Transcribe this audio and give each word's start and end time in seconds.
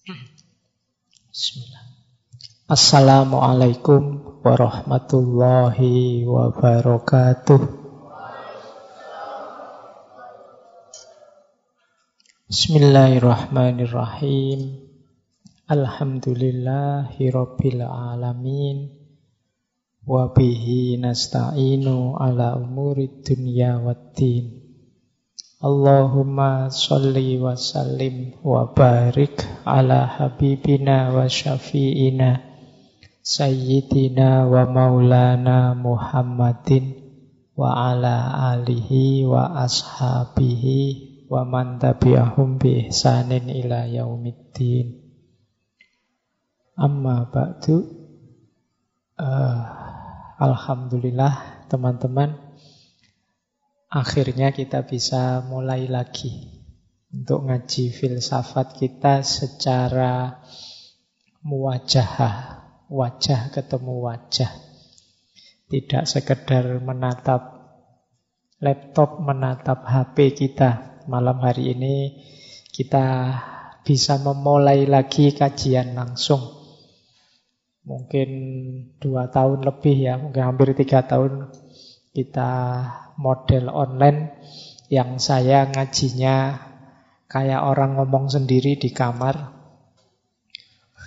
Bismillah. 0.00 1.84
Assalamualaikum 2.72 4.32
warahmatullahi 4.40 6.24
wabarakatuh. 6.24 7.60
Bismillahirrahmanirrahim. 12.48 14.88
Alhamdulillahi 15.68 17.20
rabbil 17.28 17.84
alamin. 17.84 18.96
Wabihi 20.08 20.96
nasta'inu 20.96 22.16
ala 22.16 22.56
umuri 22.56 23.20
dunya 23.20 23.76
waddin. 23.76 24.59
Allahumma 25.60 26.72
salli 26.72 27.36
wa 27.36 27.52
sallim 27.52 28.32
wa 28.40 28.72
barik 28.72 29.44
ala 29.68 30.08
habibina 30.08 31.12
wa 31.12 31.28
syafi'ina 31.28 32.40
Sayyidina 33.20 34.48
wa 34.48 34.64
maulana 34.64 35.76
Muhammadin 35.76 36.96
wa 37.52 37.92
ala 37.92 38.56
alihi 38.56 39.28
wa 39.28 39.60
ashabihi 39.60 41.28
wa 41.28 41.44
man 41.44 41.76
tabi'ahum 41.76 42.56
bi 42.56 42.88
ihsanin 42.88 43.52
ila 43.52 43.84
yaumiddin. 43.84 44.96
Amma 46.80 47.28
ba'du. 47.28 47.84
Uh, 49.20 49.60
Alhamdulillah 50.40 51.68
teman-teman 51.68 52.49
akhirnya 53.90 54.54
kita 54.54 54.86
bisa 54.86 55.42
mulai 55.42 55.90
lagi 55.90 56.46
untuk 57.10 57.50
ngaji 57.50 57.90
filsafat 57.90 58.78
kita 58.78 59.26
secara 59.26 60.38
muwajah, 61.42 62.10
wajah 62.86 63.50
ketemu 63.50 63.94
wajah. 64.06 64.52
Tidak 65.66 66.06
sekedar 66.06 66.78
menatap 66.78 67.42
laptop, 68.62 69.18
menatap 69.18 69.82
HP 69.82 70.38
kita. 70.38 71.02
Malam 71.10 71.42
hari 71.42 71.74
ini 71.74 72.22
kita 72.70 73.34
bisa 73.82 74.22
memulai 74.22 74.86
lagi 74.86 75.34
kajian 75.34 75.98
langsung. 75.98 76.62
Mungkin 77.82 78.30
dua 79.02 79.34
tahun 79.34 79.66
lebih 79.66 79.96
ya, 79.98 80.14
mungkin 80.14 80.46
hampir 80.46 80.78
tiga 80.78 81.02
tahun 81.02 81.50
kita 82.14 82.50
model 83.20 83.68
online 83.68 84.32
yang 84.88 85.20
saya 85.20 85.68
ngajinya 85.68 86.66
kayak 87.28 87.60
orang 87.62 88.00
ngomong 88.00 88.32
sendiri 88.32 88.80
di 88.80 88.90
kamar. 88.90 89.36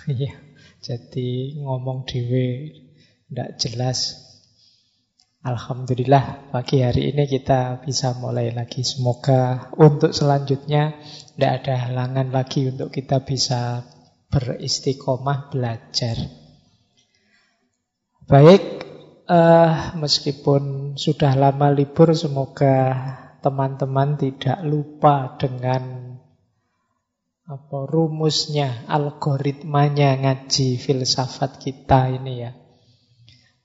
Iya, 0.04 0.36
jadi 0.84 1.56
ngomong 1.64 2.04
dewe 2.04 2.76
tidak 3.32 3.56
jelas. 3.56 4.20
Alhamdulillah 5.44 6.52
pagi 6.52 6.84
hari 6.84 7.08
ini 7.12 7.24
kita 7.24 7.80
bisa 7.80 8.12
mulai 8.16 8.52
lagi. 8.52 8.84
Semoga 8.84 9.72
untuk 9.80 10.12
selanjutnya 10.12 10.96
tidak 11.36 11.52
ada 11.64 11.88
halangan 11.88 12.28
lagi 12.32 12.68
untuk 12.68 12.92
kita 12.92 13.24
bisa 13.24 13.84
beristiqomah 14.28 15.52
belajar. 15.52 16.16
Baik, 18.24 18.73
uh, 19.28 19.96
meskipun 19.96 20.94
sudah 20.96 21.32
lama 21.36 21.72
libur, 21.72 22.12
semoga 22.12 22.96
teman-teman 23.44 24.16
tidak 24.16 24.60
lupa 24.64 25.36
dengan 25.36 26.16
apa 27.44 27.78
rumusnya, 27.84 28.88
algoritmanya 28.88 30.16
ngaji 30.16 30.80
filsafat 30.80 31.60
kita 31.60 32.08
ini 32.08 32.34
ya. 32.40 32.52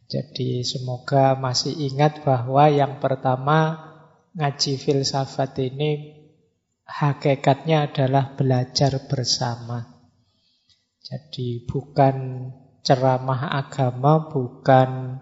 Jadi 0.09 0.65
semoga 0.65 1.37
masih 1.37 1.71
ingat 1.87 2.25
bahwa 2.25 2.67
yang 2.67 2.99
pertama 2.99 3.87
ngaji 4.35 4.75
filsafat 4.75 5.55
ini 5.63 6.17
hakikatnya 6.83 7.87
adalah 7.87 8.33
belajar 8.35 9.05
bersama. 9.05 9.85
Jadi 10.99 11.63
bukan 11.69 12.49
ceramah 12.81 13.53
agama, 13.53 14.27
bukan 14.27 15.21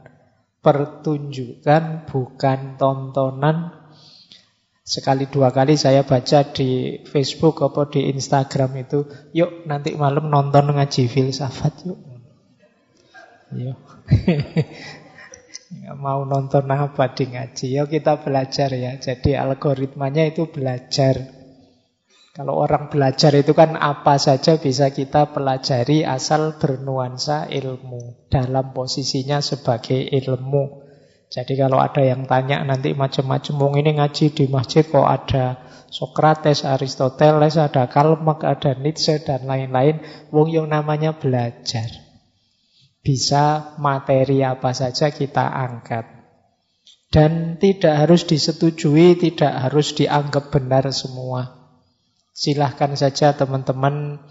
pertunjukan, 0.68 2.04
bukan 2.12 2.76
tontonan. 2.76 3.72
Sekali 4.84 5.32
dua 5.32 5.56
kali 5.56 5.80
saya 5.80 6.04
baca 6.04 6.44
di 6.52 7.00
Facebook 7.08 7.64
atau 7.64 7.88
di 7.88 8.12
Instagram 8.12 8.72
itu, 8.84 9.08
yuk 9.32 9.64
nanti 9.64 9.96
malam 9.96 10.28
nonton 10.28 10.76
ngaji 10.76 11.08
filsafat 11.08 11.88
yuk. 11.88 12.00
Yuk. 13.56 13.80
Nggak 15.80 15.98
mau 16.00 16.24
nonton 16.28 16.68
apa 16.68 17.16
di 17.16 17.32
ngaji, 17.32 17.80
yuk 17.80 17.88
kita 17.88 18.20
belajar 18.20 18.76
ya. 18.76 19.00
Jadi 19.00 19.40
algoritmanya 19.40 20.28
itu 20.28 20.52
belajar. 20.52 21.37
Kalau 22.38 22.54
orang 22.54 22.94
belajar 22.94 23.34
itu 23.34 23.58
kan 23.58 23.74
apa 23.74 24.22
saja 24.22 24.62
bisa 24.62 24.94
kita 24.94 25.34
pelajari 25.34 26.06
asal 26.06 26.62
bernuansa 26.62 27.50
ilmu 27.50 28.30
dalam 28.30 28.78
posisinya 28.78 29.42
sebagai 29.42 29.98
ilmu. 29.98 30.86
Jadi 31.34 31.58
kalau 31.58 31.82
ada 31.82 32.06
yang 32.06 32.30
tanya 32.30 32.62
nanti 32.62 32.94
macam-macam, 32.94 33.54
wong 33.58 33.74
ini 33.82 33.98
ngaji 33.98 34.38
di 34.38 34.46
masjid 34.54 34.86
kok 34.86 35.10
ada 35.10 35.66
Sokrates, 35.90 36.62
Aristoteles, 36.62 37.58
ada 37.58 37.90
Karl 37.90 38.22
Marx, 38.22 38.46
ada 38.46 38.78
Nietzsche 38.78 39.18
dan 39.18 39.50
lain-lain. 39.50 40.06
Wong 40.30 40.54
yang 40.54 40.70
namanya 40.70 41.18
belajar. 41.18 41.90
Bisa 43.02 43.74
materi 43.82 44.46
apa 44.46 44.78
saja 44.78 45.10
kita 45.10 45.42
angkat. 45.42 46.06
Dan 47.10 47.58
tidak 47.58 47.98
harus 47.98 48.30
disetujui, 48.30 49.18
tidak 49.18 49.58
harus 49.58 49.98
dianggap 49.98 50.54
benar 50.54 50.86
semua. 50.94 51.57
Silahkan 52.38 52.94
saja 52.94 53.34
teman-teman 53.34 54.22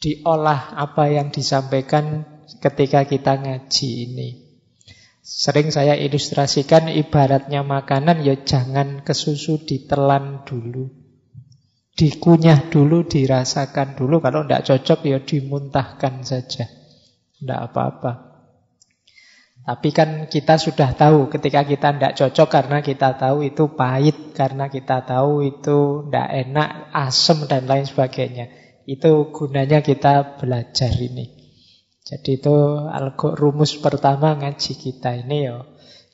diolah 0.00 0.72
apa 0.80 1.12
yang 1.12 1.28
disampaikan 1.28 2.24
ketika 2.64 3.04
kita 3.04 3.36
ngaji 3.36 3.88
ini. 4.08 4.28
Sering 5.20 5.68
saya 5.68 5.92
ilustrasikan 5.92 6.88
ibaratnya 6.88 7.60
makanan 7.60 8.24
ya 8.24 8.32
jangan 8.40 9.04
kesusu 9.04 9.60
ditelan 9.60 10.48
dulu. 10.48 10.88
Dikunyah 11.92 12.72
dulu, 12.72 13.04
dirasakan 13.04 13.92
dulu. 13.92 14.24
Kalau 14.24 14.48
tidak 14.48 14.64
cocok 14.64 15.00
ya 15.04 15.18
dimuntahkan 15.20 16.24
saja. 16.24 16.64
Tidak 17.36 17.60
apa-apa. 17.60 18.27
Tapi 19.68 19.92
kan 19.92 20.32
kita 20.32 20.56
sudah 20.56 20.96
tahu 20.96 21.28
ketika 21.28 21.60
kita 21.60 21.92
tidak 21.92 22.16
cocok 22.16 22.48
karena 22.48 22.80
kita 22.80 23.20
tahu 23.20 23.44
itu 23.44 23.68
pahit, 23.76 24.32
karena 24.32 24.72
kita 24.72 25.04
tahu 25.04 25.44
itu 25.44 26.08
tidak 26.08 26.28
enak, 26.48 26.88
asam 26.96 27.44
dan 27.44 27.68
lain 27.68 27.84
sebagainya. 27.84 28.48
Itu 28.88 29.28
gunanya 29.28 29.84
kita 29.84 30.40
belajar 30.40 30.88
ini. 30.96 31.52
Jadi 32.00 32.40
itu 32.40 32.56
rumus 33.36 33.76
pertama 33.76 34.40
ngaji 34.40 34.72
kita 34.72 35.20
ini 35.20 35.52
ya. 35.52 35.60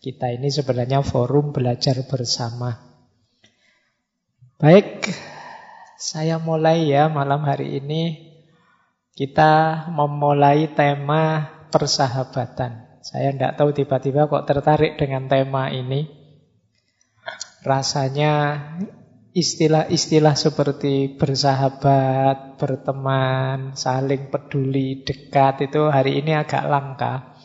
Kita 0.03 0.34
ini 0.34 0.50
sebenarnya 0.50 1.06
forum 1.06 1.54
belajar 1.54 1.94
bersama. 2.10 2.75
Baik, 4.59 5.14
saya 5.94 6.43
mulai 6.43 6.91
ya 6.91 7.06
malam 7.06 7.47
hari 7.47 7.78
ini. 7.78 8.34
Kita 9.14 9.87
memulai 9.94 10.75
tema 10.75 11.54
persahabatan. 11.70 12.84
Saya 13.04 13.37
tidak 13.37 13.60
tahu 13.60 13.76
tiba-tiba 13.76 14.32
kok 14.32 14.48
tertarik 14.48 14.97
dengan 14.97 15.28
tema 15.28 15.69
ini. 15.69 16.09
Rasanya 17.60 18.56
istilah-istilah 19.37 20.32
seperti 20.32 21.12
bersahabat, 21.20 22.56
berteman, 22.56 23.76
saling 23.76 24.32
peduli, 24.32 25.05
dekat 25.05 25.69
itu 25.69 25.93
hari 25.93 26.25
ini 26.25 26.32
agak 26.32 26.64
langka. 26.64 27.37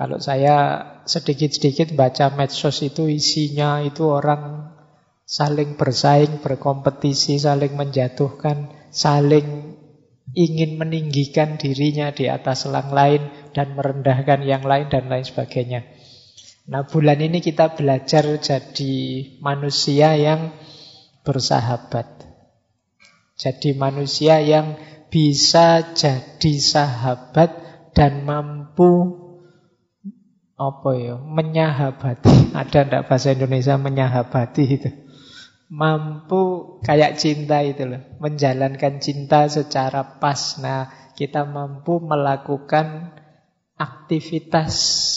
Kalau 0.00 0.16
saya 0.16 0.56
sedikit-sedikit 1.04 1.92
baca 1.92 2.32
medsos 2.32 2.80
itu 2.80 3.04
isinya 3.04 3.84
itu 3.84 4.08
orang 4.08 4.72
saling 5.28 5.76
bersaing, 5.76 6.40
berkompetisi, 6.40 7.36
saling 7.36 7.76
menjatuhkan, 7.76 8.72
saling 8.88 9.76
ingin 10.32 10.80
meninggikan 10.80 11.60
dirinya 11.60 12.10
di 12.16 12.32
atas 12.32 12.64
orang 12.64 12.90
lain 12.90 13.22
dan 13.54 13.78
merendahkan 13.78 14.42
yang 14.42 14.66
lain 14.66 14.90
dan 14.90 15.06
lain 15.06 15.22
sebagainya. 15.22 15.86
Nah 16.66 16.82
bulan 16.84 17.22
ini 17.22 17.38
kita 17.38 17.78
belajar 17.78 18.26
jadi 18.42 18.94
manusia 19.38 20.18
yang 20.18 20.52
bersahabat. 21.22 22.26
Jadi 23.38 23.78
manusia 23.78 24.42
yang 24.42 24.76
bisa 25.08 25.94
jadi 25.94 26.54
sahabat 26.58 27.50
dan 27.94 28.26
mampu 28.26 29.22
apa 30.58 30.90
ya 30.98 31.14
menyahabati. 31.16 32.50
Ada 32.60 32.90
ndak 32.90 33.06
bahasa 33.06 33.32
Indonesia 33.32 33.78
menyahabati 33.78 34.64
itu? 34.66 34.90
mampu 35.74 36.76
kayak 36.84 37.16
cinta 37.18 37.64
itu 37.64 37.88
loh, 37.88 38.02
menjalankan 38.20 39.00
cinta 39.00 39.50
secara 39.50 40.20
pas. 40.20 40.60
Nah, 40.60 41.10
kita 41.18 41.42
mampu 41.48 41.98
melakukan 41.98 43.16
aktivitas 43.74 44.74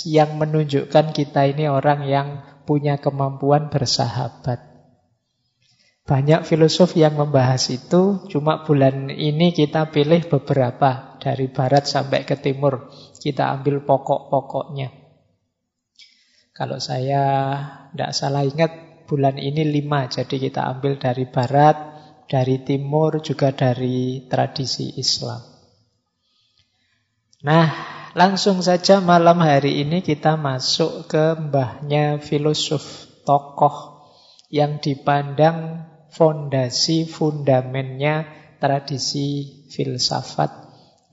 yang 0.09 0.42
menunjukkan 0.42 1.13
kita 1.13 1.54
ini 1.54 1.69
orang 1.69 2.09
yang 2.09 2.27
punya 2.65 2.98
kemampuan 2.98 3.69
bersahabat. 3.69 4.59
Banyak 6.07 6.48
filosof 6.48 6.95
yang 6.95 7.19
membahas 7.19 7.68
itu, 7.68 8.24
cuma 8.31 8.63
bulan 8.63 9.12
ini 9.12 9.51
kita 9.51 9.92
pilih 9.92 10.24
beberapa 10.31 11.19
dari 11.19 11.51
barat 11.51 11.83
sampai 11.83 12.24
ke 12.24 12.39
timur. 12.39 12.88
Kita 13.19 13.51
ambil 13.51 13.83
pokok-pokoknya. 13.83 14.88
Kalau 16.56 16.80
saya 16.80 17.24
tidak 17.92 18.12
salah 18.15 18.48
ingat, 18.48 19.03
bulan 19.03 19.36
ini 19.36 19.68
lima, 19.68 20.07
jadi 20.07 20.31
kita 20.48 20.63
ambil 20.80 20.95
dari 20.95 21.27
barat, 21.27 21.75
dari 22.24 22.63
timur, 22.63 23.19
juga 23.19 23.51
dari 23.51 24.31
tradisi 24.31 24.95
Islam. 24.95 25.44
Nah, 27.44 27.97
Langsung 28.18 28.66
saja 28.66 28.98
malam 28.98 29.38
hari 29.46 29.86
ini 29.86 30.02
kita 30.02 30.42
masuk 30.42 31.06
ke 31.06 31.38
mbahnya 31.38 32.18
filosof, 32.18 32.81
tokoh 33.22 34.10
yang 34.50 34.81
dipandang 34.81 35.86
fondasi 36.10 37.06
fundamennya 37.06 38.25
tradisi 38.58 39.62
filsafat 39.69 40.50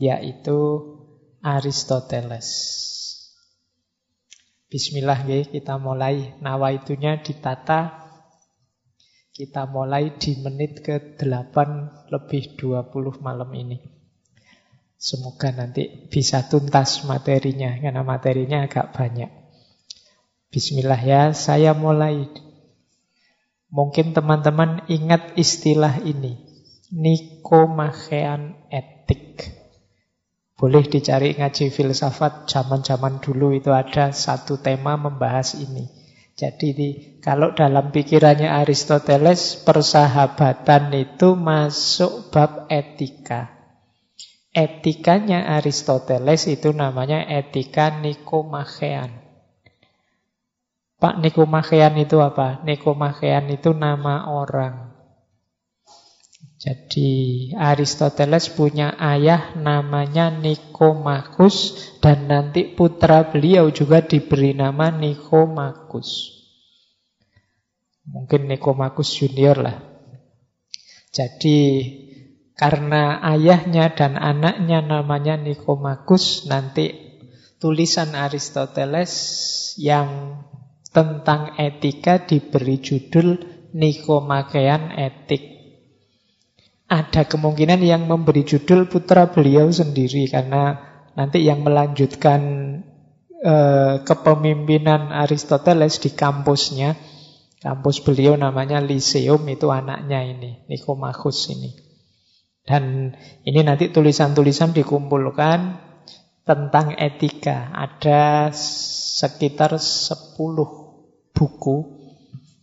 yaitu 0.01 0.81
Aristoteles. 1.45 2.49
Bismillah 4.73 5.29
ya, 5.29 5.45
kita 5.45 5.77
mulai 5.77 6.41
nawaitunya 6.41 7.21
ditata. 7.21 8.00
Kita 9.29 9.69
mulai 9.69 10.17
di 10.17 10.41
menit 10.41 10.81
ke 10.81 11.21
8 11.21 12.09
lebih 12.09 12.57
20 12.57 13.21
malam 13.21 13.53
ini. 13.53 13.94
Semoga 15.05 15.53
nanti 15.53 16.09
bisa 16.09 16.49
tuntas 16.49 17.05
materinya, 17.05 17.77
karena 17.77 18.01
materinya 18.01 18.65
agak 18.65 18.97
banyak. 18.97 19.29
Bismillah 20.49 20.97
ya, 21.05 21.23
saya 21.37 21.77
mulai. 21.77 22.25
Mungkin 23.69 24.17
teman-teman 24.17 24.89
ingat 24.89 25.37
istilah 25.37 26.01
ini. 26.01 26.41
Nikomachean 26.89 28.56
etik. 28.73 29.53
Boleh 30.56 30.89
dicari 30.89 31.37
ngaji 31.37 31.69
filsafat 31.69 32.49
zaman-zaman 32.49 33.21
dulu 33.21 33.53
itu 33.53 33.77
ada 33.77 34.09
satu 34.09 34.57
tema 34.57 34.97
membahas 34.97 35.61
ini. 35.61 35.85
Jadi 36.33 36.69
di, 36.73 36.91
kalau 37.21 37.53
dalam 37.53 37.93
pikirannya 37.93 38.49
Aristoteles 38.49 39.61
persahabatan 39.69 40.97
itu 40.97 41.37
masuk 41.37 42.33
bab 42.33 42.73
etika. 42.73 43.54
Etikanya 44.55 45.51
Aristoteles 45.59 46.47
itu 46.47 46.71
namanya 46.71 47.27
etika 47.27 47.91
Nikomachean. 47.99 49.11
Pak 50.95 51.19
Nikomachean 51.19 51.99
itu 51.99 52.23
apa? 52.23 52.62
Nikomachean 52.62 53.51
itu 53.51 53.75
nama 53.75 54.31
orang. 54.31 54.95
Jadi 56.62 57.51
Aristoteles 57.59 58.55
punya 58.55 58.95
ayah 58.97 59.59
namanya 59.59 60.31
Nikomakus 60.31 61.75
dan 61.99 62.31
nanti 62.31 62.73
putra 62.73 63.27
beliau 63.35 63.75
juga 63.75 64.07
diberi 64.07 64.55
nama 64.55 64.89
Nikomakus. 64.95 66.41
Mungkin 68.07 68.47
Nikomakus 68.49 69.19
junior 69.19 69.61
lah. 69.61 69.77
Jadi 71.11 71.59
karena 72.55 73.19
ayahnya 73.35 73.91
dan 73.99 74.15
anaknya 74.15 74.79
namanya 74.79 75.35
Nikomakus, 75.35 76.47
nanti 76.47 76.95
tulisan 77.59 78.15
Aristoteles 78.15 79.12
yang 79.75 80.39
tentang 80.95 81.59
etika 81.59 82.23
diberi 82.23 82.79
judul 82.79 83.43
Nikomachean 83.75 84.95
Etik. 84.95 85.43
Ada 86.87 87.27
kemungkinan 87.27 87.83
yang 87.83 88.06
memberi 88.06 88.47
judul 88.47 88.87
putra 88.87 89.35
beliau 89.35 89.67
sendiri 89.75 90.31
karena 90.31 90.79
nanti 91.19 91.43
yang 91.43 91.67
melanjutkan 91.67 92.41
eh, 93.43 93.95
kepemimpinan 94.07 95.11
Aristoteles 95.11 95.99
di 95.99 96.15
kampusnya, 96.15 96.95
kampus 97.59 97.99
beliau 97.99 98.39
namanya 98.39 98.79
Lyceum 98.79 99.43
itu 99.50 99.75
anaknya 99.75 100.23
ini, 100.23 100.62
Nikomakus 100.71 101.50
ini. 101.50 101.84
Dan 102.64 103.12
ini 103.44 103.61
nanti 103.61 103.93
tulisan-tulisan 103.93 104.72
dikumpulkan 104.72 105.58
tentang 106.49 106.96
etika. 106.96 107.69
Ada 107.76 108.49
sekitar 108.56 109.76
10 109.76 110.37
buku 111.37 111.76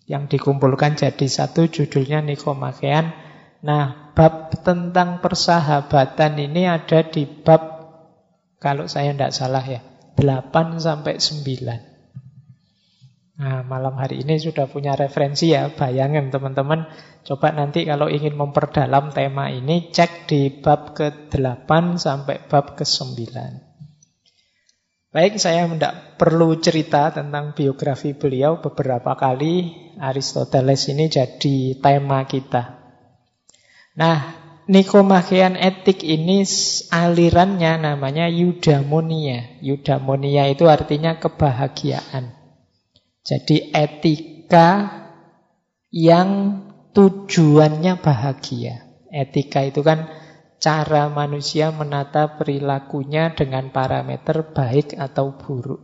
yang 0.09 0.25
dikumpulkan 0.25 0.98
jadi 0.98 1.27
satu 1.30 1.69
judulnya 1.69 2.25
Nikomachean. 2.25 3.13
Nah, 3.62 4.13
bab 4.18 4.50
tentang 4.65 5.21
persahabatan 5.21 6.33
ini 6.42 6.65
ada 6.65 7.06
di 7.06 7.30
bab 7.30 7.62
kalau 8.62 8.86
saya 8.86 9.13
tidak 9.13 9.33
salah 9.33 9.65
ya, 9.65 9.81
8 10.18 10.81
sampai 10.81 11.18
9. 11.18 11.91
Nah, 13.39 13.63
malam 13.63 13.95
hari 13.95 14.28
ini 14.28 14.36
sudah 14.36 14.68
punya 14.68 15.00
referensi 15.00 15.56
ya, 15.56 15.72
bayangan 15.72 16.30
teman-teman. 16.33 16.83
Coba 17.24 17.56
nanti 17.56 17.88
kalau 17.88 18.12
ingin 18.12 18.36
memperdalam 18.36 19.16
tema 19.16 19.48
ini, 19.48 19.88
cek 19.88 20.28
di 20.28 20.51
bab 20.51 20.92
ke-8 20.92 21.95
sampai 21.95 22.44
bab 22.51 22.75
ke-9. 22.75 23.31
Baik, 25.12 25.39
saya 25.39 25.68
tidak 25.68 26.16
perlu 26.16 26.60
cerita 26.60 27.12
tentang 27.12 27.51
biografi 27.51 28.16
beliau 28.16 28.60
beberapa 28.60 29.16
kali. 29.16 29.75
Aristoteles 30.00 30.88
ini 30.88 31.12
jadi 31.12 31.75
tema 31.84 32.24
kita. 32.24 32.80
Nah, 34.00 34.42
Nikomachean 34.72 35.60
etik 35.60 36.00
ini 36.00 36.48
alirannya 36.95 37.75
namanya 37.81 38.31
eudaimonia. 38.31 39.60
Eudaimonia 39.60 40.48
itu 40.48 40.69
artinya 40.72 41.19
kebahagiaan. 41.19 42.41
Jadi 43.22 43.70
etika 43.70 44.70
yang 45.94 46.30
tujuannya 46.96 48.02
bahagia. 48.02 49.06
Etika 49.12 49.62
itu 49.68 49.86
kan 49.86 50.10
cara 50.62 51.10
manusia 51.10 51.70
menata 51.70 52.38
perilakunya 52.38 53.34
dengan 53.34 53.70
parameter 53.70 54.54
baik 54.54 54.98
atau 54.98 55.36
buruk. 55.38 55.82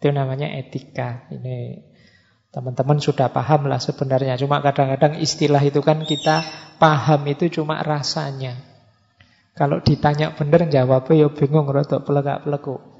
Itu 0.00 0.10
namanya 0.10 0.50
etika. 0.52 1.30
Ini 1.30 1.88
teman-teman 2.52 3.00
sudah 3.00 3.32
paham 3.32 3.70
lah 3.70 3.80
sebenarnya. 3.80 4.36
Cuma 4.36 4.60
kadang-kadang 4.60 5.16
istilah 5.22 5.62
itu 5.64 5.80
kan 5.80 6.04
kita 6.04 6.44
paham 6.76 7.24
itu 7.30 7.48
cuma 7.48 7.80
rasanya. 7.80 8.58
Kalau 9.52 9.84
ditanya 9.84 10.32
benar 10.32 10.68
jawabnya 10.68 11.14
ya 11.24 11.28
bingung 11.28 11.68
rotok 11.68 12.08
pelegak-peleguk. 12.08 12.91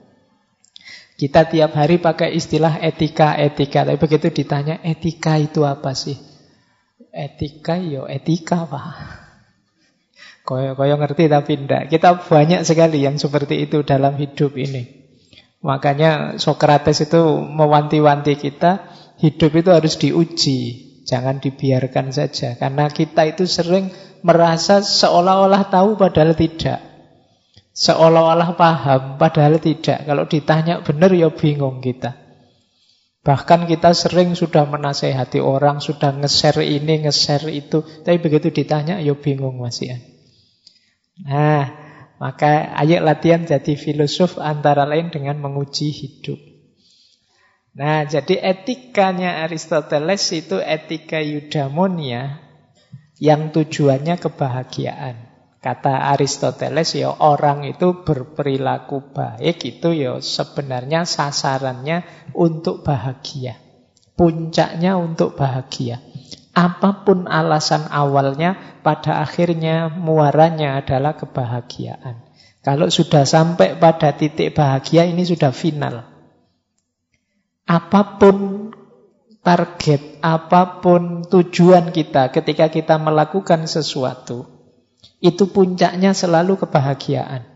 Kita 1.22 1.46
tiap 1.46 1.78
hari 1.78 2.02
pakai 2.02 2.34
istilah 2.34 2.82
etika-etika. 2.82 3.86
Tapi 3.86 3.94
begitu 3.94 4.42
ditanya, 4.42 4.82
etika 4.82 5.38
itu 5.38 5.62
apa 5.62 5.94
sih? 5.94 6.18
Etika, 7.14 7.78
yo 7.78 8.10
etika, 8.10 8.66
Pak. 8.66 8.86
Koyo, 10.50 10.74
koyo 10.74 10.98
ngerti 10.98 11.30
tapi 11.30 11.54
tidak. 11.62 11.94
Kita 11.94 12.18
banyak 12.18 12.66
sekali 12.66 13.06
yang 13.06 13.22
seperti 13.22 13.62
itu 13.62 13.86
dalam 13.86 14.18
hidup 14.18 14.58
ini. 14.58 15.06
Makanya 15.62 16.42
Socrates 16.42 17.06
itu 17.06 17.22
mewanti-wanti 17.38 18.34
kita, 18.34 18.90
hidup 19.22 19.54
itu 19.54 19.70
harus 19.70 19.94
diuji. 20.02 20.58
Jangan 21.06 21.38
dibiarkan 21.38 22.10
saja. 22.10 22.58
Karena 22.58 22.90
kita 22.90 23.30
itu 23.30 23.46
sering 23.46 23.94
merasa 24.26 24.82
seolah-olah 24.82 25.70
tahu 25.70 25.94
padahal 25.94 26.34
tidak. 26.34 26.91
Seolah-olah 27.72 28.52
paham, 28.52 29.16
padahal 29.16 29.56
tidak. 29.56 30.04
Kalau 30.04 30.28
ditanya 30.28 30.84
benar 30.84 31.08
ya 31.16 31.32
bingung 31.32 31.80
kita. 31.80 32.20
Bahkan 33.24 33.64
kita 33.64 33.96
sering 33.96 34.36
sudah 34.36 34.68
menasehati 34.68 35.40
orang, 35.40 35.80
sudah 35.80 36.12
nge-share 36.20 36.60
ini, 36.60 37.08
nge-share 37.08 37.48
itu. 37.48 37.80
Tapi 37.80 38.20
begitu 38.20 38.52
ditanya 38.52 39.00
ya 39.00 39.16
bingung 39.16 39.56
masih 39.56 39.96
ya. 39.96 39.98
Nah, 41.22 41.64
maka 42.20 42.76
ayo 42.82 43.00
latihan 43.00 43.46
jadi 43.48 43.72
filosof 43.78 44.36
antara 44.36 44.84
lain 44.84 45.08
dengan 45.08 45.40
menguji 45.40 45.88
hidup. 45.94 46.38
Nah, 47.72 48.04
jadi 48.04 48.36
etikanya 48.52 49.48
Aristoteles 49.48 50.28
itu 50.36 50.60
etika 50.60 51.24
eudaimonia 51.24 52.36
yang 53.16 53.48
tujuannya 53.48 54.20
kebahagiaan. 54.20 55.31
Kata 55.62 56.10
Aristoteles 56.10 56.90
ya 56.98 57.14
orang 57.22 57.62
itu 57.62 58.02
berperilaku 58.02 59.14
baik 59.14 59.62
itu 59.62 59.94
ya 59.94 60.18
sebenarnya 60.18 61.06
sasarannya 61.06 62.02
untuk 62.34 62.82
bahagia. 62.82 63.62
Puncaknya 64.18 64.98
untuk 64.98 65.38
bahagia. 65.38 66.02
Apa 66.52 67.06
pun 67.06 67.30
alasan 67.30 67.88
awalnya, 67.88 68.58
pada 68.82 69.22
akhirnya 69.24 69.88
muaranya 69.88 70.82
adalah 70.82 71.16
kebahagiaan. 71.16 72.20
Kalau 72.60 72.92
sudah 72.92 73.24
sampai 73.24 73.78
pada 73.80 74.12
titik 74.18 74.52
bahagia, 74.52 75.08
ini 75.08 75.24
sudah 75.24 75.54
final. 75.54 76.04
Apa 77.64 78.20
pun 78.20 78.68
target, 79.40 80.20
apa 80.20 80.82
pun 80.84 81.24
tujuan 81.24 81.88
kita 81.90 82.28
ketika 82.30 82.68
kita 82.68 83.00
melakukan 83.00 83.64
sesuatu, 83.64 84.61
itu 85.22 85.48
puncaknya 85.48 86.12
selalu 86.12 86.58
kebahagiaan. 86.58 87.46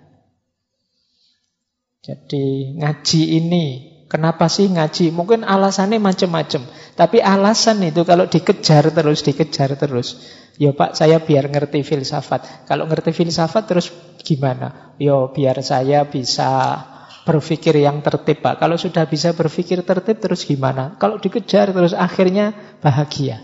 Jadi 2.06 2.78
ngaji 2.78 3.22
ini 3.42 3.96
Kenapa 4.06 4.46
sih 4.46 4.70
ngaji? 4.70 5.10
Mungkin 5.10 5.42
alasannya 5.42 5.98
macam-macam. 5.98 6.62
Tapi 6.94 7.18
alasan 7.18 7.82
itu 7.82 8.06
kalau 8.06 8.30
dikejar 8.30 8.94
terus, 8.94 9.26
dikejar 9.26 9.74
terus. 9.74 10.22
Ya 10.62 10.70
Pak, 10.70 10.94
saya 10.94 11.18
biar 11.18 11.50
ngerti 11.50 11.82
filsafat. 11.82 12.70
Kalau 12.70 12.86
ngerti 12.86 13.10
filsafat 13.10 13.66
terus 13.66 13.90
gimana? 14.22 14.94
Yo 15.02 15.34
biar 15.34 15.58
saya 15.66 16.06
bisa 16.06 16.78
berpikir 17.26 17.82
yang 17.82 17.98
tertib 18.06 18.46
Pak. 18.46 18.62
Kalau 18.62 18.78
sudah 18.78 19.10
bisa 19.10 19.34
berpikir 19.34 19.82
tertib 19.82 20.22
terus 20.22 20.46
gimana? 20.46 20.94
Kalau 21.02 21.18
dikejar 21.18 21.74
terus 21.74 21.90
akhirnya 21.90 22.78
bahagia. 22.78 23.42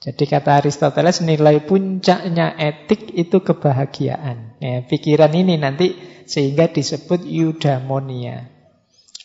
Jadi 0.00 0.24
kata 0.24 0.64
Aristoteles 0.64 1.20
nilai 1.20 1.60
puncaknya 1.60 2.56
etik 2.56 3.12
itu 3.12 3.44
kebahagiaan. 3.44 4.56
Ya, 4.56 4.80
pikiran 4.88 5.28
ini 5.36 5.60
nanti 5.60 5.92
sehingga 6.24 6.72
disebut 6.72 7.28
eudaimonia. 7.28 8.48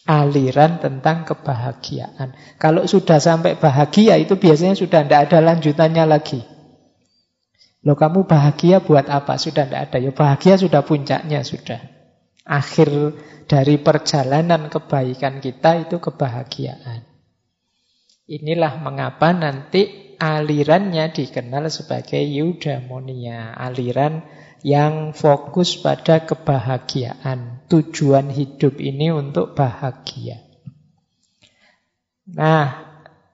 Aliran 0.04 0.84
tentang 0.84 1.24
kebahagiaan. 1.24 2.60
Kalau 2.60 2.84
sudah 2.86 3.24
sampai 3.24 3.56
bahagia 3.56 4.20
itu 4.20 4.36
biasanya 4.36 4.76
sudah 4.76 5.08
tidak 5.08 5.32
ada 5.32 5.40
lanjutannya 5.42 6.06
lagi. 6.06 6.44
Loh 7.88 7.96
kamu 7.96 8.28
bahagia 8.28 8.84
buat 8.84 9.08
apa? 9.08 9.40
Sudah 9.40 9.66
tidak 9.66 9.90
ada. 9.90 9.98
Ya 9.98 10.12
bahagia 10.12 10.60
sudah 10.60 10.84
puncaknya 10.84 11.42
sudah. 11.48 11.82
Akhir 12.46 13.16
dari 13.48 13.80
perjalanan 13.82 14.68
kebaikan 14.68 15.42
kita 15.42 15.88
itu 15.88 15.98
kebahagiaan. 15.98 17.02
Inilah 18.30 18.78
mengapa 18.82 19.34
nanti 19.34 20.05
alirannya 20.26 21.14
dikenal 21.14 21.70
sebagai 21.70 22.18
eudaimonia, 22.18 23.54
aliran 23.54 24.26
yang 24.66 25.14
fokus 25.14 25.78
pada 25.78 26.26
kebahagiaan. 26.26 27.62
Tujuan 27.70 28.34
hidup 28.34 28.82
ini 28.82 29.14
untuk 29.14 29.54
bahagia. 29.54 30.42
Nah, 32.26 32.66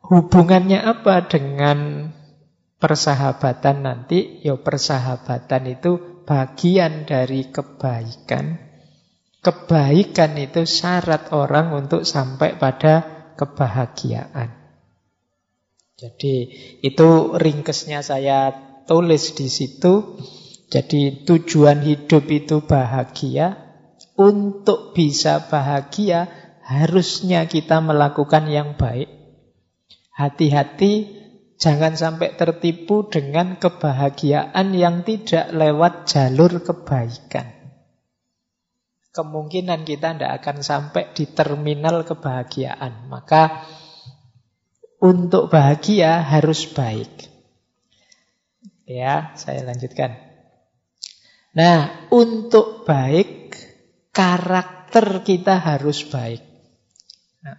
hubungannya 0.03 0.83
apa 0.83 1.31
dengan 1.31 2.11
persahabatan 2.83 3.87
nanti? 3.87 4.43
Ya 4.43 4.59
persahabatan 4.59 5.63
itu 5.71 6.23
bagian 6.27 7.07
dari 7.07 7.47
kebaikan. 7.47 8.59
Kebaikan 9.41 10.37
itu 10.37 10.67
syarat 10.67 11.33
orang 11.33 11.73
untuk 11.73 12.05
sampai 12.05 12.59
pada 12.59 13.01
kebahagiaan. 13.39 14.60
Jadi 16.01 16.49
itu 16.81 17.37
ringkesnya 17.37 18.01
saya 18.01 18.49
tulis 18.89 19.37
di 19.37 19.45
situ. 19.45 20.17
Jadi 20.65 21.21
tujuan 21.29 21.85
hidup 21.85 22.25
itu 22.25 22.65
bahagia. 22.65 23.69
Untuk 24.17 24.97
bisa 24.97 25.45
bahagia 25.45 26.25
harusnya 26.65 27.45
kita 27.45 27.85
melakukan 27.85 28.49
yang 28.49 28.73
baik. 28.81 29.09
Hati-hati 30.17 31.21
jangan 31.61 31.93
sampai 31.93 32.33
tertipu 32.33 33.05
dengan 33.05 33.61
kebahagiaan 33.61 34.73
yang 34.73 35.05
tidak 35.05 35.53
lewat 35.53 36.09
jalur 36.09 36.65
kebaikan. 36.65 37.61
Kemungkinan 39.11 39.85
kita 39.85 40.17
tidak 40.17 40.31
akan 40.41 40.57
sampai 40.65 41.13
di 41.13 41.29
terminal 41.29 42.07
kebahagiaan. 42.07 43.11
Maka 43.11 43.67
untuk 45.01 45.49
bahagia 45.49 46.21
harus 46.21 46.69
baik. 46.69 47.09
Ya, 48.85 49.33
saya 49.33 49.65
lanjutkan. 49.65 50.13
Nah, 51.57 52.07
untuk 52.13 52.85
baik, 52.87 53.57
karakter 54.13 55.25
kita 55.25 55.57
harus 55.57 56.05
baik. 56.07 56.45
Nah, 57.43 57.57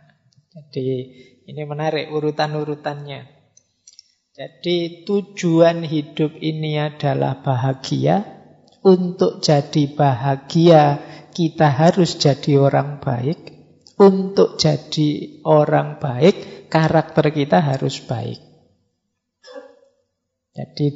jadi 0.54 0.88
ini 1.44 1.62
menarik 1.66 2.08
urutan-urutannya. 2.14 3.28
Jadi 4.32 5.04
tujuan 5.04 5.84
hidup 5.84 6.40
ini 6.40 6.80
adalah 6.80 7.44
bahagia. 7.44 8.40
Untuk 8.82 9.44
jadi 9.44 9.92
bahagia, 9.92 10.98
kita 11.36 11.68
harus 11.68 12.16
jadi 12.16 12.58
orang 12.58 12.98
baik. 12.98 13.51
Untuk 14.02 14.58
jadi 14.58 15.38
orang 15.46 16.02
baik, 16.02 16.66
karakter 16.66 17.30
kita 17.30 17.62
harus 17.62 18.02
baik. 18.02 18.42
Jadi 20.50 20.86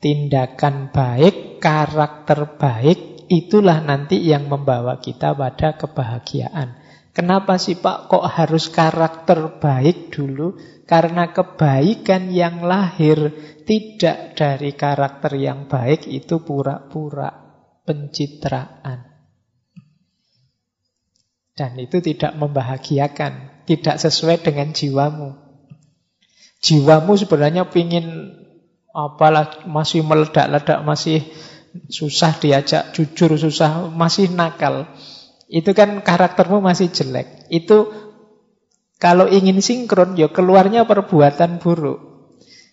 tindakan 0.00 0.88
baik, 0.88 1.60
karakter 1.60 2.56
baik, 2.56 3.28
itulah 3.28 3.84
nanti 3.84 4.24
yang 4.24 4.48
membawa 4.48 4.96
kita 4.96 5.36
pada 5.36 5.76
kebahagiaan. 5.76 6.80
Kenapa 7.12 7.60
sih 7.60 7.76
Pak 7.76 8.08
kok 8.08 8.24
harus 8.24 8.72
karakter 8.72 9.60
baik 9.60 10.08
dulu? 10.08 10.56
Karena 10.88 11.28
kebaikan 11.28 12.32
yang 12.32 12.64
lahir 12.64 13.28
tidak 13.68 14.32
dari 14.32 14.72
karakter 14.72 15.36
yang 15.36 15.68
baik 15.68 16.08
itu 16.08 16.40
pura-pura 16.40 17.28
pencitraan. 17.84 19.07
Dan 21.58 21.74
itu 21.74 21.98
tidak 21.98 22.38
membahagiakan 22.38 23.66
tidak 23.66 24.00
sesuai 24.00 24.40
dengan 24.40 24.70
jiwamu. 24.72 25.36
Jiwamu 26.64 27.12
sebenarnya 27.20 27.68
pingin 27.68 28.32
apalah 28.96 29.68
masih 29.68 30.00
meledak-ledak, 30.06 30.80
masih 30.86 31.20
susah 31.92 32.32
diajak 32.40 32.96
jujur, 32.96 33.36
susah, 33.36 33.92
masih 33.92 34.32
nakal. 34.32 34.88
Itu 35.52 35.76
kan 35.76 36.00
karaktermu 36.00 36.64
masih 36.64 36.88
jelek. 36.88 37.50
Itu 37.52 37.92
kalau 38.96 39.28
ingin 39.28 39.60
sinkron 39.60 40.16
ya 40.16 40.32
keluarnya 40.32 40.88
perbuatan 40.88 41.60
buruk. 41.60 42.07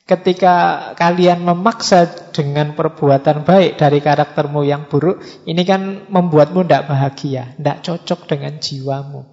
Ketika 0.05 0.55
kalian 0.93 1.41
memaksa 1.41 2.29
dengan 2.29 2.77
perbuatan 2.77 3.41
baik 3.41 3.81
dari 3.81 3.97
karaktermu 4.05 4.61
yang 4.61 4.85
buruk, 4.85 5.17
ini 5.49 5.65
kan 5.65 6.05
membuatmu 6.13 6.61
tidak 6.61 6.85
bahagia, 6.93 7.57
tidak 7.57 7.81
cocok 7.81 8.19
dengan 8.29 8.61
jiwamu. 8.61 9.25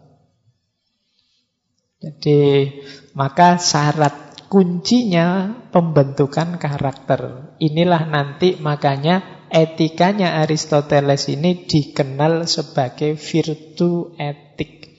Jadi 2.01 2.73
maka 3.13 3.61
syarat 3.61 4.49
kuncinya 4.49 5.55
pembentukan 5.73 6.57
karakter. 6.57 7.53
Inilah 7.57 8.05
nanti 8.09 8.57
makanya 8.61 9.49
etikanya 9.53 10.41
Aristoteles 10.45 11.29
ini 11.29 11.69
dikenal 11.69 12.49
sebagai 12.49 13.21
virtu 13.21 14.17
etik. 14.17 14.93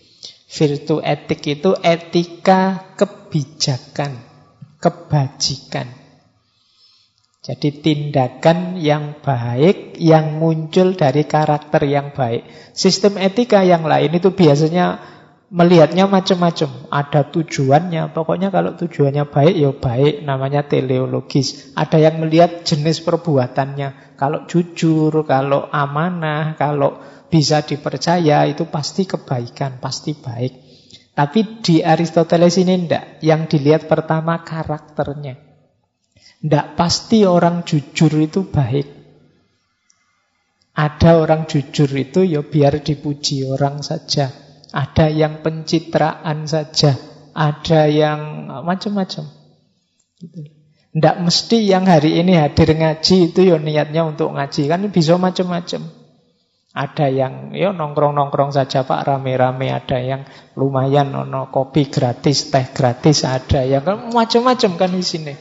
Virtu 0.50 1.02
etik 1.02 1.42
itu 1.50 1.74
etika 1.82 2.94
kebijakan, 2.98 4.33
kebajikan. 4.84 5.88
Jadi 7.44 7.84
tindakan 7.84 8.80
yang 8.80 9.20
baik 9.20 10.00
yang 10.00 10.40
muncul 10.40 10.96
dari 10.96 11.28
karakter 11.28 11.84
yang 11.84 12.16
baik. 12.16 12.48
Sistem 12.72 13.20
etika 13.20 13.68
yang 13.68 13.84
lain 13.84 14.16
itu 14.16 14.32
biasanya 14.32 15.04
melihatnya 15.52 16.08
macam-macam. 16.08 16.88
Ada 16.88 17.28
tujuannya. 17.28 18.16
Pokoknya 18.16 18.48
kalau 18.48 18.80
tujuannya 18.80 19.28
baik, 19.28 19.56
ya 19.60 19.76
baik. 19.76 20.24
Namanya 20.24 20.64
teleologis. 20.72 21.76
Ada 21.76 22.00
yang 22.00 22.24
melihat 22.24 22.64
jenis 22.64 23.04
perbuatannya. 23.04 24.16
Kalau 24.16 24.48
jujur, 24.48 25.12
kalau 25.28 25.68
amanah, 25.68 26.56
kalau 26.56 27.04
bisa 27.28 27.60
dipercaya, 27.60 28.48
itu 28.48 28.72
pasti 28.72 29.04
kebaikan, 29.04 29.84
pasti 29.84 30.16
baik. 30.16 30.63
Tapi 31.14 31.62
di 31.62 31.86
Aristoteles 31.86 32.58
ini 32.58 32.74
tidak. 32.86 33.22
Yang 33.22 33.42
dilihat 33.58 33.86
pertama 33.86 34.42
karakternya. 34.42 35.38
Tidak 36.44 36.76
pasti 36.76 37.24
orang 37.24 37.64
jujur 37.64 38.12
itu 38.20 38.50
baik. 38.50 38.88
Ada 40.74 41.22
orang 41.22 41.46
jujur 41.46 41.86
itu 41.94 42.26
ya 42.26 42.42
biar 42.42 42.82
dipuji 42.82 43.46
orang 43.46 43.86
saja. 43.86 44.34
Ada 44.74 45.06
yang 45.14 45.46
pencitraan 45.46 46.50
saja, 46.50 46.98
ada 47.38 47.86
yang 47.86 48.50
macam-macam. 48.66 49.30
Gitu. 50.18 50.50
Tidak 50.94 51.16
mesti 51.22 51.58
yang 51.62 51.86
hari 51.90 52.22
ini 52.22 52.38
hadir 52.38 52.74
ngaji 52.74 53.34
itu 53.34 53.42
ya 53.54 53.62
niatnya 53.62 54.02
untuk 54.06 54.34
ngaji. 54.34 54.66
Kan 54.66 54.90
bisa 54.90 55.18
macam-macam. 55.22 56.03
Ada 56.74 57.06
yang 57.06 57.54
ya 57.54 57.70
nongkrong-nongkrong 57.70 58.50
saja 58.50 58.82
Pak 58.82 59.06
rame-rame, 59.06 59.70
ada 59.70 60.02
yang 60.02 60.26
lumayan 60.58 61.14
ono 61.14 61.54
kopi 61.54 61.86
gratis, 61.86 62.50
teh 62.50 62.74
gratis, 62.74 63.30
ada 63.30 63.62
yang 63.62 63.86
macam-macam 64.10 64.72
kan 64.82 64.90
di 64.90 65.06
sini. 65.06 65.34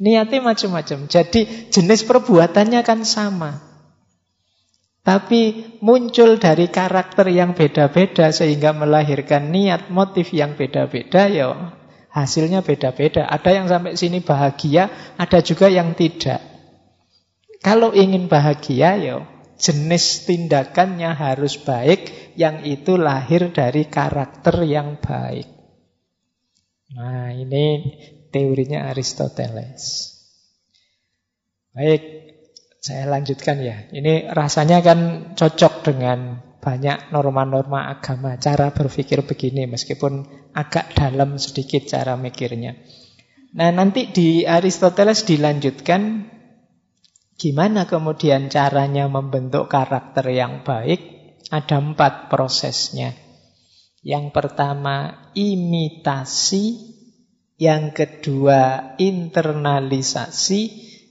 Niatnya 0.00 0.40
macam-macam. 0.40 1.04
Jadi 1.04 1.68
jenis 1.68 2.08
perbuatannya 2.08 2.80
kan 2.80 3.04
sama. 3.04 3.60
Tapi 5.04 5.76
muncul 5.84 6.40
dari 6.40 6.72
karakter 6.72 7.28
yang 7.28 7.52
beda-beda 7.52 8.32
sehingga 8.32 8.72
melahirkan 8.72 9.52
niat 9.52 9.92
motif 9.92 10.32
yang 10.32 10.56
beda-beda 10.56 11.28
ya 11.28 11.76
hasilnya 12.08 12.64
beda-beda. 12.64 13.28
Ada 13.28 13.50
yang 13.52 13.66
sampai 13.68 14.00
sini 14.00 14.24
bahagia, 14.24 14.88
ada 15.20 15.44
juga 15.44 15.68
yang 15.68 15.92
tidak. 15.92 16.40
Kalau 17.60 17.92
ingin 17.92 18.32
bahagia 18.32 18.96
ya 18.96 19.33
jenis 19.58 20.26
tindakannya 20.26 21.14
harus 21.14 21.58
baik, 21.60 22.34
yang 22.34 22.66
itu 22.66 22.98
lahir 22.98 23.54
dari 23.54 23.86
karakter 23.86 24.66
yang 24.66 24.98
baik. 24.98 25.46
Nah, 26.94 27.34
ini 27.34 27.94
teorinya 28.30 28.90
Aristoteles. 28.90 30.14
Baik, 31.74 32.02
saya 32.78 33.10
lanjutkan 33.10 33.58
ya. 33.62 33.90
Ini 33.90 34.30
rasanya 34.30 34.78
kan 34.82 34.98
cocok 35.34 35.82
dengan 35.82 36.38
banyak 36.62 37.10
norma-norma 37.10 37.90
agama. 37.90 38.38
Cara 38.38 38.70
berpikir 38.70 39.26
begini, 39.26 39.66
meskipun 39.66 40.26
agak 40.54 40.94
dalam 40.94 41.34
sedikit 41.36 41.84
cara 41.90 42.14
mikirnya. 42.14 42.78
Nah, 43.54 43.70
nanti 43.70 44.10
di 44.10 44.42
Aristoteles 44.42 45.26
dilanjutkan 45.26 46.33
Gimana 47.34 47.90
kemudian 47.90 48.46
caranya 48.46 49.10
membentuk 49.10 49.66
karakter 49.66 50.30
yang 50.30 50.62
baik? 50.62 51.00
Ada 51.50 51.82
empat 51.82 52.30
prosesnya. 52.30 53.12
Yang 54.04 54.30
pertama 54.30 55.30
imitasi, 55.34 56.94
yang 57.58 57.90
kedua 57.90 58.94
internalisasi, 59.02 60.60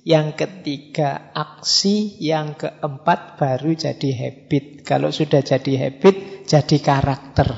yang 0.04 0.36
ketiga 0.36 1.32
aksi, 1.32 2.20
yang 2.20 2.56
keempat 2.56 3.40
baru 3.40 3.72
jadi 3.76 4.10
habit. 4.14 4.84
Kalau 4.84 5.12
sudah 5.12 5.44
jadi 5.44 5.88
habit, 5.88 6.48
jadi 6.48 6.78
karakter. 6.80 7.50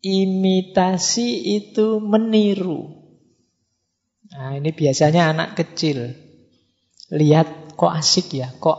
Imitasi 0.00 1.60
itu 1.60 2.00
meniru. 2.00 2.99
Nah, 4.30 4.54
ini 4.54 4.70
biasanya 4.70 5.34
anak 5.34 5.58
kecil. 5.58 6.14
Lihat 7.10 7.74
kok 7.74 7.90
asik 7.90 8.38
ya, 8.38 8.54
kok 8.62 8.78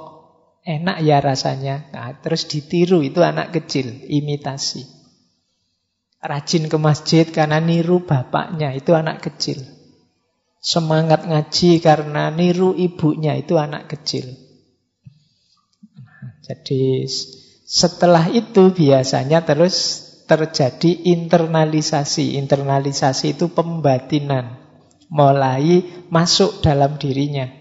enak 0.63 1.03
ya 1.03 1.19
rasanya. 1.19 1.91
Nah, 1.91 2.15
terus 2.23 2.47
ditiru 2.47 3.03
itu 3.03 3.19
anak 3.19 3.51
kecil, 3.51 4.07
imitasi. 4.07 4.87
Rajin 6.21 6.71
ke 6.71 6.77
masjid 6.79 7.25
karena 7.27 7.59
niru 7.59 8.07
bapaknya, 8.07 8.71
itu 8.71 8.95
anak 8.95 9.25
kecil. 9.25 9.59
Semangat 10.61 11.25
ngaji 11.25 11.81
karena 11.81 12.29
niru 12.31 12.77
ibunya, 12.77 13.35
itu 13.35 13.57
anak 13.59 13.91
kecil. 13.91 14.31
Nah, 15.99 16.37
jadi 16.45 17.09
setelah 17.67 18.31
itu 18.31 18.71
biasanya 18.71 19.43
terus 19.43 20.07
terjadi 20.29 21.11
internalisasi. 21.11 22.39
Internalisasi 22.39 23.35
itu 23.35 23.51
pembatinan 23.51 24.60
mulai 25.11 25.83
masuk 26.07 26.63
dalam 26.63 26.95
dirinya. 26.95 27.51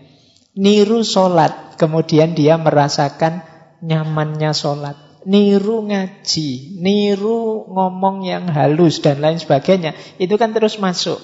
Niru 0.54 1.02
sholat, 1.02 1.74
kemudian 1.74 2.32
dia 2.38 2.54
merasakan 2.54 3.42
nyamannya 3.82 4.54
sholat. 4.54 4.96
Niru 5.26 5.84
ngaji, 5.84 6.80
niru 6.80 7.68
ngomong 7.68 8.24
yang 8.24 8.48
halus 8.48 9.04
dan 9.04 9.20
lain 9.20 9.36
sebagainya. 9.36 9.92
Itu 10.16 10.40
kan 10.40 10.56
terus 10.56 10.80
masuk, 10.80 11.20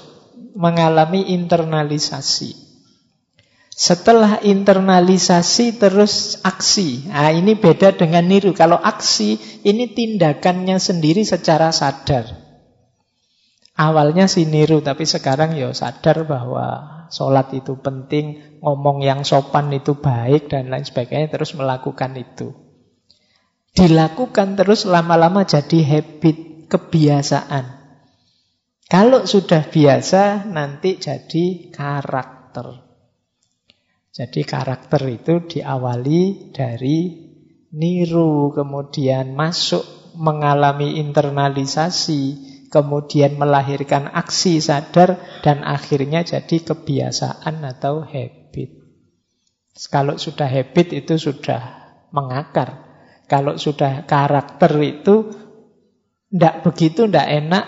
mengalami 0.53 1.33
internalisasi. 1.33 2.67
Setelah 3.77 4.41
internalisasi 4.41 5.77
terus 5.77 6.41
aksi. 6.41 7.13
Nah, 7.13 7.29
ini 7.29 7.57
beda 7.57 7.93
dengan 7.93 8.25
niru. 8.25 8.57
Kalau 8.57 8.81
aksi 8.81 9.37
ini 9.69 9.93
tindakannya 9.93 10.81
sendiri 10.81 11.25
secara 11.29 11.69
sadar. 11.77 12.46
Awalnya 13.77 14.25
si 14.25 14.49
niru, 14.49 14.81
tapi 14.81 15.05
sekarang 15.05 15.53
ya 15.53 15.69
sadar 15.77 16.25
bahwa 16.25 16.97
sholat 17.13 17.53
itu 17.53 17.77
penting, 17.77 18.57
ngomong 18.65 19.05
yang 19.05 19.21
sopan 19.21 19.69
itu 19.69 20.01
baik, 20.01 20.49
dan 20.49 20.73
lain 20.73 20.89
sebagainya, 20.89 21.29
terus 21.29 21.53
melakukan 21.53 22.17
itu. 22.17 22.57
Dilakukan 23.77 24.57
terus 24.57 24.89
lama-lama 24.89 25.45
jadi 25.45 25.85
habit, 25.85 26.73
kebiasaan. 26.73 27.77
Kalau 28.89 29.29
sudah 29.29 29.69
biasa, 29.69 30.49
nanti 30.49 30.97
jadi 30.97 31.69
karakter. 31.69 32.81
Jadi 34.17 34.41
karakter 34.49 35.03
itu 35.13 35.45
diawali 35.45 36.55
dari 36.57 37.29
niru, 37.77 38.57
kemudian 38.57 39.37
masuk 39.37 39.85
mengalami 40.17 40.97
internalisasi, 40.97 42.46
kemudian 42.69 43.39
melahirkan 43.39 44.11
aksi 44.11 44.59
sadar 44.59 45.19
dan 45.43 45.63
akhirnya 45.63 46.23
jadi 46.27 46.63
kebiasaan 46.63 47.63
atau 47.63 48.03
habit. 48.05 48.83
Kalau 49.93 50.17
sudah 50.17 50.49
habit 50.49 50.97
itu 50.97 51.21
sudah 51.21 51.61
mengakar. 52.15 52.87
Kalau 53.27 53.59
sudah 53.59 54.07
karakter 54.07 54.73
itu 54.81 55.35
tidak 56.31 56.65
begitu, 56.65 57.11
tidak 57.11 57.27
enak, 57.27 57.65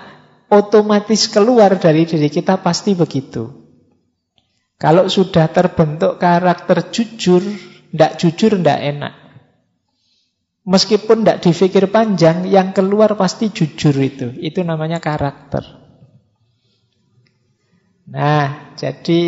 otomatis 0.48 1.28
keluar 1.28 1.76
dari 1.76 2.08
diri 2.08 2.30
kita 2.32 2.62
pasti 2.64 2.94
begitu. 2.94 3.68
Kalau 4.78 5.10
sudah 5.10 5.50
terbentuk 5.50 6.22
karakter 6.22 6.94
jujur, 6.94 7.42
tidak 7.90 8.12
jujur, 8.22 8.54
tidak 8.62 8.78
enak. 8.78 9.12
Meskipun 10.68 11.24
tidak 11.24 11.40
difikir 11.48 11.88
panjang, 11.88 12.44
yang 12.44 12.76
keluar 12.76 13.16
pasti 13.16 13.48
jujur 13.48 13.96
itu. 13.96 14.36
Itu 14.36 14.60
namanya 14.60 15.00
karakter. 15.00 15.64
Nah, 18.04 18.76
jadi 18.76 19.22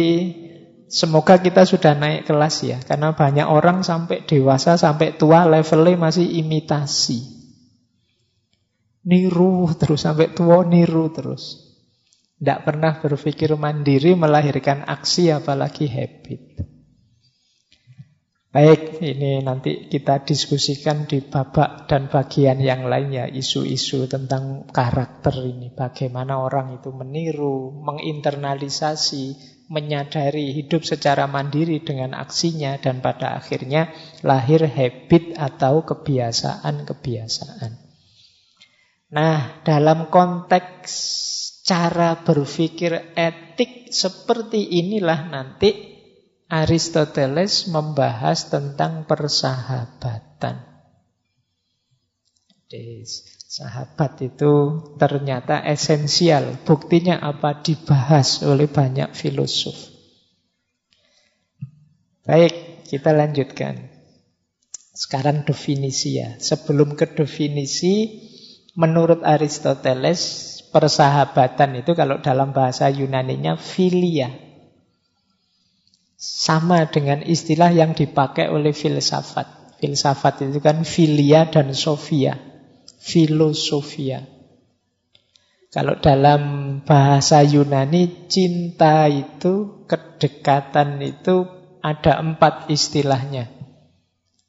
semoga 0.93 1.41
kita 1.41 1.65
sudah 1.65 1.97
naik 1.97 2.29
kelas 2.29 2.57
ya. 2.61 2.79
Karena 2.85 3.17
banyak 3.17 3.49
orang 3.49 3.81
sampai 3.81 4.29
dewasa, 4.29 4.77
sampai 4.77 5.17
tua 5.17 5.49
levelnya 5.49 5.97
masih 5.97 6.29
imitasi. 6.29 7.25
Niru 9.09 9.73
terus, 9.81 10.05
sampai 10.05 10.37
tua 10.37 10.61
niru 10.69 11.09
terus. 11.09 11.73
Tidak 12.37 12.69
pernah 12.69 13.01
berpikir 13.01 13.57
mandiri 13.57 14.13
melahirkan 14.13 14.85
aksi 14.85 15.33
apalagi 15.33 15.89
habit. 15.89 16.61
Baik, 18.51 18.99
ini 18.99 19.39
nanti 19.47 19.87
kita 19.87 20.27
diskusikan 20.27 21.07
di 21.07 21.23
babak 21.23 21.87
dan 21.87 22.11
bagian 22.11 22.59
yang 22.59 22.91
lainnya 22.91 23.31
isu-isu 23.31 24.11
tentang 24.11 24.67
karakter 24.75 25.39
ini. 25.39 25.71
Bagaimana 25.71 26.43
orang 26.43 26.83
itu 26.83 26.91
meniru, 26.91 27.71
menginternalisasi, 27.79 29.39
menyadari 29.71 30.51
hidup 30.51 30.83
secara 30.83 31.31
mandiri 31.31 31.79
dengan 31.87 32.11
aksinya 32.19 32.75
dan 32.83 32.99
pada 32.99 33.39
akhirnya 33.39 33.95
lahir 34.27 34.67
habit 34.67 35.39
atau 35.39 35.87
kebiasaan-kebiasaan. 35.87 37.73
Nah, 39.15 39.63
dalam 39.63 40.11
konteks 40.11 40.91
cara 41.63 42.19
berpikir 42.27 43.15
etik 43.15 43.95
seperti 43.95 44.75
inilah 44.83 45.31
nanti 45.31 45.90
Aristoteles 46.51 47.71
membahas 47.71 48.51
tentang 48.51 49.07
persahabatan. 49.07 50.67
Jadi, 52.67 53.07
sahabat 53.47 54.19
itu 54.23 54.83
ternyata 54.99 55.63
esensial. 55.63 56.59
Buktinya 56.67 57.23
apa? 57.23 57.63
Dibahas 57.63 58.43
oleh 58.43 58.67
banyak 58.67 59.15
filosof. 59.15 59.79
Baik, 62.27 62.87
kita 62.87 63.15
lanjutkan. 63.15 63.91
Sekarang 64.91 65.47
definisi 65.47 66.19
ya. 66.19 66.35
Sebelum 66.39 66.99
ke 66.99 67.11
definisi, 67.15 68.27
menurut 68.75 69.23
Aristoteles, 69.23 70.51
persahabatan 70.75 71.83
itu 71.83 71.95
kalau 71.95 72.19
dalam 72.23 72.51
bahasa 72.51 72.91
Yunaninya 72.91 73.55
filia. 73.55 74.50
Sama 76.21 76.85
dengan 76.93 77.25
istilah 77.25 77.73
yang 77.73 77.97
dipakai 77.97 78.53
oleh 78.53 78.77
filsafat. 78.77 79.81
Filsafat 79.81 80.45
itu 80.45 80.61
kan 80.61 80.85
filia 80.85 81.49
dan 81.49 81.73
sofia. 81.73 82.37
Filosofia. 83.01 84.29
Kalau 85.73 85.97
dalam 85.97 86.43
bahasa 86.85 87.41
Yunani, 87.41 88.29
cinta 88.29 89.09
itu, 89.09 89.87
kedekatan 89.89 91.01
itu 91.01 91.49
ada 91.81 92.21
empat 92.21 92.69
istilahnya. 92.69 93.49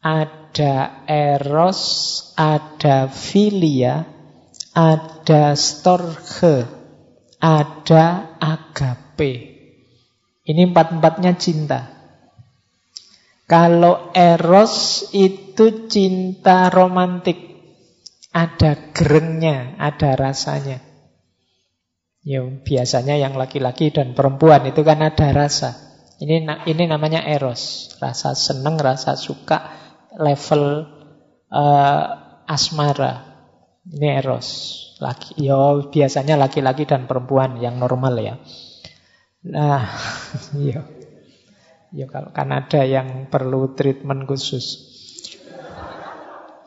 ada 0.02 1.06
eros, 1.06 1.82
ada 2.34 3.06
filia, 3.06 4.10
ada 4.74 5.54
storge, 5.54 6.66
ada 7.38 8.34
agape. 8.42 9.61
Ini 10.42 10.74
empat-empatnya 10.74 11.38
cinta. 11.38 11.80
Kalau 13.46 14.10
eros 14.16 15.06
itu 15.14 15.92
cinta 15.92 16.72
romantik. 16.72 17.52
Ada 18.32 18.96
gerengnya, 18.96 19.76
ada 19.76 20.16
rasanya. 20.16 20.80
Ya, 22.24 22.46
biasanya 22.48 23.20
yang 23.20 23.36
laki-laki 23.36 23.92
dan 23.92 24.16
perempuan 24.16 24.64
itu 24.70 24.88
kan 24.88 25.04
ada 25.04 25.36
rasa. 25.36 25.76
Ini 26.22 26.48
ini 26.70 26.84
namanya 26.86 27.26
eros, 27.26 27.92
rasa 28.00 28.38
seneng, 28.38 28.80
rasa 28.80 29.20
suka, 29.20 29.74
level 30.16 30.88
uh, 31.52 32.04
asmara. 32.48 33.14
Ini 33.84 34.22
eros. 34.22 34.48
Laki, 35.02 35.42
yo 35.42 35.90
biasanya 35.90 36.38
laki-laki 36.38 36.86
dan 36.86 37.10
perempuan 37.10 37.58
yang 37.58 37.82
normal 37.82 38.16
ya. 38.22 38.38
Nah, 39.48 39.90
yo. 40.58 40.82
Yo 41.92 42.08
kalau 42.08 42.32
kan 42.32 42.56
ada 42.56 42.88
yang 42.88 43.28
perlu 43.28 43.76
treatment 43.76 44.24
khusus. 44.24 44.92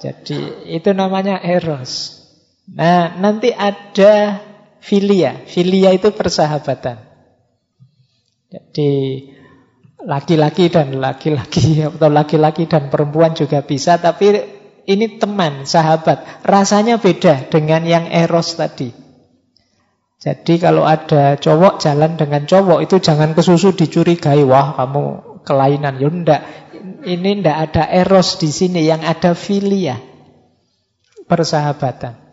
Jadi 0.05 0.69
itu 0.69 0.93
namanya 0.93 1.41
eros. 1.41 2.21
Nah, 2.69 3.17
nanti 3.17 3.49
ada 3.57 4.45
filia. 4.85 5.41
Filia 5.49 5.97
itu 5.97 6.13
persahabatan. 6.13 7.01
Jadi 8.53 8.93
laki-laki 10.05 10.69
dan 10.69 11.01
laki-laki 11.01 11.81
atau 11.89 12.13
laki-laki 12.13 12.69
dan 12.69 12.93
perempuan 12.93 13.33
juga 13.33 13.65
bisa, 13.65 13.97
tapi 13.97 14.45
ini 14.85 15.17
teman, 15.17 15.65
sahabat. 15.65 16.45
Rasanya 16.45 17.01
beda 17.01 17.49
dengan 17.49 17.89
yang 17.89 18.05
eros 18.13 18.61
tadi. 18.61 19.04
Jadi 20.25 20.57
kalau 20.57 20.89
ada 20.89 21.37
cowok 21.37 21.85
jalan 21.85 22.17
dengan 22.17 22.49
cowok 22.49 22.81
itu 22.81 22.97
jangan 22.97 23.37
kesusu 23.37 23.77
dicurigai, 23.77 24.41
wah 24.49 24.73
kamu 24.73 25.03
kelainan. 25.45 26.01
Ya 26.01 26.09
enggak, 26.09 26.43
ini 27.05 27.45
ndak 27.45 27.59
ada 27.69 27.85
eros 27.93 28.41
di 28.41 28.49
sini, 28.49 28.89
yang 28.89 29.05
ada 29.05 29.37
filia. 29.37 30.01
Persahabatan. 31.29 32.25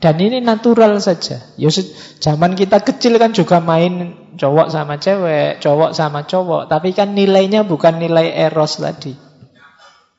Dan 0.00 0.16
ini 0.20 0.44
natural 0.44 1.00
saja. 1.00 1.40
Ya 1.56 1.72
zaman 2.20 2.52
kita 2.52 2.84
kecil 2.84 3.16
kan 3.16 3.32
juga 3.32 3.64
main 3.64 4.12
cowok 4.36 4.68
sama 4.68 5.00
cewek, 5.00 5.56
cowok 5.64 5.96
sama 5.96 6.28
cowok, 6.28 6.68
tapi 6.68 6.92
kan 6.92 7.16
nilainya 7.16 7.64
bukan 7.64 7.96
nilai 7.96 8.28
eros 8.28 8.76
tadi. 8.76 9.16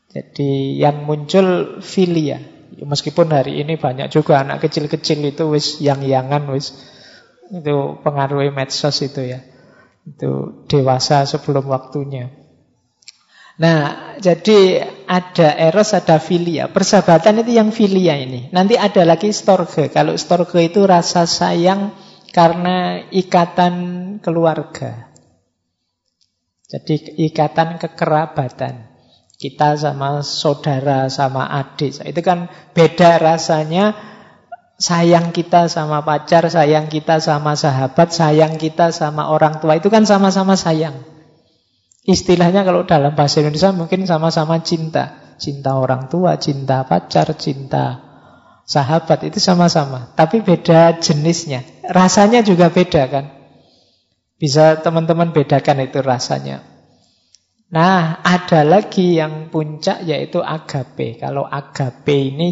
Jadi 0.09 0.81
yang 0.81 1.05
muncul 1.05 1.77
filia. 1.85 2.60
Meskipun 2.81 3.29
hari 3.29 3.61
ini 3.61 3.77
banyak 3.77 4.09
juga 4.09 4.41
anak 4.41 4.65
kecil-kecil 4.65 5.21
itu 5.21 5.45
wis 5.53 5.77
yang-yangan 5.77 6.49
wis 6.49 6.73
itu 7.51 8.01
pengaruhi 8.01 8.49
medsos 8.49 8.99
itu 9.05 9.21
ya. 9.21 9.39
Itu 10.07 10.65
dewasa 10.65 11.29
sebelum 11.29 11.69
waktunya. 11.69 12.41
Nah, 13.61 14.17
jadi 14.17 14.89
ada 15.05 15.53
eros, 15.53 15.93
ada 15.93 16.17
filia. 16.17 16.71
Persahabatan 16.71 17.45
itu 17.45 17.53
yang 17.53 17.69
filia 17.69 18.17
ini. 18.17 18.49
Nanti 18.49 18.73
ada 18.73 19.05
lagi 19.05 19.29
storge. 19.29 19.93
Kalau 19.93 20.17
storge 20.17 20.65
itu 20.65 20.81
rasa 20.81 21.29
sayang 21.29 21.93
karena 22.33 23.05
ikatan 23.13 23.73
keluarga. 24.23 25.11
Jadi 26.71 27.19
ikatan 27.27 27.77
kekerabatan. 27.77 28.90
Kita 29.41 29.73
sama 29.73 30.21
saudara, 30.21 31.09
sama 31.09 31.49
adik. 31.49 31.97
Itu 32.05 32.21
kan 32.21 32.45
beda 32.77 33.17
rasanya 33.17 33.97
sayang 34.77 35.33
kita 35.33 35.65
sama 35.65 36.05
pacar, 36.05 36.45
sayang 36.45 36.93
kita 36.93 37.17
sama 37.17 37.57
sahabat, 37.57 38.13
sayang 38.13 38.61
kita 38.61 38.93
sama 38.93 39.33
orang 39.33 39.57
tua. 39.57 39.81
Itu 39.81 39.89
kan 39.89 40.05
sama-sama 40.05 40.53
sayang. 40.53 40.93
Istilahnya 42.05 42.61
kalau 42.61 42.85
dalam 42.85 43.17
bahasa 43.17 43.41
Indonesia 43.41 43.73
mungkin 43.73 44.05
sama-sama 44.05 44.61
cinta. 44.61 45.33
Cinta 45.41 45.73
orang 45.73 46.05
tua, 46.05 46.37
cinta 46.37 46.85
pacar, 46.85 47.33
cinta 47.33 47.97
sahabat 48.61 49.25
itu 49.25 49.41
sama-sama. 49.41 50.13
Tapi 50.13 50.45
beda 50.45 51.01
jenisnya. 51.01 51.65
Rasanya 51.89 52.45
juga 52.45 52.69
beda 52.69 53.09
kan. 53.09 53.25
Bisa 54.37 54.81
teman-teman 54.85 55.33
bedakan 55.33 55.81
itu 55.85 55.97
rasanya. 56.01 56.70
Nah, 57.71 58.19
ada 58.19 58.67
lagi 58.67 59.15
yang 59.15 59.47
puncak 59.47 60.03
yaitu 60.03 60.43
agape. 60.43 61.15
Kalau 61.15 61.47
agape 61.47 62.35
ini 62.35 62.49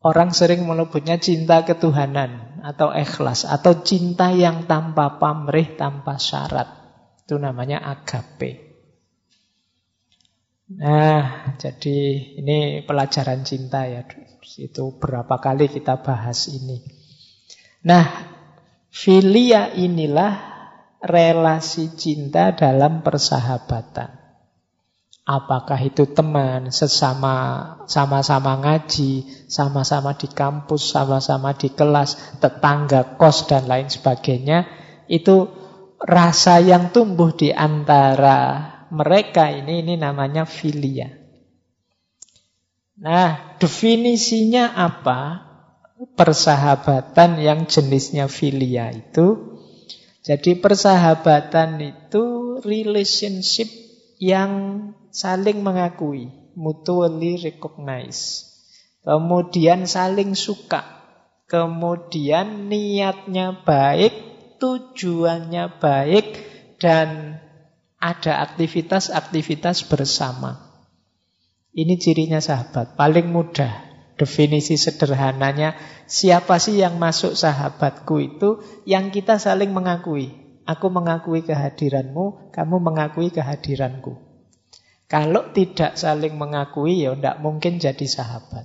orang 0.00 0.32
sering 0.32 0.64
menyebutnya 0.64 1.20
cinta 1.20 1.60
ketuhanan 1.68 2.64
atau 2.64 2.96
ikhlas 2.96 3.44
atau 3.44 3.84
cinta 3.84 4.32
yang 4.32 4.64
tanpa 4.64 5.20
pamrih, 5.20 5.76
tanpa 5.76 6.16
syarat. 6.16 6.68
Itu 7.28 7.36
namanya 7.36 7.84
agape. 7.84 8.72
Nah, 10.64 11.52
jadi 11.60 11.98
ini 12.40 12.88
pelajaran 12.88 13.44
cinta 13.44 13.84
ya. 13.84 14.08
Itu 14.56 14.96
berapa 14.96 15.36
kali 15.36 15.68
kita 15.68 16.00
bahas 16.00 16.48
ini. 16.48 16.80
Nah, 17.84 18.08
filia 18.88 19.76
inilah 19.76 20.53
relasi 21.04 21.92
cinta 21.92 22.56
dalam 22.56 23.04
persahabatan. 23.04 24.24
Apakah 25.24 25.80
itu 25.80 26.04
teman, 26.12 26.68
sesama 26.68 27.80
sama-sama 27.88 28.60
ngaji, 28.60 29.24
sama-sama 29.48 30.12
di 30.20 30.28
kampus, 30.28 30.92
sama-sama 30.92 31.56
di 31.56 31.72
kelas, 31.72 32.40
tetangga 32.44 33.16
kos 33.16 33.48
dan 33.48 33.64
lain 33.64 33.88
sebagainya, 33.88 34.68
itu 35.08 35.48
rasa 35.96 36.60
yang 36.60 36.92
tumbuh 36.92 37.32
di 37.32 37.48
antara 37.56 38.68
mereka 38.92 39.48
ini 39.48 39.80
ini 39.80 39.96
namanya 39.96 40.44
filia. 40.44 41.08
Nah, 43.00 43.56
definisinya 43.56 44.76
apa? 44.76 45.40
Persahabatan 45.94 47.40
yang 47.40 47.64
jenisnya 47.64 48.28
filia 48.28 48.92
itu 48.92 49.53
jadi 50.24 50.56
persahabatan 50.56 51.84
itu 51.84 52.56
relationship 52.64 53.68
yang 54.16 54.80
saling 55.12 55.60
mengakui, 55.60 56.32
mutually 56.56 57.36
recognize. 57.44 58.48
Kemudian 59.04 59.84
saling 59.84 60.32
suka. 60.32 61.04
Kemudian 61.44 62.72
niatnya 62.72 63.68
baik, 63.68 64.16
tujuannya 64.56 65.76
baik 65.76 66.26
dan 66.80 67.36
ada 68.00 68.40
aktivitas-aktivitas 68.48 69.84
bersama. 69.92 70.72
Ini 71.76 72.00
cirinya 72.00 72.40
sahabat. 72.40 72.96
Paling 72.96 73.28
mudah. 73.28 73.93
Definisi 74.14 74.78
sederhananya, 74.78 75.74
siapa 76.06 76.62
sih 76.62 76.78
yang 76.78 77.02
masuk 77.02 77.34
sahabatku 77.34 78.22
itu 78.22 78.62
yang 78.86 79.10
kita 79.10 79.42
saling 79.42 79.74
mengakui. 79.74 80.30
Aku 80.64 80.88
mengakui 80.88 81.42
kehadiranmu, 81.44 82.54
kamu 82.54 82.76
mengakui 82.80 83.28
kehadiranku. 83.34 84.16
Kalau 85.04 85.52
tidak 85.52 86.00
saling 86.00 86.38
mengakui, 86.40 87.04
ya 87.04 87.12
tidak 87.12 87.36
mungkin 87.42 87.76
jadi 87.76 88.06
sahabat. 88.08 88.64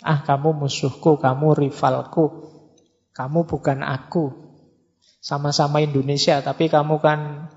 Ah, 0.00 0.22
kamu 0.22 0.54
musuhku, 0.54 1.18
kamu 1.18 1.58
rivalku, 1.58 2.48
kamu 3.12 3.44
bukan 3.44 3.82
aku, 3.82 4.30
sama-sama 5.18 5.82
Indonesia, 5.82 6.38
tapi 6.40 6.70
kamu 6.70 7.02
kan 7.02 7.50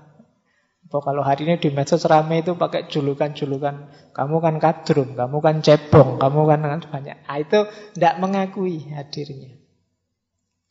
oh, 0.92 1.02
kalau 1.02 1.24
hari 1.24 1.48
ini 1.48 1.56
di 1.56 1.72
medsos 1.72 2.04
rame 2.04 2.44
itu 2.44 2.52
pakai 2.52 2.86
julukan-julukan 2.86 3.74
kamu 4.12 4.36
kan 4.44 4.54
kadrum, 4.60 5.16
kamu 5.16 5.36
kan 5.40 5.56
cebong, 5.64 6.20
kamu 6.20 6.40
kan 6.44 6.60
banyak. 6.84 7.16
Nah, 7.24 7.36
itu 7.40 7.64
tidak 7.96 8.14
mengakui 8.20 8.92
hadirnya. 8.92 9.56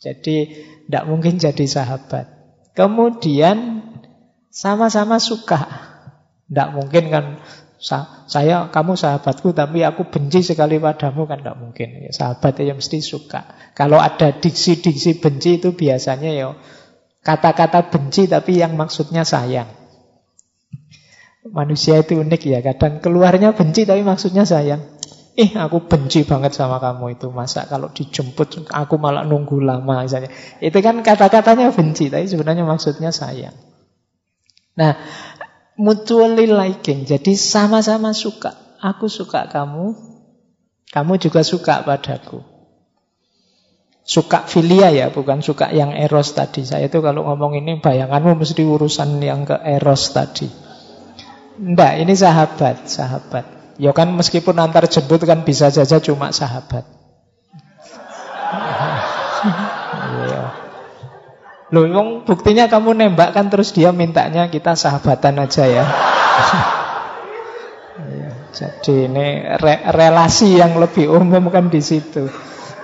Jadi 0.02 0.66
tidak 0.86 1.04
mungkin 1.10 1.38
jadi 1.38 1.66
sahabat. 1.66 2.26
Kemudian 2.78 3.86
sama-sama 4.50 5.18
suka. 5.18 5.90
Tidak 6.50 6.70
mungkin 6.74 7.04
kan 7.10 7.26
saya 8.30 8.70
kamu 8.70 8.94
sahabatku 8.94 9.58
tapi 9.58 9.82
aku 9.82 10.06
benci 10.06 10.46
sekali 10.46 10.78
padamu 10.78 11.26
kan 11.26 11.42
tidak 11.42 11.58
mungkin. 11.58 12.10
Ya, 12.10 12.14
sahabat 12.14 12.62
ya 12.62 12.78
mesti 12.78 13.02
suka. 13.02 13.74
Kalau 13.74 13.98
ada 13.98 14.38
diksi-diksi 14.38 15.18
benci 15.18 15.58
itu 15.58 15.74
biasanya 15.74 16.30
ya 16.30 16.54
kata-kata 17.26 17.90
benci 17.90 18.30
tapi 18.30 18.62
yang 18.62 18.78
maksudnya 18.78 19.26
sayang. 19.26 19.81
Manusia 21.42 21.98
itu 21.98 22.22
unik 22.22 22.42
ya, 22.46 22.60
kadang 22.62 23.02
keluarnya 23.02 23.58
benci 23.58 23.90
tapi 23.90 24.06
maksudnya 24.06 24.46
sayang. 24.46 25.02
Eh, 25.34 25.56
aku 25.56 25.88
benci 25.88 26.28
banget 26.28 26.54
sama 26.54 26.78
kamu 26.78 27.18
itu. 27.18 27.32
Masa 27.32 27.66
kalau 27.66 27.90
dijemput 27.90 28.68
aku 28.68 29.00
malah 29.00 29.24
nunggu 29.24 29.64
lama 29.64 30.04
misalnya. 30.04 30.30
Itu 30.60 30.84
kan 30.84 31.02
kata-katanya 31.02 31.72
benci, 31.72 32.12
tapi 32.12 32.28
sebenarnya 32.28 32.68
maksudnya 32.68 33.10
sayang. 33.16 33.56
Nah, 34.76 35.00
mutually 35.80 36.46
liking. 36.46 37.08
Jadi 37.08 37.34
sama-sama 37.40 38.12
suka. 38.12 38.78
Aku 38.82 39.10
suka 39.10 39.50
kamu, 39.50 39.94
kamu 40.90 41.14
juga 41.22 41.42
suka 41.46 41.86
padaku. 41.86 42.42
Suka 44.02 44.44
filia 44.50 44.90
ya, 44.90 45.14
bukan 45.14 45.46
suka 45.46 45.70
yang 45.72 45.94
eros 45.94 46.34
tadi. 46.34 46.66
Saya 46.66 46.90
itu 46.90 47.00
kalau 47.00 47.24
ngomong 47.24 47.56
ini 47.56 47.78
bayanganmu 47.78 48.42
mesti 48.42 48.66
urusan 48.66 49.22
yang 49.22 49.46
ke 49.46 49.56
eros 49.62 50.12
tadi. 50.12 50.71
Enggak, 51.60 52.00
ini 52.00 52.14
sahabat, 52.16 52.88
sahabat. 52.88 53.46
Ya 53.82 53.92
kan 53.92 54.14
meskipun 54.14 54.56
antar 54.62 54.86
jemput 54.86 55.26
kan 55.26 55.42
bisa 55.42 55.74
saja 55.74 55.98
cuma 55.98 56.30
sahabat. 56.30 56.86
Iya. 60.12 60.44
Loh, 61.72 61.88
wong 61.88 62.28
buktinya 62.28 62.68
kamu 62.68 62.94
nembak 63.00 63.32
kan 63.32 63.48
terus 63.48 63.72
dia 63.72 63.96
mintanya 63.96 64.52
kita 64.52 64.76
sahabatan 64.76 65.40
aja 65.40 65.64
ya. 65.66 65.86
Iya, 68.02 68.32
jadi 68.52 68.96
ini 69.08 69.28
re 69.56 69.76
relasi 69.88 70.60
yang 70.60 70.76
lebih 70.76 71.08
umum 71.08 71.48
kan 71.48 71.72
di 71.72 71.80
situ. 71.80 72.28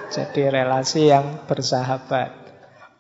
Jadi 0.08 0.48
relasi 0.48 1.12
yang 1.12 1.44
bersahabat. 1.46 2.32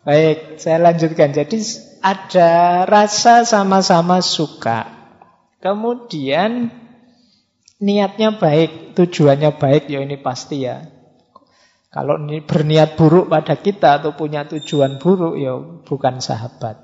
Baik, 0.03 0.60
saya 0.60 0.91
lanjutkan. 0.91 1.32
Jadi 1.32 1.63
ada 2.03 2.84
rasa 2.84 3.47
sama-sama 3.47 4.19
suka. 4.19 4.96
Kemudian 5.58 6.70
niatnya 7.82 8.38
baik, 8.38 8.93
tujuannya 8.93 9.58
baik, 9.58 9.89
ya 9.89 10.02
ini 10.02 10.17
pasti 10.22 10.65
ya. 10.65 10.86
Kalau 11.88 12.22
ini 12.22 12.46
berniat 12.46 12.93
buruk 12.93 13.26
pada 13.32 13.58
kita 13.58 14.04
atau 14.04 14.13
punya 14.13 14.46
tujuan 14.46 15.02
buruk, 15.02 15.34
ya 15.39 15.58
bukan 15.58 16.22
sahabat. 16.22 16.78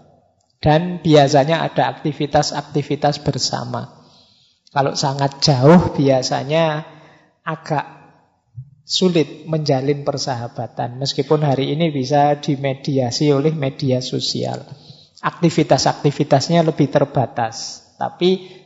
Dan 0.64 1.04
biasanya 1.04 1.62
ada 1.68 1.92
aktivitas-aktivitas 1.92 3.22
bersama. 3.22 4.00
Kalau 4.72 4.96
sangat 4.98 5.44
jauh 5.44 5.94
biasanya 5.94 6.88
agak 7.44 7.86
sulit 8.88 9.44
menjalin 9.46 10.08
persahabatan. 10.08 10.98
Meskipun 10.98 11.44
hari 11.44 11.76
ini 11.76 11.92
bisa 11.92 12.40
dimediasi 12.40 13.30
oleh 13.36 13.52
media 13.52 14.00
sosial. 14.00 14.64
Aktivitas-aktivitasnya 15.20 16.64
lebih 16.64 16.90
terbatas. 16.90 17.84
Tapi 18.00 18.63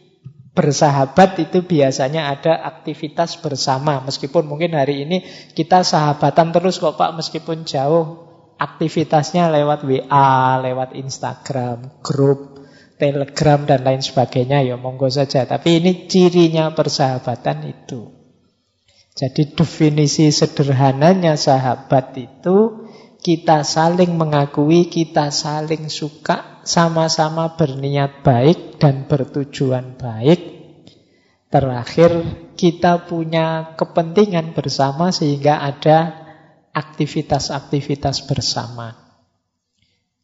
bersahabat 0.57 1.37
itu 1.37 1.61
biasanya 1.61 2.33
ada 2.33 2.65
aktivitas 2.65 3.37
bersama. 3.37 4.01
Meskipun 4.01 4.49
mungkin 4.49 4.73
hari 4.73 5.05
ini 5.05 5.21
kita 5.53 5.85
sahabatan 5.85 6.49
terus 6.49 6.81
kok 6.81 6.97
Pak, 6.97 7.13
meskipun 7.13 7.61
jauh 7.69 8.25
aktivitasnya 8.57 9.53
lewat 9.53 9.85
WA, 9.85 10.57
lewat 10.65 10.97
Instagram, 10.97 12.01
grup, 12.01 12.57
Telegram 12.97 13.61
dan 13.69 13.85
lain 13.85 14.01
sebagainya 14.01 14.65
ya 14.65 14.73
monggo 14.73 15.05
saja. 15.13 15.45
Tapi 15.45 15.77
ini 15.77 16.09
cirinya 16.09 16.73
persahabatan 16.73 17.69
itu. 17.69 18.17
Jadi 19.13 19.53
definisi 19.53 20.33
sederhananya 20.33 21.37
sahabat 21.37 22.17
itu 22.17 22.89
kita 23.21 23.61
saling 23.61 24.17
mengakui, 24.17 24.89
kita 24.89 25.29
saling 25.29 25.89
suka, 25.89 26.56
sama-sama 26.67 27.55
berniat 27.55 28.27
baik 28.27 28.75
dan 28.75 29.07
bertujuan 29.07 29.95
baik. 29.95 30.59
Terakhir, 31.47 32.11
kita 32.59 33.07
punya 33.07 33.79
kepentingan 33.79 34.51
bersama 34.51 35.15
sehingga 35.15 35.63
ada 35.63 36.27
aktivitas-aktivitas 36.75 38.27
bersama. 38.27 38.99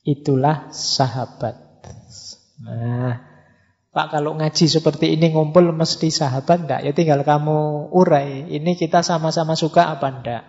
Itulah 0.04 0.68
sahabat. 0.76 1.56
Nah, 2.60 3.24
Pak 3.94 4.08
kalau 4.12 4.36
ngaji 4.36 4.66
seperti 4.68 5.16
ini 5.16 5.32
ngumpul 5.32 5.70
mesti 5.72 6.12
sahabat 6.12 6.68
enggak? 6.68 6.82
Ya 6.84 6.92
tinggal 6.92 7.24
kamu 7.24 7.88
urai. 7.96 8.52
Ini 8.52 8.76
kita 8.76 9.00
sama-sama 9.00 9.56
suka 9.56 9.96
apa 9.96 10.08
enggak? 10.12 10.44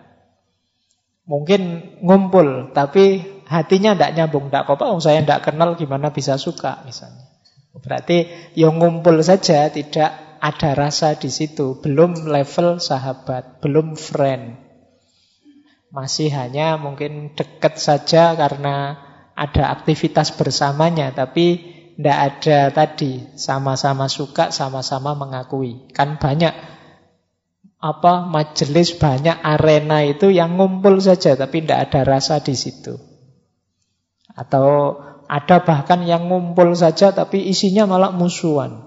Mungkin 1.25 1.63
ngumpul, 2.03 2.75
tapi 2.75 3.34
hatinya 3.49 3.93
tidak 3.95 4.13
nyambung, 4.17 4.49
tidak 4.49 4.69
apa 4.69 4.85
oh, 4.91 5.01
saya 5.01 5.21
tidak 5.21 5.45
kenal 5.49 5.77
gimana 5.77 6.11
bisa 6.11 6.37
suka 6.37 6.83
misalnya. 6.85 7.35
Berarti 7.75 8.31
yang 8.55 8.79
ngumpul 8.79 9.19
saja 9.21 9.67
tidak 9.69 10.39
ada 10.39 10.71
rasa 10.77 11.17
di 11.17 11.33
situ, 11.33 11.81
belum 11.81 12.29
level 12.29 12.79
sahabat, 12.79 13.65
belum 13.65 13.97
friend. 13.97 14.61
Masih 15.91 16.29
hanya 16.35 16.77
mungkin 16.77 17.33
dekat 17.33 17.81
saja 17.81 18.35
karena 18.35 18.99
ada 19.35 19.73
aktivitas 19.75 20.35
bersamanya, 20.37 21.11
tapi 21.17 21.75
tidak 21.95 22.19
ada 22.19 22.59
tadi 22.75 23.25
sama-sama 23.39 24.11
suka, 24.11 24.51
sama-sama 24.51 25.15
mengakui. 25.15 25.91
Kan 25.95 26.19
banyak 26.19 26.55
apa 27.85 28.25
majelis 28.25 28.97
banyak 28.97 29.45
arena 29.45 30.01
itu 30.01 30.33
yang 30.33 30.57
ngumpul 30.57 31.05
saja 31.05 31.37
tapi 31.37 31.61
tidak 31.61 31.93
ada 31.93 32.01
rasa 32.17 32.41
di 32.41 32.57
situ. 32.57 33.14
Atau 34.35 34.99
ada 35.31 35.63
bahkan 35.63 36.05
yang 36.05 36.29
ngumpul 36.29 36.75
saja 36.77 37.15
tapi 37.15 37.49
isinya 37.49 37.89
malah 37.89 38.13
musuhan. 38.13 38.85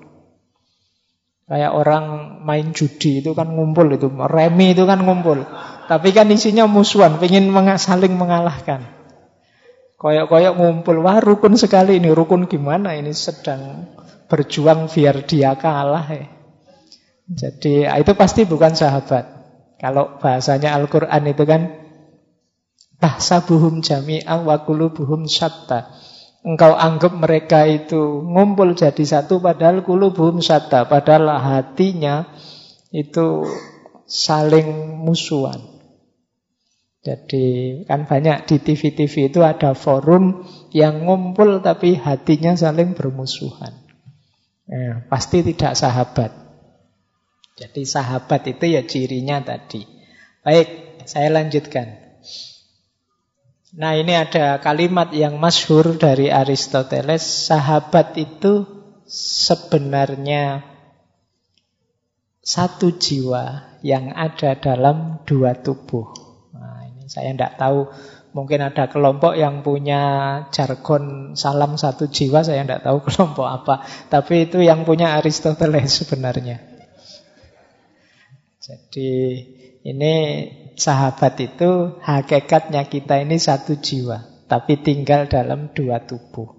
Kayak 1.47 1.79
orang 1.79 2.05
main 2.43 2.75
judi 2.75 3.23
itu 3.23 3.31
kan 3.31 3.47
ngumpul 3.47 3.87
itu, 3.95 4.11
remi 4.11 4.75
itu 4.75 4.83
kan 4.83 4.99
ngumpul. 4.99 5.47
Tapi 5.87 6.11
kan 6.11 6.27
isinya 6.27 6.67
musuhan, 6.67 7.15
pengen 7.23 7.47
saling 7.79 8.19
mengalahkan. 8.19 8.83
Koyok-koyok 9.95 10.53
ngumpul, 10.59 10.99
wah 10.99 11.23
rukun 11.23 11.55
sekali 11.55 12.03
ini, 12.03 12.11
rukun 12.11 12.51
gimana 12.51 12.99
ini 12.99 13.15
sedang 13.15 13.87
berjuang 14.27 14.91
biar 14.91 15.23
dia 15.23 15.55
kalah 15.55 16.05
ya. 16.11 16.27
Jadi 17.27 17.87
itu 17.87 18.11
pasti 18.15 18.43
bukan 18.43 18.75
sahabat. 18.75 19.25
Kalau 19.79 20.19
bahasanya 20.19 20.75
Al-Quran 20.75 21.23
itu 21.31 21.43
kan 21.47 21.86
Tahsabuhum 22.97 23.85
jami'an 23.85 24.41
wa 24.41 24.65
kulubuhum 24.65 25.29
syatta. 25.29 25.93
Engkau 26.41 26.73
anggap 26.73 27.13
mereka 27.13 27.67
itu 27.69 28.23
ngumpul 28.25 28.73
jadi 28.73 29.03
satu 29.03 29.37
padahal 29.37 29.85
kulubuhum 29.85 30.41
syatta. 30.41 30.89
Padahal 30.89 31.37
hatinya 31.37 32.25
itu 32.89 33.45
saling 34.07 34.97
musuhan. 35.03 35.77
Jadi 37.05 37.45
kan 37.87 38.03
banyak 38.03 38.49
di 38.49 38.57
TV-TV 38.59 39.31
itu 39.31 39.39
ada 39.39 39.71
forum 39.71 40.43
yang 40.75 41.07
ngumpul 41.07 41.63
tapi 41.63 41.95
hatinya 41.95 42.57
saling 42.57 42.97
bermusuhan. 42.97 43.71
Ya, 44.67 45.07
pasti 45.07 45.39
tidak 45.45 45.79
sahabat. 45.79 46.35
Jadi 47.55 47.87
sahabat 47.87 48.41
itu 48.51 48.75
ya 48.75 48.83
cirinya 48.83 49.39
tadi. 49.39 49.87
Baik, 50.43 50.99
saya 51.07 51.31
lanjutkan. 51.31 52.07
Nah 53.77 53.93
ini 53.93 54.17
ada 54.17 54.57
kalimat 54.57 55.13
yang 55.13 55.37
masyhur 55.37 56.01
dari 56.01 56.33
Aristoteles, 56.33 57.21
sahabat 57.21 58.17
itu 58.17 58.65
sebenarnya 59.05 60.65
satu 62.41 62.97
jiwa 62.97 63.77
yang 63.85 64.17
ada 64.17 64.57
dalam 64.57 65.21
dua 65.29 65.53
tubuh. 65.61 66.09
Nah 66.57 66.89
ini 66.89 67.05
saya 67.05 67.37
tidak 67.37 67.61
tahu, 67.61 67.85
mungkin 68.33 68.65
ada 68.65 68.89
kelompok 68.89 69.37
yang 69.37 69.61
punya 69.61 70.01
jargon 70.49 71.37
salam 71.37 71.77
satu 71.77 72.09
jiwa, 72.09 72.41
saya 72.41 72.65
tidak 72.65 72.81
tahu 72.81 72.97
kelompok 73.13 73.45
apa. 73.45 73.85
Tapi 74.09 74.49
itu 74.49 74.57
yang 74.57 74.89
punya 74.89 75.13
Aristoteles 75.21 76.01
sebenarnya. 76.01 76.65
Jadi 78.57 79.13
ini 79.85 80.13
sahabat 80.77 81.41
itu 81.41 81.97
hakikatnya 82.05 82.85
kita 82.85 83.19
ini 83.25 83.41
satu 83.41 83.75
jiwa, 83.81 84.45
tapi 84.45 84.79
tinggal 84.79 85.25
dalam 85.25 85.73
dua 85.73 86.05
tubuh. 86.05 86.53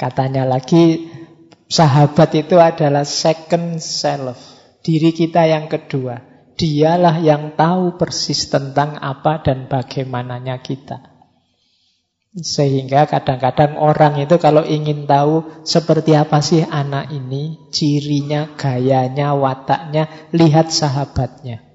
Katanya 0.00 0.48
lagi, 0.48 1.12
sahabat 1.68 2.32
itu 2.34 2.56
adalah 2.56 3.04
second 3.04 3.78
self, 3.78 4.40
diri 4.80 5.12
kita 5.12 5.44
yang 5.44 5.68
kedua. 5.68 6.24
Dialah 6.58 7.22
yang 7.22 7.54
tahu 7.54 7.94
persis 7.94 8.50
tentang 8.50 8.98
apa 8.98 9.46
dan 9.46 9.70
bagaimananya 9.70 10.58
kita. 10.58 11.18
Sehingga 12.34 13.06
kadang-kadang 13.06 13.78
orang 13.78 14.18
itu 14.18 14.42
kalau 14.42 14.66
ingin 14.66 15.06
tahu 15.06 15.62
seperti 15.62 16.18
apa 16.18 16.42
sih 16.42 16.66
anak 16.66 17.14
ini, 17.14 17.70
cirinya, 17.70 18.58
gayanya, 18.58 19.38
wataknya, 19.38 20.10
lihat 20.34 20.74
sahabatnya. 20.74 21.67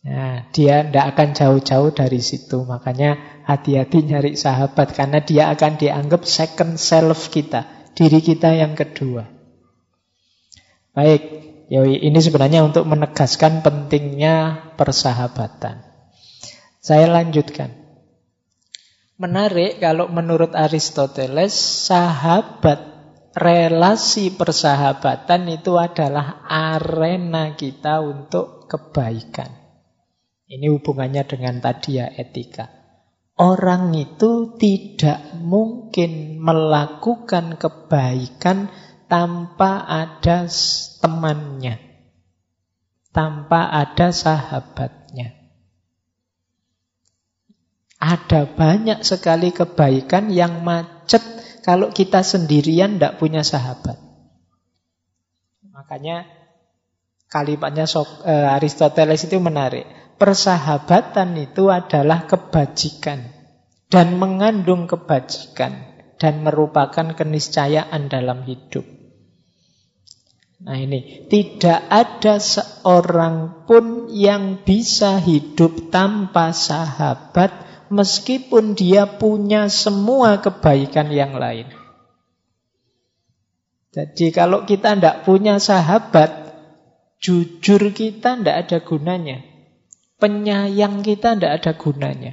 Nah, 0.00 0.48
dia 0.48 0.80
tidak 0.80 1.12
akan 1.12 1.28
jauh-jauh 1.36 1.92
dari 1.92 2.24
situ. 2.24 2.64
Makanya 2.64 3.42
hati-hati 3.44 4.00
nyari 4.08 4.32
sahabat 4.32 4.96
karena 4.96 5.20
dia 5.20 5.52
akan 5.52 5.76
dianggap 5.76 6.24
second 6.24 6.80
self 6.80 7.28
kita, 7.28 7.92
diri 7.92 8.24
kita 8.24 8.56
yang 8.56 8.72
kedua. 8.72 9.28
Baik, 10.96 11.22
Yoi, 11.70 12.00
ini 12.00 12.18
sebenarnya 12.18 12.64
untuk 12.64 12.88
menegaskan 12.88 13.60
pentingnya 13.60 14.74
persahabatan. 14.80 15.84
Saya 16.80 17.06
lanjutkan. 17.12 17.76
Menarik 19.20 19.84
kalau 19.84 20.08
menurut 20.08 20.56
Aristoteles, 20.56 21.52
sahabat 21.86 22.80
relasi 23.36 24.32
persahabatan 24.32 25.44
itu 25.52 25.76
adalah 25.76 26.40
arena 26.48 27.52
kita 27.52 28.00
untuk 28.00 28.64
kebaikan. 28.64 29.59
Ini 30.50 30.66
hubungannya 30.66 31.22
dengan 31.30 31.62
tadi 31.62 32.02
ya 32.02 32.10
etika. 32.10 32.66
Orang 33.38 33.94
itu 33.94 34.58
tidak 34.58 35.38
mungkin 35.38 36.42
melakukan 36.42 37.54
kebaikan 37.54 38.66
tanpa 39.06 39.86
ada 39.86 40.50
temannya, 40.98 41.78
tanpa 43.14 43.70
ada 43.70 44.10
sahabatnya. 44.10 45.38
Ada 48.02 48.50
banyak 48.50 49.06
sekali 49.06 49.54
kebaikan 49.54 50.34
yang 50.34 50.66
macet 50.66 51.22
kalau 51.62 51.94
kita 51.94 52.26
sendirian 52.26 52.98
tidak 52.98 53.22
punya 53.22 53.46
sahabat. 53.46 53.96
Makanya 55.70 56.26
kalimatnya 57.30 57.86
eh, 58.26 58.56
Aristoteles 58.58 59.22
itu 59.24 59.38
menarik. 59.38 59.86
Persahabatan 60.20 61.32
itu 61.40 61.72
adalah 61.72 62.28
kebajikan 62.28 63.24
dan 63.88 64.20
mengandung 64.20 64.84
kebajikan 64.84 65.90
dan 66.20 66.44
merupakan 66.44 67.16
keniscayaan 67.16 68.12
dalam 68.12 68.44
hidup. 68.44 68.84
Nah 70.60 70.76
ini, 70.76 71.24
tidak 71.32 71.88
ada 71.88 72.36
seorang 72.36 73.64
pun 73.64 74.12
yang 74.12 74.60
bisa 74.60 75.16
hidup 75.16 75.88
tanpa 75.88 76.52
sahabat 76.52 77.48
meskipun 77.88 78.76
dia 78.76 79.08
punya 79.08 79.72
semua 79.72 80.44
kebaikan 80.44 81.08
yang 81.08 81.40
lain. 81.40 81.64
Jadi 83.90 84.30
kalau 84.30 84.68
kita 84.68 84.94
tidak 84.94 85.24
punya 85.24 85.56
sahabat, 85.56 86.52
jujur 87.18 87.90
kita 87.90 88.38
tidak 88.38 88.56
ada 88.68 88.78
gunanya. 88.84 89.49
Penyayang 90.20 91.00
kita 91.00 91.32
tidak 91.34 91.52
ada 91.64 91.72
gunanya. 91.74 92.32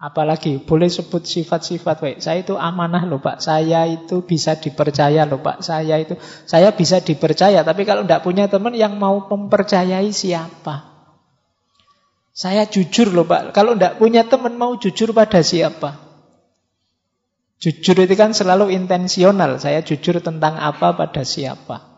Apalagi 0.00 0.56
boleh 0.64 0.88
sebut 0.88 1.28
sifat-sifat. 1.28 2.24
Saya 2.24 2.40
itu 2.40 2.56
amanah 2.56 3.04
loh 3.04 3.20
Pak. 3.20 3.44
Saya 3.44 3.84
itu 3.84 4.24
bisa 4.24 4.56
dipercaya 4.56 5.28
loh 5.28 5.44
Pak. 5.44 5.60
Saya 5.60 6.00
itu 6.00 6.16
saya 6.48 6.72
bisa 6.72 7.04
dipercaya. 7.04 7.60
Tapi 7.60 7.84
kalau 7.84 8.08
tidak 8.08 8.24
punya 8.24 8.48
teman 8.48 8.72
yang 8.72 8.96
mau 8.96 9.20
mempercayai 9.28 10.08
siapa? 10.08 10.88
Saya 12.32 12.64
jujur 12.64 13.12
loh 13.12 13.28
Pak. 13.28 13.52
Kalau 13.52 13.76
tidak 13.76 14.00
punya 14.00 14.24
teman 14.24 14.56
mau 14.56 14.72
jujur 14.80 15.12
pada 15.12 15.44
siapa? 15.44 16.00
Jujur 17.60 18.00
itu 18.00 18.16
kan 18.16 18.32
selalu 18.32 18.72
intensional. 18.72 19.60
Saya 19.60 19.84
jujur 19.84 20.16
tentang 20.24 20.56
apa 20.56 20.96
pada 20.96 21.28
siapa. 21.28 21.89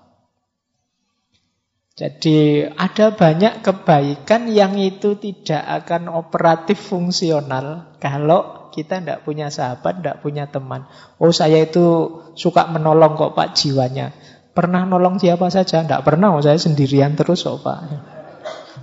Jadi 1.92 2.64
ada 2.64 3.12
banyak 3.12 3.60
kebaikan 3.60 4.48
yang 4.48 4.80
itu 4.80 5.20
tidak 5.20 5.84
akan 5.84 6.08
operatif 6.08 6.80
fungsional 6.80 7.92
kalau 8.00 8.72
kita 8.72 9.04
tidak 9.04 9.28
punya 9.28 9.52
sahabat, 9.52 10.00
tidak 10.00 10.24
punya 10.24 10.48
teman. 10.48 10.88
Oh 11.20 11.28
saya 11.30 11.68
itu 11.68 12.18
suka 12.32 12.72
menolong 12.72 13.20
kok 13.20 13.36
Pak 13.36 13.52
jiwanya. 13.52 14.16
Pernah 14.56 14.88
nolong 14.88 15.20
siapa 15.20 15.52
saja? 15.52 15.84
Tidak 15.84 16.04
pernah, 16.04 16.32
saya 16.40 16.56
sendirian 16.56 17.12
terus 17.12 17.44
kok 17.44 17.60
Pak. 17.60 17.80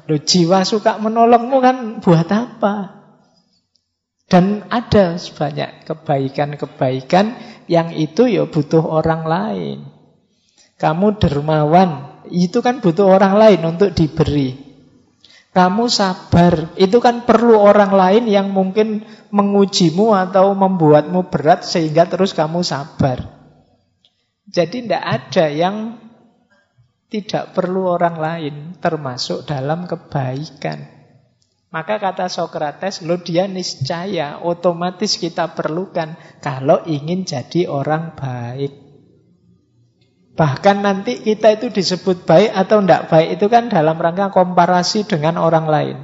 Loh, 0.09 0.21
jiwa 0.21 0.65
suka 0.65 0.97
menolongmu 0.97 1.57
kan 1.61 1.77
buat 2.01 2.29
apa? 2.29 3.01
Dan 4.29 4.69
ada 4.69 5.17
sebanyak 5.17 5.89
kebaikan-kebaikan 5.89 7.37
yang 7.65 7.93
itu 7.93 8.29
ya 8.29 8.45
butuh 8.45 8.81
orang 8.81 9.25
lain. 9.25 9.77
Kamu 10.77 11.17
dermawan, 11.17 12.18
itu 12.31 12.63
kan 12.63 12.79
butuh 12.79 13.09
orang 13.19 13.35
lain 13.35 13.61
untuk 13.65 13.93
diberi. 13.93 14.69
Kamu 15.49 15.89
sabar, 15.89 16.77
itu 16.77 17.01
kan 17.01 17.25
perlu 17.25 17.57
orang 17.57 17.89
lain 17.89 18.23
yang 18.29 18.53
mungkin 18.53 19.01
mengujimu 19.33 20.13
atau 20.13 20.53
membuatmu 20.53 21.27
berat 21.33 21.65
sehingga 21.65 22.05
terus 22.05 22.37
kamu 22.37 22.61
sabar. 22.61 23.25
Jadi 24.49 24.85
tidak 24.85 25.03
ada 25.05 25.45
yang 25.49 25.97
tidak 27.09 27.57
perlu 27.57 27.89
orang 27.89 28.15
lain, 28.21 28.55
termasuk 28.77 29.49
dalam 29.49 29.89
kebaikan. 29.89 30.85
Maka 31.69 32.01
kata 32.01 32.29
Sokrates, 32.29 33.05
lo 33.05 33.21
dia 33.21 33.45
niscaya, 33.45 34.41
otomatis 34.41 35.21
kita 35.21 35.53
perlukan 35.53 36.17
kalau 36.41 36.81
ingin 36.85 37.25
jadi 37.25 37.69
orang 37.69 38.17
baik. 38.17 38.88
Bahkan 40.39 40.77
nanti 40.79 41.19
kita 41.19 41.59
itu 41.59 41.67
disebut 41.67 42.23
baik 42.23 42.55
atau 42.55 42.79
tidak 42.79 43.11
baik 43.11 43.35
itu 43.35 43.51
kan 43.51 43.67
dalam 43.67 43.99
rangka 43.99 44.31
komparasi 44.31 45.03
dengan 45.03 45.35
orang 45.35 45.67
lain. 45.67 45.97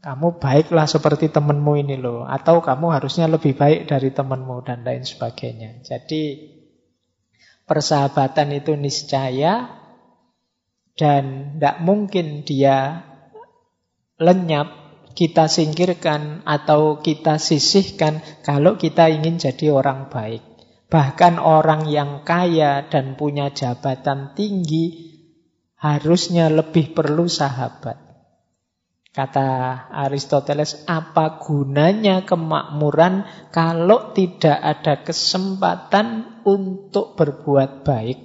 Kamu 0.00 0.40
baiklah 0.40 0.88
seperti 0.88 1.28
temanmu 1.28 1.76
ini 1.76 2.00
loh, 2.00 2.24
atau 2.24 2.64
kamu 2.64 2.96
harusnya 2.96 3.28
lebih 3.28 3.52
baik 3.52 3.92
dari 3.92 4.08
temanmu 4.08 4.64
dan 4.64 4.80
lain 4.80 5.04
sebagainya. 5.04 5.84
Jadi 5.84 6.48
persahabatan 7.68 8.56
itu 8.56 8.72
niscaya 8.72 9.76
dan 10.96 11.52
tidak 11.60 11.76
mungkin 11.84 12.48
dia 12.48 13.04
lenyap, 14.16 14.72
kita 15.12 15.44
singkirkan 15.44 16.40
atau 16.48 17.04
kita 17.04 17.36
sisihkan 17.36 18.24
kalau 18.40 18.80
kita 18.80 19.12
ingin 19.12 19.36
jadi 19.36 19.76
orang 19.76 20.08
baik. 20.08 20.49
Bahkan 20.90 21.38
orang 21.38 21.86
yang 21.86 22.26
kaya 22.26 22.90
dan 22.90 23.14
punya 23.14 23.54
jabatan 23.54 24.34
tinggi 24.34 25.14
harusnya 25.78 26.50
lebih 26.50 26.90
perlu 26.98 27.30
sahabat. 27.30 28.10
Kata 29.10 29.86
Aristoteles, 29.90 30.86
apa 30.86 31.38
gunanya 31.42 32.26
kemakmuran 32.26 33.26
kalau 33.50 34.14
tidak 34.14 34.54
ada 34.54 35.02
kesempatan 35.02 36.42
untuk 36.46 37.18
berbuat 37.18 37.86
baik 37.86 38.18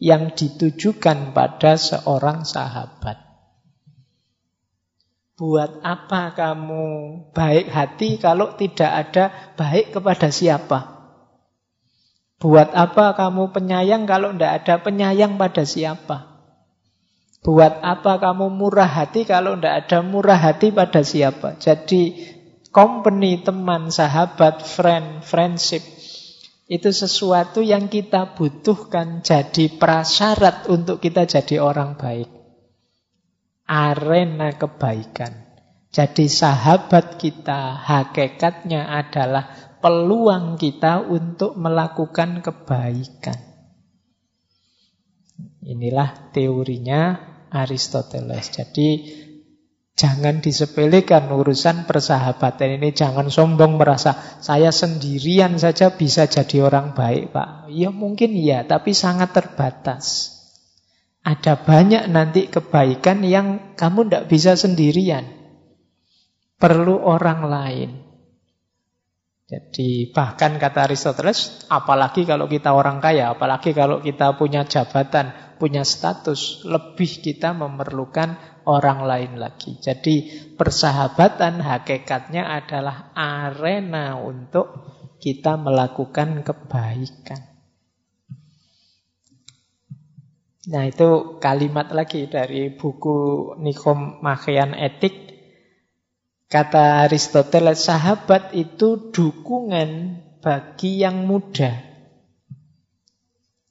yang 0.00 0.32
ditujukan 0.32 1.36
pada 1.36 1.76
seorang 1.76 2.44
sahabat? 2.48 3.20
Buat 5.40 5.80
apa 5.84 6.36
kamu 6.36 6.84
baik 7.32 7.72
hati 7.72 8.20
kalau 8.20 8.56
tidak 8.60 9.08
ada 9.08 9.24
baik 9.56 9.92
kepada 9.92 10.28
siapa? 10.28 10.99
Buat 12.40 12.72
apa 12.72 13.12
kamu 13.20 13.52
penyayang 13.52 14.08
kalau 14.08 14.32
tidak 14.32 14.64
ada 14.64 14.74
penyayang 14.80 15.36
pada 15.36 15.60
siapa? 15.68 16.40
Buat 17.44 17.84
apa 17.84 18.16
kamu 18.16 18.48
murah 18.48 18.88
hati 18.88 19.28
kalau 19.28 19.60
tidak 19.60 19.84
ada 19.84 20.00
murah 20.00 20.40
hati 20.40 20.72
pada 20.72 21.04
siapa? 21.04 21.60
Jadi 21.60 22.16
company, 22.72 23.44
teman, 23.44 23.92
sahabat, 23.92 24.64
friend, 24.64 25.20
friendship 25.20 25.84
itu 26.70 26.88
sesuatu 26.94 27.60
yang 27.60 27.92
kita 27.92 28.32
butuhkan 28.38 29.20
jadi 29.20 29.76
prasyarat 29.76 30.70
untuk 30.72 31.02
kita 31.02 31.28
jadi 31.28 31.60
orang 31.60 31.98
baik. 32.00 32.30
Arena 33.68 34.56
kebaikan. 34.56 35.50
Jadi 35.90 36.30
sahabat 36.30 37.18
kita 37.18 37.74
hakikatnya 37.74 38.86
adalah 38.86 39.69
peluang 39.80 40.60
kita 40.60 41.04
untuk 41.08 41.56
melakukan 41.56 42.44
kebaikan. 42.44 43.50
Inilah 45.60 46.32
teorinya 46.32 47.16
Aristoteles. 47.52 48.48
Jadi 48.52 48.88
jangan 49.96 50.40
disepelekan 50.40 51.28
urusan 51.28 51.84
persahabatan 51.84 52.80
ini. 52.80 52.92
Jangan 52.96 53.28
sombong 53.28 53.76
merasa 53.76 54.16
saya 54.40 54.72
sendirian 54.72 55.60
saja 55.60 55.92
bisa 55.92 56.24
jadi 56.28 56.64
orang 56.64 56.96
baik, 56.96 57.32
Pak. 57.32 57.68
Ya 57.72 57.92
mungkin 57.92 58.32
iya, 58.32 58.64
tapi 58.64 58.96
sangat 58.96 59.36
terbatas. 59.36 60.36
Ada 61.20 61.60
banyak 61.60 62.08
nanti 62.08 62.48
kebaikan 62.48 63.20
yang 63.20 63.76
kamu 63.76 64.08
tidak 64.08 64.24
bisa 64.32 64.56
sendirian. 64.56 65.28
Perlu 66.56 66.96
orang 66.96 67.40
lain. 67.44 68.09
Jadi 69.50 70.14
bahkan 70.14 70.62
kata 70.62 70.86
Aristoteles, 70.86 71.66
apalagi 71.66 72.22
kalau 72.22 72.46
kita 72.46 72.70
orang 72.70 73.02
kaya, 73.02 73.34
apalagi 73.34 73.74
kalau 73.74 73.98
kita 73.98 74.38
punya 74.38 74.62
jabatan, 74.62 75.34
punya 75.58 75.82
status, 75.82 76.62
lebih 76.62 77.18
kita 77.18 77.50
memerlukan 77.50 78.38
orang 78.70 79.02
lain 79.02 79.42
lagi. 79.42 79.74
Jadi 79.82 80.46
persahabatan 80.54 81.66
hakikatnya 81.66 82.46
adalah 82.46 83.10
arena 83.18 84.14
untuk 84.22 84.86
kita 85.18 85.58
melakukan 85.58 86.46
kebaikan. 86.46 87.50
Nah 90.70 90.86
itu 90.86 91.42
kalimat 91.42 91.90
lagi 91.90 92.30
dari 92.30 92.70
buku 92.70 93.50
Nikom 93.58 94.22
Machian 94.22 94.78
Etik 94.78 95.29
Kata 96.50 97.06
Aristoteles, 97.06 97.86
sahabat 97.86 98.50
itu 98.58 99.14
dukungan 99.14 100.18
bagi 100.42 100.98
yang 100.98 101.22
muda. 101.22 101.78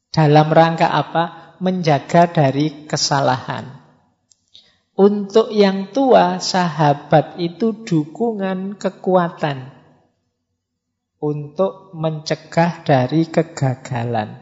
Dalam 0.07 0.47
rangka 0.47 0.87
apa? 0.87 1.59
Menjaga 1.59 2.31
dari 2.31 2.87
kesalahan. 2.87 3.67
Untuk 4.95 5.51
yang 5.51 5.91
tua, 5.91 6.39
sahabat 6.39 7.35
itu 7.43 7.83
dukungan 7.83 8.79
kekuatan 8.79 9.75
untuk 11.19 11.91
mencegah 11.91 12.87
dari 12.87 13.27
kegagalan. 13.27 14.39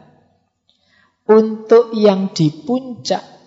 Untuk 1.26 1.90
yang 1.90 2.30
di 2.30 2.54
puncak, 2.54 3.37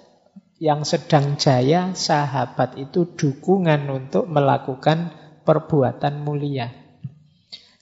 yang 0.61 0.85
sedang 0.85 1.41
jaya, 1.41 1.97
sahabat 1.97 2.77
itu 2.77 3.17
dukungan 3.17 3.81
untuk 3.89 4.29
melakukan 4.29 5.09
perbuatan 5.41 6.21
mulia. 6.21 6.69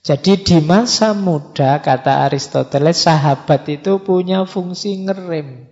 Jadi 0.00 0.40
di 0.40 0.58
masa 0.64 1.12
muda, 1.12 1.84
kata 1.84 2.24
Aristoteles, 2.24 3.04
sahabat 3.04 3.68
itu 3.68 4.00
punya 4.00 4.48
fungsi 4.48 4.96
ngerem. 5.04 5.68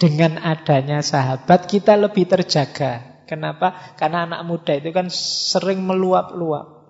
Dengan 0.00 0.40
adanya 0.40 1.04
sahabat, 1.04 1.68
kita 1.68 2.00
lebih 2.00 2.24
terjaga. 2.24 3.20
Kenapa? 3.28 3.76
Karena 4.00 4.24
anak 4.24 4.48
muda 4.48 4.80
itu 4.80 4.88
kan 4.96 5.12
sering 5.12 5.84
meluap-luap. 5.84 6.88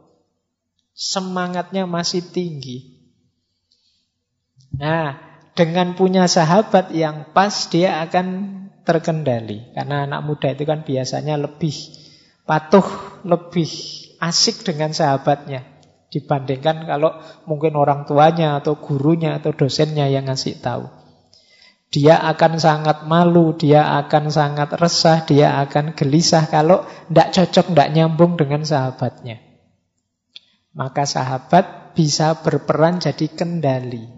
Semangatnya 0.94 1.90
masih 1.90 2.22
tinggi. 2.22 3.02
Nah, 4.78 5.27
dengan 5.58 5.98
punya 5.98 6.30
sahabat 6.30 6.94
yang 6.94 7.34
pas, 7.34 7.66
dia 7.66 7.98
akan 8.06 8.54
terkendali. 8.86 9.74
Karena 9.74 10.06
anak 10.06 10.22
muda 10.22 10.54
itu 10.54 10.62
kan 10.62 10.86
biasanya 10.86 11.34
lebih 11.34 11.74
patuh, 12.46 12.86
lebih 13.26 13.66
asik 14.22 14.62
dengan 14.62 14.94
sahabatnya. 14.94 15.66
Dibandingkan 16.14 16.86
kalau 16.86 17.18
mungkin 17.50 17.74
orang 17.74 18.06
tuanya 18.06 18.62
atau 18.62 18.78
gurunya 18.78 19.42
atau 19.42 19.50
dosennya 19.50 20.06
yang 20.06 20.30
ngasih 20.30 20.62
tahu. 20.62 20.86
Dia 21.90 22.20
akan 22.22 22.60
sangat 22.62 23.08
malu, 23.10 23.56
dia 23.58 23.98
akan 23.98 24.30
sangat 24.30 24.78
resah, 24.78 25.26
dia 25.26 25.58
akan 25.58 25.98
gelisah 25.98 26.46
kalau 26.46 26.86
tidak 27.10 27.34
cocok, 27.34 27.66
tidak 27.74 27.88
nyambung 27.96 28.38
dengan 28.38 28.62
sahabatnya. 28.62 29.40
Maka 30.76 31.02
sahabat 31.08 31.96
bisa 31.96 32.38
berperan 32.44 33.00
jadi 33.02 33.26
kendali. 33.32 34.17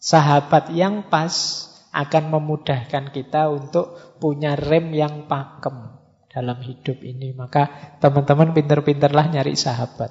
Sahabat 0.00 0.72
yang 0.72 1.12
pas 1.12 1.68
akan 1.92 2.24
memudahkan 2.32 3.12
kita 3.12 3.52
untuk 3.52 4.16
punya 4.16 4.56
rem 4.56 4.96
yang 4.96 5.28
pakem 5.28 6.00
dalam 6.32 6.58
hidup 6.64 7.04
ini. 7.04 7.36
Maka 7.36 7.98
teman-teman 8.00 8.56
pinter-pinterlah 8.56 9.28
nyari 9.28 9.52
sahabat. 9.52 10.08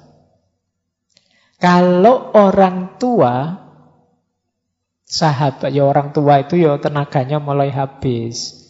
Kalau 1.58 2.32
orang 2.38 2.96
tua, 2.96 3.58
sahabat 5.04 5.74
ya 5.74 5.84
orang 5.84 6.14
tua 6.14 6.40
itu 6.40 6.56
ya 6.56 6.78
tenaganya 6.78 7.42
mulai 7.42 7.74
habis. 7.74 8.60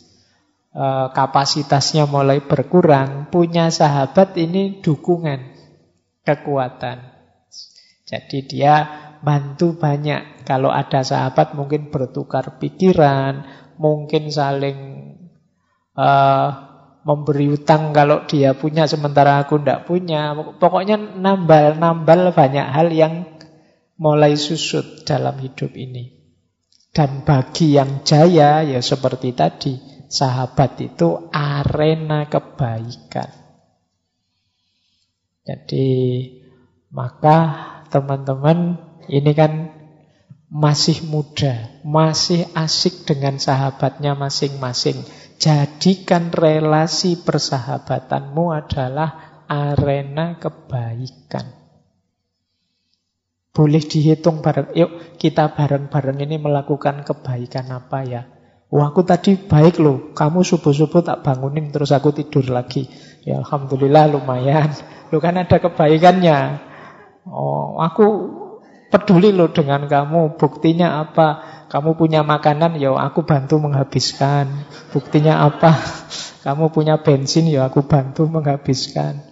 Eh, 0.71 1.09
kapasitasnya 1.11 2.07
mulai 2.07 2.47
berkurang, 2.47 3.27
punya 3.27 3.75
sahabat 3.75 4.39
ini 4.39 4.79
dukungan, 4.79 5.51
kekuatan. 6.23 7.11
Jadi 8.07 8.39
dia 8.47 8.75
bantu 9.21 9.77
banyak. 9.77 10.45
Kalau 10.49 10.73
ada 10.73 11.05
sahabat 11.05 11.55
mungkin 11.55 11.93
bertukar 11.93 12.59
pikiran, 12.59 13.47
mungkin 13.79 14.29
saling 14.33 14.79
uh, 15.95 16.49
memberi 17.01 17.57
utang 17.57 17.97
kalau 17.97 18.29
dia 18.29 18.53
punya 18.53 18.85
sementara 18.85 19.41
aku 19.41 19.61
tidak 19.61 19.87
punya. 19.89 20.35
Pokoknya 20.35 20.97
nambal-nambal 20.99 22.35
banyak 22.35 22.67
hal 22.67 22.89
yang 22.93 23.15
mulai 24.01 24.37
susut 24.37 25.05
dalam 25.05 25.37
hidup 25.39 25.73
ini. 25.77 26.21
Dan 26.91 27.23
bagi 27.23 27.79
yang 27.79 28.03
jaya 28.03 28.67
ya 28.67 28.81
seperti 28.83 29.31
tadi, 29.31 29.79
sahabat 30.11 30.75
itu 30.83 31.31
arena 31.31 32.27
kebaikan. 32.27 33.31
Jadi 35.47 35.89
maka 36.91 37.39
teman-teman 37.89 38.90
ini 39.11 39.33
kan 39.35 39.75
masih 40.51 41.03
muda, 41.07 41.83
masih 41.83 42.47
asik 42.55 43.07
dengan 43.07 43.43
sahabatnya 43.43 44.15
masing-masing. 44.15 45.03
Jadikan 45.41 46.31
relasi 46.31 47.19
persahabatanmu 47.19 48.55
adalah 48.55 49.43
arena 49.51 50.39
kebaikan. 50.39 51.59
Boleh 53.51 53.83
dihitung 53.83 54.47
bareng. 54.47 54.71
Yuk 54.79 55.19
kita 55.19 55.51
bareng-bareng 55.59 56.23
ini 56.23 56.39
melakukan 56.39 57.03
kebaikan 57.03 57.67
apa 57.75 57.99
ya? 58.07 58.23
Wah 58.71 58.95
aku 58.95 59.03
tadi 59.03 59.35
baik 59.35 59.83
loh, 59.83 60.15
kamu 60.15 60.47
subuh-subuh 60.47 61.03
tak 61.03 61.27
bangunin 61.27 61.75
terus 61.75 61.91
aku 61.91 62.15
tidur 62.15 62.47
lagi. 62.47 62.87
Ya 63.27 63.43
Alhamdulillah 63.43 64.15
lumayan. 64.15 64.71
Lu 65.11 65.19
kan 65.19 65.35
ada 65.35 65.59
kebaikannya. 65.59 66.71
Oh, 67.27 67.83
aku 67.83 68.07
peduli 68.91 69.31
loh 69.31 69.49
dengan 69.55 69.87
kamu. 69.87 70.37
Buktinya 70.37 71.01
apa? 71.01 71.29
Kamu 71.71 71.95
punya 71.95 72.27
makanan, 72.27 72.77
ya 72.83 72.93
aku 72.99 73.23
bantu 73.23 73.63
menghabiskan. 73.63 74.67
Buktinya 74.91 75.47
apa? 75.47 75.71
Kamu 76.45 76.75
punya 76.75 76.99
bensin, 76.99 77.47
ya 77.47 77.71
aku 77.71 77.87
bantu 77.87 78.27
menghabiskan. 78.27 79.23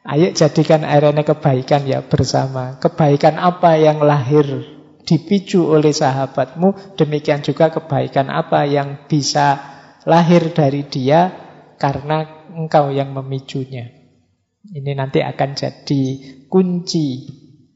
Ayo 0.00 0.32
jadikan 0.32 0.86
arena 0.86 1.20
kebaikan 1.20 1.84
ya 1.84 2.00
bersama. 2.00 2.80
Kebaikan 2.80 3.36
apa 3.36 3.76
yang 3.76 4.00
lahir 4.00 4.64
dipicu 5.04 5.66
oleh 5.68 5.92
sahabatmu, 5.92 6.96
demikian 6.96 7.44
juga 7.44 7.68
kebaikan 7.68 8.32
apa 8.32 8.64
yang 8.64 9.04
bisa 9.10 9.60
lahir 10.08 10.56
dari 10.56 10.88
dia 10.88 11.34
karena 11.76 12.48
engkau 12.54 12.88
yang 12.88 13.12
memicunya. 13.12 13.92
Ini 14.60 14.92
nanti 14.96 15.20
akan 15.20 15.50
jadi 15.52 16.02
kunci 16.48 17.08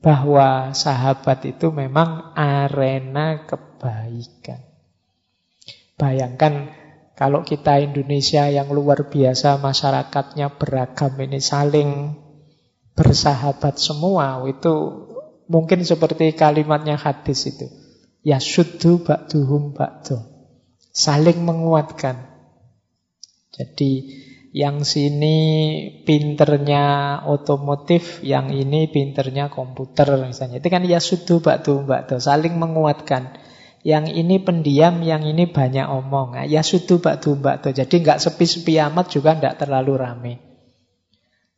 bahwa 0.05 0.76
sahabat 0.76 1.48
itu 1.48 1.72
memang 1.72 2.36
arena 2.36 3.48
kebaikan. 3.48 4.61
Bayangkan 5.96 6.68
kalau 7.16 7.40
kita 7.40 7.80
Indonesia 7.80 8.44
yang 8.52 8.68
luar 8.68 9.09
biasa 9.09 9.57
masyarakatnya 9.64 10.61
beragam 10.61 11.16
ini 11.24 11.40
saling 11.40 12.20
bersahabat 12.92 13.80
semua 13.80 14.44
itu 14.44 14.74
mungkin 15.48 15.80
seperti 15.88 16.36
kalimatnya 16.36 17.00
hadis 17.00 17.48
itu. 17.48 17.72
Ya 18.20 18.44
sudu 18.44 19.00
ba'duhum 19.00 19.72
ba'du. 19.72 20.20
Saling 20.92 21.40
menguatkan. 21.48 22.28
Jadi 23.57 24.20
yang 24.55 24.86
sini 24.86 25.36
pinternya 26.07 27.18
otomotif, 27.26 28.22
yang 28.22 28.55
ini 28.55 28.86
pinternya 28.86 29.50
komputer 29.50 30.14
misalnya. 30.22 30.62
Itu 30.62 30.70
kan 30.70 30.86
ya 30.86 31.02
sudu 31.02 31.42
baktu 31.42 31.82
baktu, 31.82 32.22
saling 32.22 32.55
menguatkan. 32.55 33.34
Yang 33.82 34.14
ini 34.14 34.38
pendiam, 34.38 35.02
yang 35.02 35.26
ini 35.26 35.50
banyak 35.50 35.84
omong. 35.90 36.38
Nah, 36.38 36.46
ya 36.46 36.62
sudu 36.62 37.02
baktu 37.02 37.34
baktu. 37.34 37.74
Jadi 37.74 38.00
nggak 38.00 38.22
sepi-sepi 38.22 38.78
amat 38.78 39.11
juga 39.11 39.34
nggak 39.34 39.66
terlalu 39.66 39.92
rame. 39.98 40.34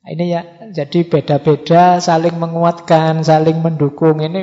Nah, 0.01 0.11
ini 0.17 0.25
ya, 0.33 0.43
jadi 0.73 1.05
beda-beda, 1.05 2.01
saling 2.01 2.35
menguatkan, 2.41 3.21
saling 3.21 3.61
mendukung. 3.61 4.25
Ini 4.25 4.41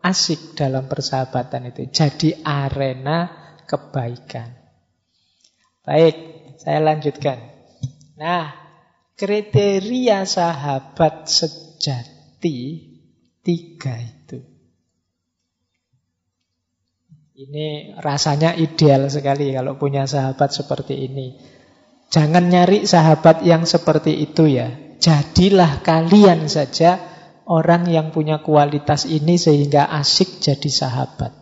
asik 0.00 0.56
dalam 0.56 0.88
persahabatan 0.88 1.68
itu. 1.68 1.92
Jadi 1.92 2.40
arena 2.40 3.28
kebaikan. 3.68 4.48
Baik, 5.84 6.16
saya 6.56 6.80
lanjutkan. 6.80 7.51
Nah, 8.22 8.54
kriteria 9.18 10.22
sahabat 10.22 11.26
sejati 11.26 12.58
tiga 13.42 13.98
itu. 13.98 14.38
Ini 17.34 17.98
rasanya 17.98 18.54
ideal 18.54 19.10
sekali 19.10 19.50
kalau 19.50 19.74
punya 19.74 20.06
sahabat 20.06 20.54
seperti 20.54 21.02
ini. 21.02 21.34
Jangan 22.14 22.46
nyari 22.46 22.86
sahabat 22.86 23.42
yang 23.42 23.66
seperti 23.66 24.14
itu 24.22 24.46
ya. 24.46 24.70
Jadilah 25.02 25.82
kalian 25.82 26.46
saja 26.46 27.02
orang 27.50 27.90
yang 27.90 28.14
punya 28.14 28.38
kualitas 28.38 29.02
ini 29.10 29.34
sehingga 29.34 29.90
asik 29.98 30.38
jadi 30.38 30.70
sahabat. 30.70 31.41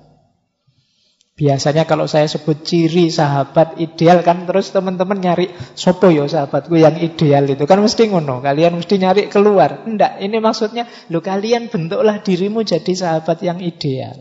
Biasanya 1.41 1.89
kalau 1.89 2.05
saya 2.05 2.29
sebut 2.29 2.69
ciri 2.69 3.09
sahabat 3.09 3.81
ideal 3.81 4.21
kan 4.21 4.45
terus 4.45 4.77
teman-teman 4.77 5.17
nyari 5.17 5.49
sopo 5.73 6.13
yo 6.13 6.29
sahabatku 6.29 6.77
yang 6.77 7.01
ideal 7.01 7.49
itu 7.49 7.65
kan 7.65 7.81
mesti 7.81 8.13
ngono. 8.13 8.45
Kalian 8.45 8.77
mesti 8.77 9.01
nyari 9.01 9.33
keluar. 9.33 9.89
Enggak, 9.89 10.21
ini 10.21 10.37
maksudnya 10.37 10.85
lo 11.09 11.25
kalian 11.25 11.73
bentuklah 11.73 12.21
dirimu 12.21 12.61
jadi 12.61 12.93
sahabat 12.93 13.41
yang 13.41 13.57
ideal. 13.65 14.21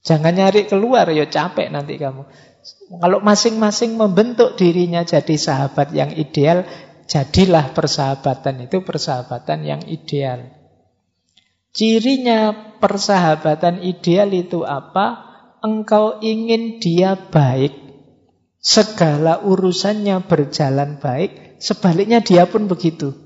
Jangan 0.00 0.32
nyari 0.32 0.64
keluar 0.64 1.12
yo 1.12 1.28
capek 1.28 1.68
nanti 1.68 2.00
kamu. 2.00 2.24
Kalau 3.04 3.20
masing-masing 3.20 4.00
membentuk 4.00 4.56
dirinya 4.56 5.04
jadi 5.04 5.36
sahabat 5.36 5.92
yang 5.92 6.08
ideal, 6.16 6.64
jadilah 7.04 7.76
persahabatan 7.76 8.64
itu 8.64 8.80
persahabatan 8.80 9.60
yang 9.60 9.84
ideal. 9.84 10.48
Cirinya 11.76 12.72
persahabatan 12.80 13.84
ideal 13.84 14.32
itu 14.32 14.64
apa? 14.64 15.23
Engkau 15.64 16.20
ingin 16.20 16.76
dia 16.76 17.16
baik, 17.16 17.72
segala 18.60 19.40
urusannya 19.40 20.20
berjalan 20.28 21.00
baik, 21.00 21.56
sebaliknya 21.56 22.20
dia 22.20 22.44
pun 22.44 22.68
begitu. 22.68 23.16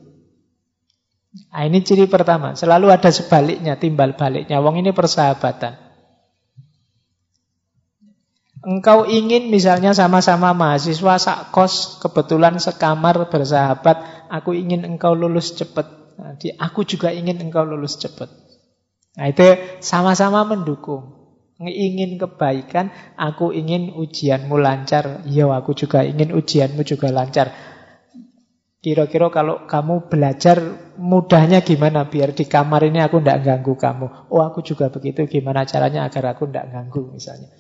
Nah, 1.51 1.67
ini 1.67 1.83
ciri 1.83 2.07
pertama. 2.07 2.55
Selalu 2.55 2.95
ada 2.95 3.11
sebaliknya, 3.11 3.75
timbal 3.75 4.15
baliknya. 4.15 4.63
Wong 4.63 4.79
ini 4.79 4.95
persahabatan. 4.95 5.91
Engkau 8.63 9.07
ingin 9.07 9.51
misalnya 9.51 9.91
sama-sama 9.91 10.55
mahasiswa 10.55 11.19
sakos, 11.19 11.99
kebetulan 11.99 12.59
sekamar 12.63 13.27
bersahabat, 13.27 14.31
aku 14.31 14.55
ingin 14.55 14.87
engkau 14.87 15.15
lulus 15.15 15.59
cepat. 15.59 15.91
Nah, 16.19 16.39
aku 16.63 16.87
juga 16.87 17.11
ingin 17.11 17.43
engkau 17.43 17.67
lulus 17.67 17.99
cepat. 17.99 18.31
Nah 19.19 19.27
itu 19.27 19.59
sama-sama 19.83 20.47
mendukung. 20.47 21.18
Ingin 21.59 22.23
kebaikan, 22.23 22.95
aku 23.19 23.51
ingin 23.51 23.91
ujianmu 23.91 24.55
lancar. 24.63 25.27
Iya, 25.27 25.51
aku 25.51 25.75
juga 25.75 26.07
ingin 26.07 26.31
ujianmu 26.31 26.87
juga 26.87 27.11
lancar. 27.11 27.51
Kira-kira 28.79 29.27
kalau 29.35 29.67
kamu 29.67 30.07
belajar 30.07 30.63
mudahnya 30.95 31.67
gimana 31.67 32.07
biar 32.07 32.31
di 32.31 32.47
kamar 32.47 32.87
ini 32.87 33.03
aku 33.03 33.19
tidak 33.19 33.43
ganggu 33.43 33.75
kamu. 33.75 34.31
Oh 34.31 34.39
aku 34.39 34.63
juga 34.63 34.87
begitu, 34.87 35.27
gimana 35.27 35.67
caranya 35.67 36.07
agar 36.07 36.31
aku 36.31 36.47
tidak 36.47 36.71
ganggu 36.71 37.11
misalnya. 37.11 37.51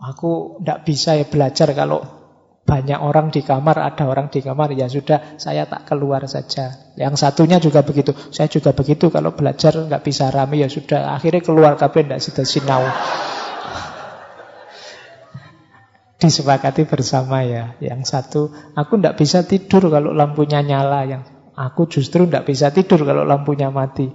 Aku 0.00 0.64
tidak 0.64 0.88
bisa 0.88 1.12
ya 1.12 1.28
belajar 1.28 1.76
kalau 1.76 2.23
banyak 2.64 2.96
orang 2.96 3.28
di 3.28 3.44
kamar, 3.44 3.76
ada 3.76 4.08
orang 4.08 4.32
di 4.32 4.40
kamar, 4.40 4.72
ya 4.72 4.88
sudah 4.88 5.36
saya 5.36 5.68
tak 5.68 5.84
keluar 5.84 6.24
saja. 6.24 6.96
Yang 6.96 7.20
satunya 7.20 7.60
juga 7.60 7.84
begitu, 7.84 8.16
saya 8.32 8.48
juga 8.48 8.72
begitu 8.72 9.12
kalau 9.12 9.36
belajar 9.36 9.76
nggak 9.76 10.00
bisa 10.00 10.32
rame 10.32 10.64
ya 10.64 10.68
sudah. 10.72 11.12
Akhirnya 11.12 11.44
keluar 11.44 11.76
kabeh 11.76 12.08
tidak 12.08 12.24
sudah 12.24 12.44
sinau. 12.48 12.80
Disepakati 16.24 16.88
bersama 16.88 17.44
ya. 17.44 17.76
Yang 17.84 18.00
satu, 18.08 18.48
aku 18.72 18.96
tidak 18.96 19.20
bisa 19.20 19.44
tidur 19.44 19.92
kalau 19.92 20.16
lampunya 20.16 20.64
nyala. 20.64 21.04
Yang 21.04 21.28
aku 21.52 21.84
justru 21.92 22.24
tidak 22.24 22.48
bisa 22.48 22.72
tidur 22.72 23.04
kalau 23.04 23.28
lampunya 23.28 23.68
mati. 23.68 24.08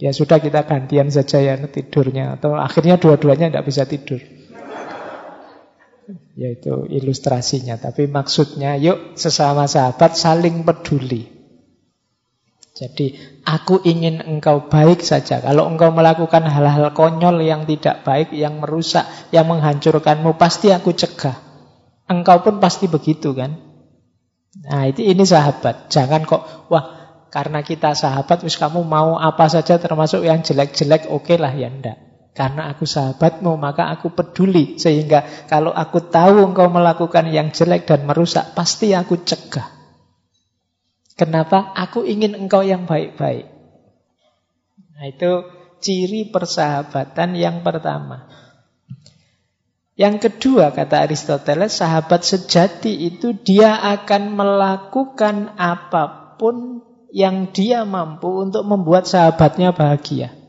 Ya 0.00 0.16
sudah 0.16 0.40
kita 0.40 0.64
gantian 0.64 1.12
saja 1.12 1.44
ya 1.44 1.60
tidurnya. 1.60 2.40
Atau 2.40 2.56
akhirnya 2.56 2.96
dua-duanya 2.96 3.52
tidak 3.52 3.68
bisa 3.68 3.84
tidur 3.84 4.41
yaitu 6.34 6.86
ilustrasinya. 6.88 7.78
Tapi 7.78 8.08
maksudnya, 8.08 8.76
yuk 8.78 9.14
sesama 9.18 9.68
sahabat 9.68 10.16
saling 10.18 10.66
peduli. 10.66 11.28
Jadi, 12.72 13.14
aku 13.44 13.84
ingin 13.84 14.24
engkau 14.24 14.66
baik 14.72 15.04
saja. 15.04 15.44
Kalau 15.44 15.68
engkau 15.68 15.92
melakukan 15.92 16.48
hal-hal 16.48 16.96
konyol 16.96 17.44
yang 17.44 17.68
tidak 17.68 18.00
baik, 18.02 18.32
yang 18.32 18.64
merusak, 18.64 19.04
yang 19.28 19.44
menghancurkanmu, 19.46 20.40
pasti 20.40 20.72
aku 20.72 20.96
cegah. 20.96 21.36
Engkau 22.08 22.40
pun 22.40 22.58
pasti 22.58 22.88
begitu 22.88 23.36
kan? 23.36 23.60
Nah, 24.66 24.88
itu 24.88 25.04
ini 25.04 25.22
sahabat. 25.22 25.92
Jangan 25.92 26.24
kok, 26.24 26.68
wah, 26.72 26.84
karena 27.32 27.64
kita 27.64 27.96
sahabat, 27.96 28.44
wis 28.44 28.60
kamu 28.60 28.84
mau 28.84 29.16
apa 29.16 29.48
saja 29.48 29.80
termasuk 29.80 30.24
yang 30.24 30.44
jelek-jelek, 30.44 31.08
oke 31.08 31.28
okay 31.28 31.36
lah 31.40 31.52
ya 31.52 31.72
ndak. 31.72 32.11
Karena 32.32 32.72
aku 32.72 32.88
sahabatmu, 32.88 33.60
maka 33.60 33.92
aku 33.92 34.08
peduli. 34.16 34.80
Sehingga 34.80 35.48
kalau 35.52 35.68
aku 35.68 36.00
tahu 36.08 36.48
engkau 36.48 36.72
melakukan 36.72 37.28
yang 37.28 37.52
jelek 37.52 37.84
dan 37.84 38.08
merusak, 38.08 38.56
pasti 38.56 38.96
aku 38.96 39.20
cegah. 39.20 39.68
Kenapa? 41.12 41.76
Aku 41.76 42.08
ingin 42.08 42.32
engkau 42.32 42.64
yang 42.64 42.88
baik-baik. 42.88 43.52
Nah 44.96 45.04
itu 45.04 45.44
ciri 45.84 46.32
persahabatan 46.32 47.36
yang 47.36 47.60
pertama. 47.60 48.32
Yang 49.92 50.32
kedua, 50.32 50.72
kata 50.72 51.04
Aristoteles, 51.04 51.76
sahabat 51.76 52.24
sejati 52.24 53.12
itu 53.12 53.36
dia 53.36 53.76
akan 53.76 54.32
melakukan 54.32 55.52
apa 55.60 56.34
pun 56.40 56.80
yang 57.12 57.52
dia 57.52 57.84
mampu 57.84 58.40
untuk 58.40 58.64
membuat 58.64 59.04
sahabatnya 59.04 59.76
bahagia. 59.76 60.41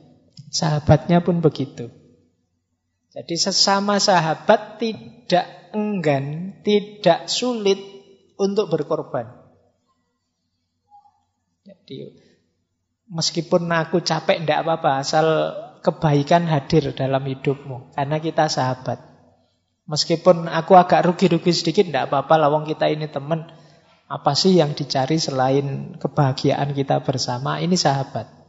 Sahabatnya 0.53 1.25
pun 1.25 1.41
begitu. 1.41 1.89
Jadi 3.09 3.35
sesama 3.41 3.97
sahabat 3.97 4.77
tidak 4.77 5.73
enggan, 5.73 6.57
tidak 6.61 7.25
sulit 7.25 7.81
untuk 8.37 8.69
berkorban. 8.69 9.33
Jadi 11.65 12.13
meskipun 13.09 13.65
aku 13.65 14.05
capek 14.05 14.45
tidak 14.45 14.61
apa-apa, 14.61 15.01
asal 15.01 15.25
kebaikan 15.81 16.45
hadir 16.45 16.93
dalam 16.93 17.25
hidupmu. 17.25 17.97
Karena 17.97 18.21
kita 18.21 18.45
sahabat. 18.45 19.01
Meskipun 19.89 20.47
aku 20.47 20.77
agak 20.77 21.01
rugi-rugi 21.01 21.49
sedikit, 21.49 21.89
tidak 21.89 22.13
apa-apa, 22.13 22.45
lawang 22.45 22.69
kita 22.69 22.93
ini 22.93 23.09
teman. 23.09 23.49
Apa 24.05 24.37
sih 24.37 24.53
yang 24.53 24.77
dicari 24.77 25.17
selain 25.17 25.97
kebahagiaan 25.97 26.77
kita 26.77 27.01
bersama? 27.01 27.57
Ini 27.57 27.73
sahabat. 27.73 28.42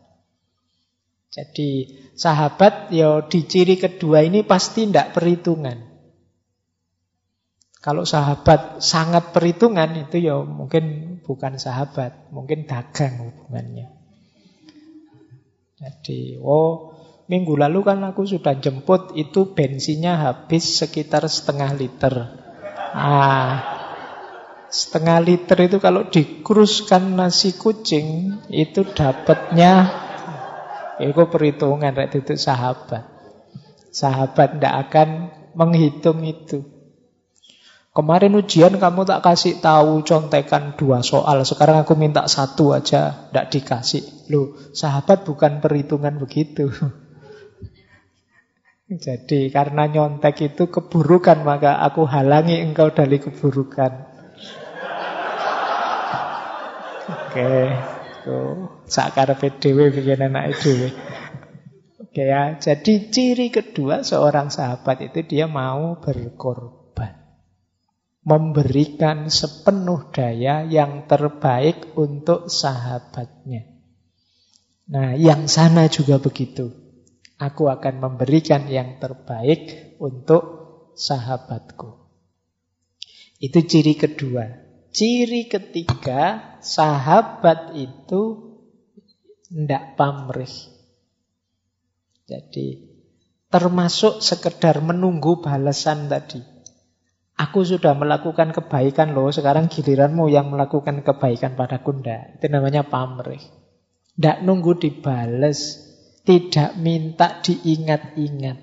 Jadi 1.34 1.90
sahabat 2.14 2.94
ya 2.94 3.26
di 3.26 3.42
ciri 3.42 3.74
kedua 3.74 4.22
ini 4.22 4.46
pasti 4.46 4.86
tidak 4.86 5.18
perhitungan. 5.18 5.82
Kalau 7.82 8.06
sahabat 8.06 8.78
sangat 8.78 9.34
perhitungan 9.34 10.06
itu 10.06 10.22
ya 10.22 10.38
mungkin 10.46 11.18
bukan 11.26 11.58
sahabat, 11.58 12.30
mungkin 12.30 12.70
dagang 12.70 13.18
hubungannya. 13.18 13.90
Jadi, 15.74 16.38
oh 16.38 16.94
minggu 17.26 17.58
lalu 17.58 17.82
kan 17.82 18.00
aku 18.06 18.24
sudah 18.30 18.54
jemput 18.56 19.18
itu 19.18 19.52
bensinnya 19.58 20.16
habis 20.16 20.80
sekitar 20.80 21.26
setengah 21.26 21.74
liter. 21.74 22.14
Ah, 22.94 23.52
setengah 24.70 25.18
liter 25.18 25.58
itu 25.66 25.82
kalau 25.82 26.06
dikruskan 26.06 27.18
nasi 27.18 27.58
kucing 27.58 28.38
itu 28.54 28.86
dapatnya 28.86 30.03
itu 31.02 31.22
perhitungan 31.26 31.94
rek 31.94 32.22
itu 32.22 32.38
sahabat. 32.38 33.02
Sahabat 33.90 34.58
tidak 34.58 34.74
akan 34.90 35.08
menghitung 35.54 36.22
itu. 36.26 36.66
Kemarin 37.94 38.34
ujian 38.34 38.74
kamu 38.82 39.06
tak 39.06 39.22
kasih 39.22 39.62
tahu 39.62 40.02
contekan 40.02 40.74
dua 40.74 41.06
soal. 41.06 41.46
Sekarang 41.46 41.86
aku 41.86 41.94
minta 41.94 42.26
satu 42.26 42.74
aja, 42.74 43.30
tidak 43.30 43.54
dikasih. 43.54 44.02
Loh, 44.34 44.58
sahabat 44.74 45.22
bukan 45.22 45.62
perhitungan 45.62 46.18
begitu. 46.18 46.74
Jadi 49.06 49.54
karena 49.54 49.86
nyontek 49.86 50.42
itu 50.42 50.66
keburukan, 50.66 51.46
maka 51.46 51.78
aku 51.86 52.02
halangi 52.02 52.58
engkau 52.66 52.90
dari 52.90 53.22
keburukan. 53.22 53.94
Oke. 57.14 57.30
Okay. 57.30 57.94
Oh, 58.24 58.80
sakar 58.88 59.36
PDW 59.36 59.92
bikin 59.92 60.24
anak 60.24 60.56
itu. 60.56 60.88
Oke 62.00 62.24
ya, 62.24 62.56
jadi 62.56 63.12
ciri 63.12 63.52
kedua 63.52 64.00
seorang 64.00 64.48
sahabat 64.48 65.12
itu 65.12 65.20
dia 65.28 65.44
mau 65.44 66.00
berkorban. 66.00 67.20
Memberikan 68.24 69.28
sepenuh 69.28 70.08
daya 70.08 70.64
yang 70.64 71.04
terbaik 71.04 71.92
untuk 72.00 72.48
sahabatnya. 72.48 73.68
Nah, 74.88 75.12
yang 75.20 75.44
sana 75.44 75.92
juga 75.92 76.16
begitu. 76.16 76.72
Aku 77.36 77.68
akan 77.68 78.00
memberikan 78.00 78.72
yang 78.72 78.96
terbaik 78.96 79.92
untuk 80.00 80.44
sahabatku. 80.96 82.08
Itu 83.36 83.60
ciri 83.68 84.00
kedua. 84.00 84.63
Ciri 84.94 85.50
ketiga, 85.50 86.54
sahabat 86.62 87.74
itu 87.74 88.54
tidak 89.50 89.98
pamrih. 89.98 90.54
Jadi 92.30 92.94
termasuk 93.50 94.22
sekedar 94.22 94.78
menunggu 94.86 95.42
balasan 95.42 96.06
tadi. 96.06 96.38
Aku 97.34 97.66
sudah 97.66 97.98
melakukan 97.98 98.54
kebaikan 98.54 99.18
loh, 99.18 99.34
sekarang 99.34 99.66
giliranmu 99.66 100.30
yang 100.30 100.54
melakukan 100.54 101.02
kebaikan 101.02 101.58
pada 101.58 101.82
kunda. 101.82 102.38
Itu 102.38 102.46
namanya 102.46 102.86
pamrih. 102.86 103.42
Tidak 104.14 104.46
nunggu 104.46 104.78
dibales, 104.78 105.90
tidak 106.22 106.78
minta 106.78 107.42
diingat-ingat. 107.42 108.58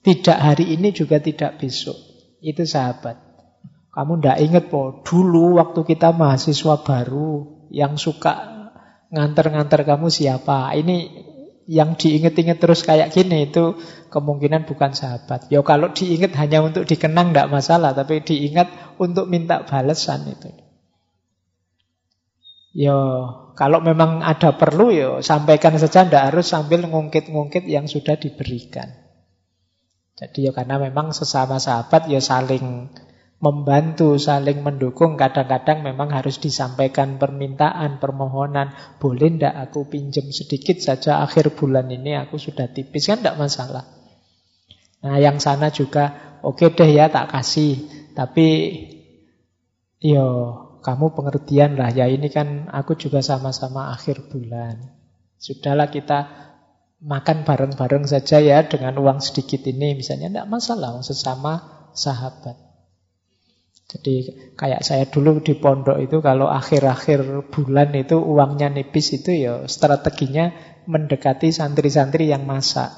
Tidak 0.00 0.38
hari 0.40 0.72
ini 0.72 0.96
juga 0.96 1.20
tidak 1.20 1.60
besok. 1.60 1.94
Itu 2.40 2.64
sahabat. 2.64 3.31
Kamu 3.92 4.24
ndak 4.24 4.38
inget 4.40 4.64
po, 4.72 5.04
dulu 5.04 5.60
waktu 5.60 5.84
kita 5.84 6.16
mahasiswa 6.16 6.80
baru 6.80 7.44
yang 7.68 8.00
suka 8.00 8.32
nganter-nganter 9.12 9.84
kamu 9.84 10.08
siapa? 10.08 10.72
Ini 10.72 11.28
yang 11.68 11.94
diinget-inget 12.00 12.56
terus 12.56 12.88
kayak 12.88 13.12
gini 13.12 13.52
itu 13.52 13.76
kemungkinan 14.08 14.64
bukan 14.64 14.96
sahabat. 14.96 15.52
Ya 15.52 15.60
kalau 15.60 15.92
diinget 15.92 16.32
hanya 16.40 16.64
untuk 16.64 16.88
dikenang 16.88 17.36
ndak 17.36 17.52
masalah, 17.52 17.92
tapi 17.92 18.24
diingat 18.24 18.96
untuk 18.96 19.28
minta 19.28 19.60
balasan 19.68 20.24
itu. 20.24 20.48
Yo, 22.72 22.96
kalau 23.52 23.84
memang 23.84 24.24
ada 24.24 24.56
perlu 24.56 24.88
yo 24.88 25.20
sampaikan 25.20 25.76
saja, 25.76 26.08
tidak 26.08 26.32
harus 26.32 26.48
sambil 26.48 26.80
ngungkit-ngungkit 26.88 27.68
yang 27.68 27.84
sudah 27.84 28.16
diberikan. 28.16 28.88
Jadi 30.16 30.48
ya 30.48 30.52
karena 30.56 30.80
memang 30.80 31.12
sesama 31.12 31.60
sahabat 31.60 32.08
ya 32.08 32.24
saling 32.24 32.88
membantu, 33.42 34.16
saling 34.22 34.62
mendukung. 34.62 35.18
Kadang-kadang 35.18 35.82
memang 35.82 36.14
harus 36.14 36.38
disampaikan 36.38 37.18
permintaan, 37.18 37.98
permohonan. 37.98 38.72
Boleh 39.02 39.34
ndak 39.34 39.68
aku 39.68 39.90
pinjam 39.90 40.30
sedikit 40.30 40.78
saja 40.78 41.20
akhir 41.26 41.58
bulan 41.58 41.90
ini 41.90 42.14
aku 42.14 42.38
sudah 42.38 42.70
tipis 42.70 43.10
kan 43.10 43.20
ndak 43.20 43.36
masalah. 43.36 43.84
Nah 45.02 45.18
yang 45.18 45.42
sana 45.42 45.74
juga 45.74 46.38
oke 46.46 46.62
okay 46.62 46.70
deh 46.70 46.90
ya 46.94 47.10
tak 47.10 47.34
kasih. 47.34 47.82
Tapi 48.14 48.48
yo 49.98 50.26
kamu 50.86 51.10
pengertian 51.10 51.74
lah 51.74 51.90
ya 51.90 52.06
ini 52.06 52.30
kan 52.30 52.70
aku 52.70 52.94
juga 52.94 53.26
sama-sama 53.26 53.90
akhir 53.90 54.30
bulan. 54.30 54.78
Sudahlah 55.42 55.90
kita 55.90 56.30
makan 57.02 57.42
bareng-bareng 57.42 58.06
saja 58.06 58.38
ya 58.38 58.62
dengan 58.62 58.94
uang 59.02 59.18
sedikit 59.18 59.66
ini 59.66 59.98
misalnya 59.98 60.30
tidak 60.30 60.46
masalah 60.46 61.02
sesama 61.02 61.58
sahabat. 61.90 62.71
Jadi 63.92 64.32
kayak 64.56 64.80
saya 64.80 65.04
dulu 65.04 65.44
di 65.44 65.52
pondok 65.52 66.00
itu 66.00 66.24
kalau 66.24 66.48
akhir-akhir 66.48 67.52
bulan 67.52 67.92
itu 67.92 68.16
uangnya 68.16 68.72
nipis 68.72 69.20
itu 69.20 69.36
ya 69.36 69.68
strateginya 69.68 70.48
mendekati 70.88 71.52
santri-santri 71.52 72.32
yang 72.32 72.48
masak. 72.48 72.88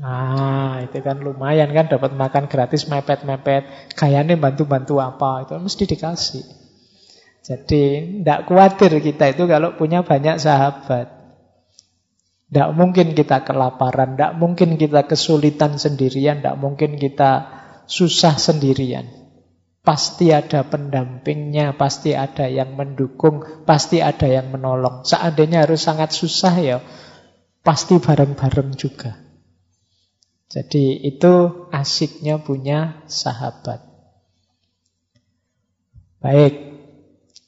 Nah, 0.00 0.80
itu 0.80 1.04
kan 1.04 1.20
lumayan 1.20 1.68
kan 1.76 1.92
dapat 1.92 2.16
makan 2.16 2.48
gratis 2.48 2.88
mepet-mepet. 2.88 3.92
Kayaknya 3.92 4.40
bantu-bantu 4.40 5.04
apa 5.04 5.44
itu 5.44 5.52
mesti 5.60 5.84
dikasih. 5.84 6.44
Jadi 7.44 7.82
tidak 8.24 8.48
khawatir 8.48 9.04
kita 9.04 9.36
itu 9.36 9.44
kalau 9.44 9.76
punya 9.76 10.00
banyak 10.00 10.40
sahabat. 10.40 11.12
Tidak 12.48 12.68
mungkin 12.72 13.12
kita 13.12 13.44
kelaparan, 13.44 14.16
tidak 14.16 14.32
mungkin 14.40 14.80
kita 14.80 15.04
kesulitan 15.04 15.76
sendirian, 15.76 16.40
tidak 16.40 16.56
mungkin 16.56 16.96
kita 16.96 17.48
susah 17.84 18.36
sendirian. 18.40 19.21
Pasti 19.82 20.30
ada 20.30 20.62
pendampingnya, 20.62 21.74
pasti 21.74 22.14
ada 22.14 22.46
yang 22.46 22.78
mendukung, 22.78 23.66
pasti 23.66 23.98
ada 23.98 24.30
yang 24.30 24.54
menolong. 24.54 25.02
Seandainya 25.02 25.66
harus 25.66 25.82
sangat 25.82 26.14
susah 26.14 26.54
ya, 26.62 26.78
pasti 27.66 27.98
bareng-bareng 27.98 28.78
juga. 28.78 29.18
Jadi 30.46 31.02
itu 31.02 31.66
asiknya 31.74 32.38
punya 32.38 33.02
sahabat. 33.10 33.82
Baik, 36.22 36.54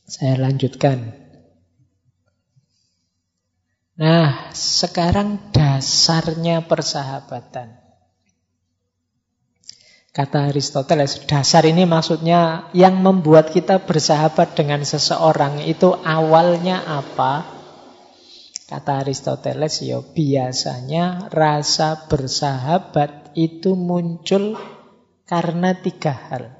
saya 0.03 0.35
lanjutkan. 0.35 1.15
Nah, 3.95 4.51
sekarang 4.51 5.55
dasarnya 5.55 6.67
persahabatan. 6.67 7.84
Kata 10.15 10.47
Aristoteles, 10.47 11.27
dasar 11.27 11.67
ini 11.67 11.91
maksudnya 11.91 12.71
yang 12.71 13.03
membuat 13.03 13.51
kita 13.51 13.83
bersahabat 13.83 14.55
dengan 14.55 14.87
seseorang 14.87 15.67
itu 15.67 15.91
awalnya 15.91 16.87
apa? 16.87 17.43
Kata 18.71 19.03
Aristoteles, 19.03 19.83
ya 19.83 19.99
biasanya 19.99 21.35
rasa 21.35 22.07
bersahabat 22.07 23.35
itu 23.35 23.75
muncul 23.75 24.55
karena 25.27 25.75
tiga 25.83 26.15
hal. 26.15 26.55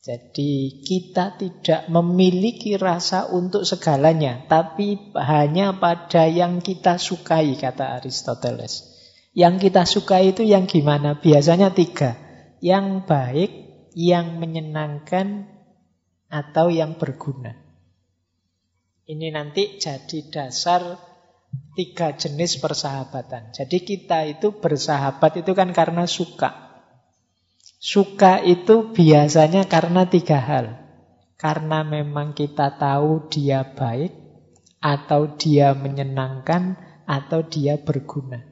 Jadi 0.00 0.80
kita 0.80 1.36
tidak 1.36 1.84
memiliki 1.92 2.80
rasa 2.80 3.28
untuk 3.28 3.68
segalanya, 3.68 4.48
tapi 4.48 5.12
hanya 5.20 5.76
pada 5.76 6.24
yang 6.24 6.64
kita 6.64 6.96
sukai, 6.96 7.60
kata 7.60 8.00
Aristoteles. 8.00 8.89
Yang 9.30 9.70
kita 9.70 9.82
suka 9.86 10.18
itu 10.18 10.42
yang 10.42 10.66
gimana? 10.66 11.18
Biasanya 11.22 11.70
tiga. 11.70 12.18
Yang 12.58 13.06
baik, 13.06 13.50
yang 13.94 14.42
menyenangkan, 14.42 15.46
atau 16.30 16.70
yang 16.70 16.98
berguna. 16.98 17.58
Ini 19.10 19.34
nanti 19.34 19.82
jadi 19.82 20.18
dasar 20.30 20.98
tiga 21.74 22.14
jenis 22.14 22.62
persahabatan. 22.62 23.50
Jadi 23.50 23.82
kita 23.82 24.22
itu 24.30 24.54
bersahabat 24.54 25.42
itu 25.42 25.50
kan 25.54 25.74
karena 25.74 26.06
suka. 26.06 26.70
Suka 27.82 28.38
itu 28.44 28.94
biasanya 28.94 29.66
karena 29.66 30.06
tiga 30.06 30.38
hal. 30.38 30.66
Karena 31.40 31.82
memang 31.82 32.36
kita 32.36 32.76
tahu 32.76 33.32
dia 33.32 33.64
baik, 33.64 34.12
atau 34.78 35.34
dia 35.40 35.72
menyenangkan, 35.72 36.76
atau 37.08 37.40
dia 37.48 37.80
berguna. 37.80 38.49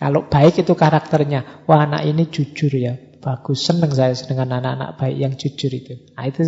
Kalau 0.00 0.24
baik 0.24 0.64
itu 0.64 0.72
karakternya. 0.72 1.68
Wah 1.68 1.84
anak 1.84 2.08
ini 2.08 2.32
jujur 2.32 2.72
ya. 2.72 2.96
Bagus, 3.20 3.68
senang 3.68 3.92
saya 3.92 4.16
dengan 4.16 4.56
anak-anak 4.56 4.96
baik 4.96 5.16
yang 5.20 5.32
jujur 5.36 5.68
itu. 5.68 6.08
Nah, 6.16 6.24
itu 6.24 6.40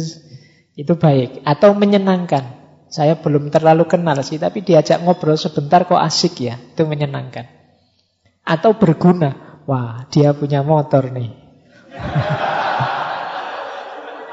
itu 0.72 0.92
baik. 0.96 1.44
Atau 1.44 1.76
menyenangkan. 1.76 2.64
Saya 2.88 3.20
belum 3.20 3.52
terlalu 3.52 3.84
kenal 3.84 4.16
sih, 4.24 4.40
tapi 4.40 4.64
diajak 4.64 5.04
ngobrol 5.04 5.36
sebentar 5.36 5.84
kok 5.84 6.00
asik 6.00 6.48
ya. 6.48 6.56
Itu 6.56 6.88
menyenangkan. 6.88 7.44
Atau 8.40 8.80
berguna. 8.80 9.60
Wah, 9.68 10.08
dia 10.08 10.32
punya 10.32 10.64
motor 10.64 11.12
nih. 11.12 11.30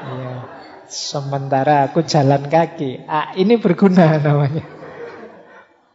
Iya. 0.00 0.48
Sementara 0.88 1.86
aku 1.86 2.00
jalan 2.02 2.48
kaki. 2.48 3.04
Ah, 3.04 3.36
ini 3.36 3.60
berguna 3.60 4.16
namanya. 4.16 4.79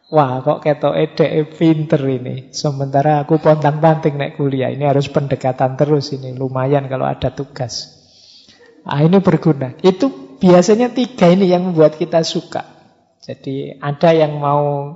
Wah 0.06 0.38
kok 0.38 0.62
ketok 0.62 0.94
ede 0.94 1.42
pinter 1.50 1.98
ini. 2.06 2.54
Sementara 2.54 3.26
aku 3.26 3.42
pontang-panting 3.42 4.14
naik 4.14 4.38
kuliah. 4.38 4.70
Ini 4.70 4.86
harus 4.86 5.10
pendekatan 5.10 5.74
terus 5.74 6.14
ini. 6.14 6.30
Lumayan 6.30 6.86
kalau 6.86 7.10
ada 7.10 7.34
tugas. 7.34 7.98
Ah 8.86 9.02
ini 9.02 9.18
berguna. 9.18 9.74
Itu 9.82 10.38
biasanya 10.38 10.94
tiga 10.94 11.26
ini 11.26 11.50
yang 11.50 11.66
membuat 11.66 11.98
kita 11.98 12.22
suka. 12.22 12.62
Jadi 13.18 13.74
ada 13.82 14.14
yang 14.14 14.38
mau 14.38 14.94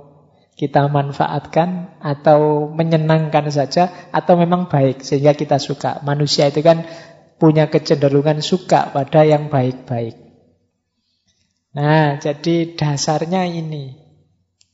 kita 0.55 0.87
manfaatkan 0.87 1.99
Atau 1.99 2.71
menyenangkan 2.71 3.49
saja 3.51 3.91
Atau 4.15 4.39
memang 4.39 4.71
baik 4.71 5.03
sehingga 5.03 5.35
kita 5.35 5.59
suka. 5.59 5.99
Manusia 6.07 6.47
itu 6.47 6.63
kan 6.63 6.87
punya 7.43 7.67
kecenderungan 7.67 8.47
suka 8.47 8.95
pada 8.95 9.27
yang 9.27 9.51
baik-baik. 9.51 10.15
Nah 11.75 12.15
jadi 12.23 12.79
dasarnya 12.79 13.49
ini 13.51 14.00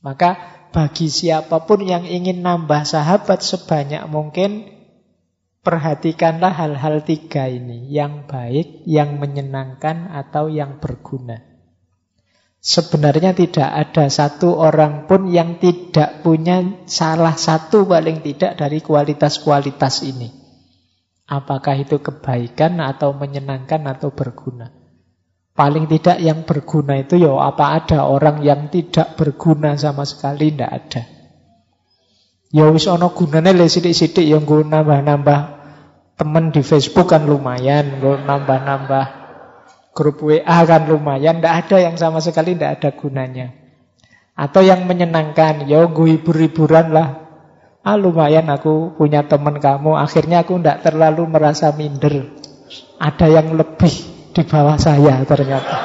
maka 0.07 0.39
bagi 0.71 1.11
siapa 1.11 1.67
pun 1.67 1.83
yang 1.83 2.07
ingin 2.07 2.39
nambah 2.39 2.87
sahabat 2.87 3.43
sebanyak 3.43 4.07
mungkin, 4.07 4.71
perhatikanlah 5.67 6.55
hal-hal 6.55 7.03
tiga 7.03 7.51
ini. 7.51 7.91
Yang 7.91 8.23
baik, 8.31 8.67
yang 8.87 9.19
menyenangkan, 9.19 10.07
atau 10.15 10.47
yang 10.47 10.79
berguna. 10.79 11.43
Sebenarnya 12.63 13.35
tidak 13.35 13.67
ada 13.67 14.07
satu 14.07 14.55
orang 14.55 15.11
pun 15.11 15.27
yang 15.27 15.59
tidak 15.59 16.23
punya 16.23 16.87
salah 16.87 17.35
satu 17.35 17.83
paling 17.83 18.23
tidak 18.23 18.55
dari 18.55 18.79
kualitas-kualitas 18.79 20.07
ini. 20.07 20.31
Apakah 21.27 21.75
itu 21.83 21.99
kebaikan 21.99 22.79
atau 22.79 23.11
menyenangkan 23.11 23.83
atau 23.91 24.15
berguna. 24.15 24.76
Paling 25.57 25.89
tidak 25.89 26.21
yang 26.21 26.45
berguna 26.45 27.01
itu 27.01 27.17
ya 27.17 27.33
apa 27.33 27.81
ada 27.81 28.05
orang 28.05 28.45
yang 28.45 28.69
tidak 28.69 29.17
berguna 29.17 29.73
sama 29.73 30.05
sekali 30.05 30.53
tidak 30.53 30.69
ada. 30.69 31.01
Ya 32.53 32.69
wis 32.69 32.85
ana 32.85 33.09
gunane 33.09 33.57
le 33.57 33.65
sithik-sithik 33.65 34.21
yang 34.21 34.45
nggo 34.45 34.61
nambah-nambah 34.69 35.39
temen 36.13 36.53
di 36.53 36.61
Facebook 36.61 37.09
kan 37.09 37.25
lumayan, 37.25 37.97
nggo 37.97 38.21
nambah-nambah 38.21 39.05
grup 39.97 40.21
WA 40.21 40.59
kan 40.69 40.85
lumayan, 40.85 41.41
tidak 41.41 41.65
ada 41.65 41.77
yang 41.89 41.95
sama 41.97 42.21
sekali 42.21 42.53
tidak 42.53 42.77
ada 42.77 42.89
gunanya. 42.93 43.47
Atau 44.37 44.61
yang 44.61 44.85
menyenangkan, 44.85 45.65
ya 45.65 45.89
gue 45.89 46.21
hibur-hiburan 46.21 46.93
lah. 46.93 47.25
Ah 47.81 47.97
lumayan 47.97 48.45
aku 48.53 48.93
punya 48.93 49.25
teman 49.25 49.57
kamu, 49.57 49.97
akhirnya 49.97 50.45
aku 50.45 50.61
tidak 50.61 50.85
terlalu 50.85 51.25
merasa 51.25 51.73
minder. 51.73 52.29
Ada 53.01 53.41
yang 53.41 53.57
lebih 53.57 54.16
di 54.37 54.43
bawah 54.45 54.77
saya 54.77 55.25
ternyata. 55.25 55.75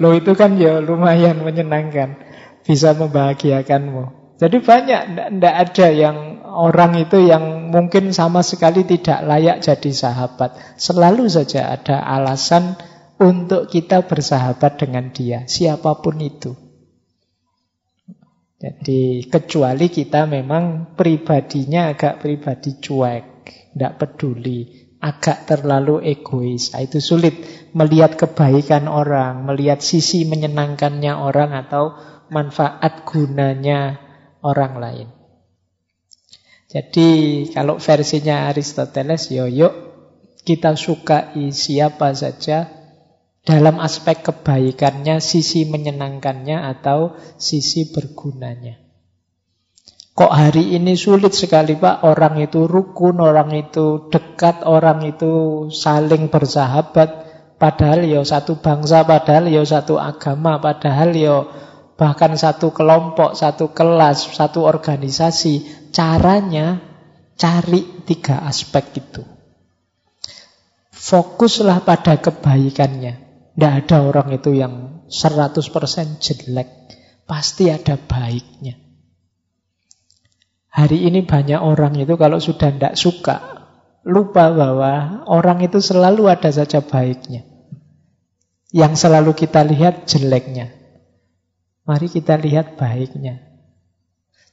Lo 0.00 0.16
itu 0.16 0.32
kan 0.32 0.56
ya 0.56 0.80
lumayan 0.80 1.44
menyenangkan. 1.44 2.16
Bisa 2.64 2.96
membahagiakanmu. 2.96 4.24
Jadi 4.40 4.56
banyak, 4.64 5.02
tidak 5.14 5.54
ada 5.68 5.88
yang 5.92 6.16
orang 6.48 6.96
itu 6.96 7.20
yang 7.20 7.68
mungkin 7.68 8.10
sama 8.16 8.40
sekali 8.40 8.88
tidak 8.88 9.20
layak 9.20 9.60
jadi 9.60 9.92
sahabat. 9.92 10.80
Selalu 10.80 11.28
saja 11.28 11.76
ada 11.76 12.00
alasan 12.00 12.74
untuk 13.20 13.68
kita 13.68 14.08
bersahabat 14.08 14.80
dengan 14.80 15.12
dia, 15.12 15.44
siapa 15.44 16.00
pun 16.00 16.18
itu. 16.18 16.56
Jadi 18.58 19.28
kecuali 19.28 19.92
kita 19.92 20.24
memang 20.24 20.96
pribadinya 20.96 21.92
agak 21.92 22.24
pribadi 22.24 22.80
cuek, 22.80 23.24
tidak 23.76 23.92
peduli 24.00 24.83
agak 25.04 25.44
terlalu 25.44 26.00
egois. 26.00 26.72
Nah, 26.72 26.80
itu 26.80 26.96
sulit 26.96 27.44
melihat 27.76 28.16
kebaikan 28.16 28.88
orang, 28.88 29.44
melihat 29.44 29.84
sisi 29.84 30.24
menyenangkannya 30.24 31.12
orang 31.12 31.52
atau 31.52 31.92
manfaat 32.32 33.04
gunanya 33.04 34.00
orang 34.40 34.80
lain. 34.80 35.08
Jadi 36.72 37.08
kalau 37.52 37.76
versinya 37.76 38.48
Aristoteles, 38.48 39.28
yo 39.28 39.44
yuk 39.44 39.74
kita 40.48 40.72
sukai 40.72 41.52
siapa 41.52 42.16
saja 42.16 42.66
dalam 43.44 43.76
aspek 43.76 44.24
kebaikannya, 44.24 45.20
sisi 45.20 45.68
menyenangkannya 45.68 46.64
atau 46.64 47.12
sisi 47.36 47.92
bergunanya. 47.92 48.83
Kok 50.14 50.30
hari 50.30 50.78
ini 50.78 50.94
sulit 50.94 51.34
sekali 51.34 51.74
Pak, 51.74 52.06
orang 52.06 52.38
itu 52.38 52.70
rukun, 52.70 53.18
orang 53.18 53.50
itu 53.50 54.06
dekat, 54.14 54.62
orang 54.62 55.02
itu 55.02 55.66
saling 55.74 56.30
bersahabat. 56.30 57.26
Padahal 57.58 58.06
ya 58.06 58.22
satu 58.22 58.62
bangsa, 58.62 59.02
padahal 59.02 59.50
ya 59.50 59.66
satu 59.66 59.98
agama, 59.98 60.62
padahal 60.62 61.10
ya 61.18 61.42
bahkan 61.98 62.38
satu 62.38 62.70
kelompok, 62.70 63.34
satu 63.34 63.74
kelas, 63.74 64.38
satu 64.38 64.62
organisasi. 64.62 65.90
Caranya 65.90 66.78
cari 67.34 68.06
tiga 68.06 68.46
aspek 68.46 68.94
itu. 68.94 69.26
Fokuslah 70.94 71.82
pada 71.82 72.22
kebaikannya. 72.22 73.14
Tidak 73.58 73.72
ada 73.82 73.98
orang 74.06 74.30
itu 74.30 74.54
yang 74.54 75.02
100% 75.10 76.22
jelek. 76.22 76.70
Pasti 77.26 77.66
ada 77.74 77.98
baiknya. 77.98 78.83
Hari 80.74 81.06
ini 81.06 81.22
banyak 81.22 81.62
orang 81.62 81.94
itu 81.94 82.18
kalau 82.18 82.42
sudah 82.42 82.74
tidak 82.74 82.98
suka, 82.98 83.62
lupa 84.02 84.50
bahwa 84.50 85.22
orang 85.30 85.62
itu 85.62 85.78
selalu 85.78 86.26
ada 86.26 86.50
saja 86.50 86.82
baiknya. 86.82 87.46
Yang 88.74 89.06
selalu 89.06 89.38
kita 89.38 89.62
lihat 89.62 90.10
jeleknya. 90.10 90.74
Mari 91.86 92.10
kita 92.10 92.34
lihat 92.34 92.74
baiknya. 92.74 93.38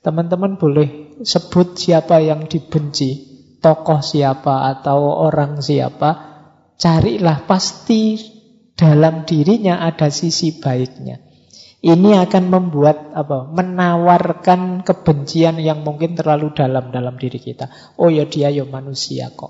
Teman-teman 0.05 0.61
boleh 0.61 1.17
sebut 1.25 1.73
siapa 1.73 2.21
yang 2.21 2.45
dibenci, 2.45 3.09
tokoh 3.57 4.05
siapa 4.05 4.69
atau 4.77 5.25
orang 5.25 5.57
siapa. 5.57 6.29
Carilah 6.77 7.49
pasti 7.49 8.21
dalam 8.77 9.25
dirinya 9.25 9.81
ada 9.81 10.13
sisi 10.13 10.61
baiknya. 10.61 11.30
Ini 11.81 12.13
akan 12.29 12.43
membuat 12.45 13.09
apa? 13.17 13.49
Menawarkan 13.49 14.85
kebencian 14.85 15.57
yang 15.57 15.81
mungkin 15.81 16.13
terlalu 16.13 16.53
dalam 16.53 16.93
dalam 16.93 17.17
diri 17.17 17.41
kita. 17.41 17.97
Oh 17.97 18.13
ya 18.13 18.29
dia 18.29 18.53
ya 18.53 18.69
manusia 18.69 19.33
kok. 19.33 19.49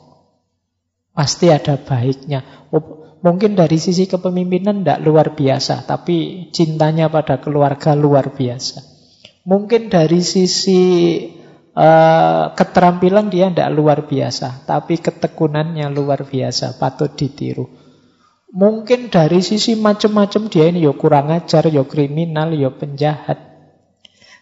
Pasti 1.11 1.51
ada 1.51 1.75
baiknya. 1.75 2.71
Oh, 2.71 3.19
mungkin 3.19 3.59
dari 3.59 3.75
sisi 3.75 4.07
kepemimpinan 4.07 4.79
tidak 4.79 5.03
luar 5.03 5.27
biasa, 5.35 5.83
tapi 5.83 6.47
cintanya 6.55 7.11
pada 7.11 7.43
keluarga 7.43 7.99
luar 7.99 8.31
biasa. 8.31 8.79
Mungkin 9.43 9.91
dari 9.91 10.23
sisi 10.23 10.81
uh, 11.75 12.55
keterampilan 12.55 13.27
dia 13.27 13.51
tidak 13.51 13.75
luar 13.75 14.07
biasa, 14.07 14.63
tapi 14.63 15.03
ketekunannya 15.03 15.91
luar 15.91 16.23
biasa, 16.23 16.79
patut 16.79 17.11
ditiru. 17.11 17.80
Mungkin 18.51 19.07
dari 19.07 19.39
sisi 19.39 19.79
macam-macam 19.79 20.51
dia 20.51 20.67
ini 20.67 20.83
ya 20.83 20.91
kurang 20.91 21.31
ajar, 21.31 21.71
ya 21.71 21.87
kriminal, 21.87 22.51
ya 22.51 22.67
penjahat. 22.67 23.39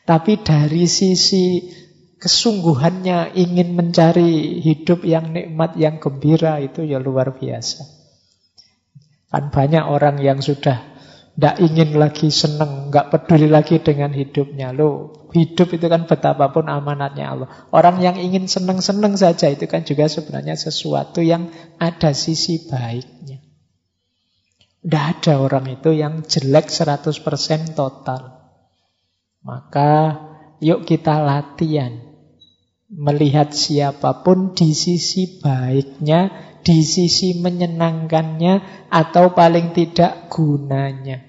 Tapi 0.01 0.41
dari 0.41 0.89
sisi 0.89 1.69
kesungguhannya 2.17 3.37
ingin 3.37 3.77
mencari 3.77 4.59
hidup 4.65 5.05
yang 5.05 5.29
nikmat, 5.29 5.77
yang 5.77 6.01
gembira 6.01 6.57
itu 6.57 6.81
ya 6.81 6.97
luar 6.97 7.37
biasa. 7.37 7.85
Kan 9.29 9.53
banyak 9.53 9.85
orang 9.85 10.17
yang 10.17 10.41
sudah 10.41 10.89
tidak 11.39 11.55
ingin 11.63 11.95
lagi 11.95 12.27
senang, 12.35 12.91
nggak 12.91 13.15
peduli 13.15 13.47
lagi 13.47 13.79
dengan 13.79 14.11
hidupnya. 14.11 14.75
Loh, 14.75 15.23
hidup 15.31 15.71
itu 15.71 15.87
kan 15.87 16.03
betapapun 16.03 16.67
amanatnya 16.67 17.31
Allah. 17.31 17.49
Orang 17.71 18.03
yang 18.03 18.19
ingin 18.19 18.51
senang-senang 18.51 19.15
saja 19.15 19.47
itu 19.47 19.63
kan 19.69 19.87
juga 19.87 20.11
sebenarnya 20.11 20.59
sesuatu 20.59 21.23
yang 21.23 21.47
ada 21.79 22.11
sisi 22.11 22.67
baiknya. 22.67 23.38
Tidak 24.79 25.05
ada 25.19 25.43
orang 25.43 25.67
itu 25.75 25.91
yang 25.91 26.23
jelek 26.23 26.71
100% 26.71 27.75
total. 27.75 28.39
Maka 29.43 29.91
yuk 30.63 30.87
kita 30.87 31.19
latihan. 31.19 32.07
Melihat 32.89 33.53
siapa 33.53 34.25
pun 34.25 34.57
di 34.57 34.73
sisi 34.73 35.37
baiknya, 35.43 36.31
di 36.65 36.81
sisi 36.81 37.37
menyenangkannya, 37.37 38.87
atau 38.89 39.37
paling 39.37 39.77
tidak 39.77 40.31
gunanya. 40.31 41.21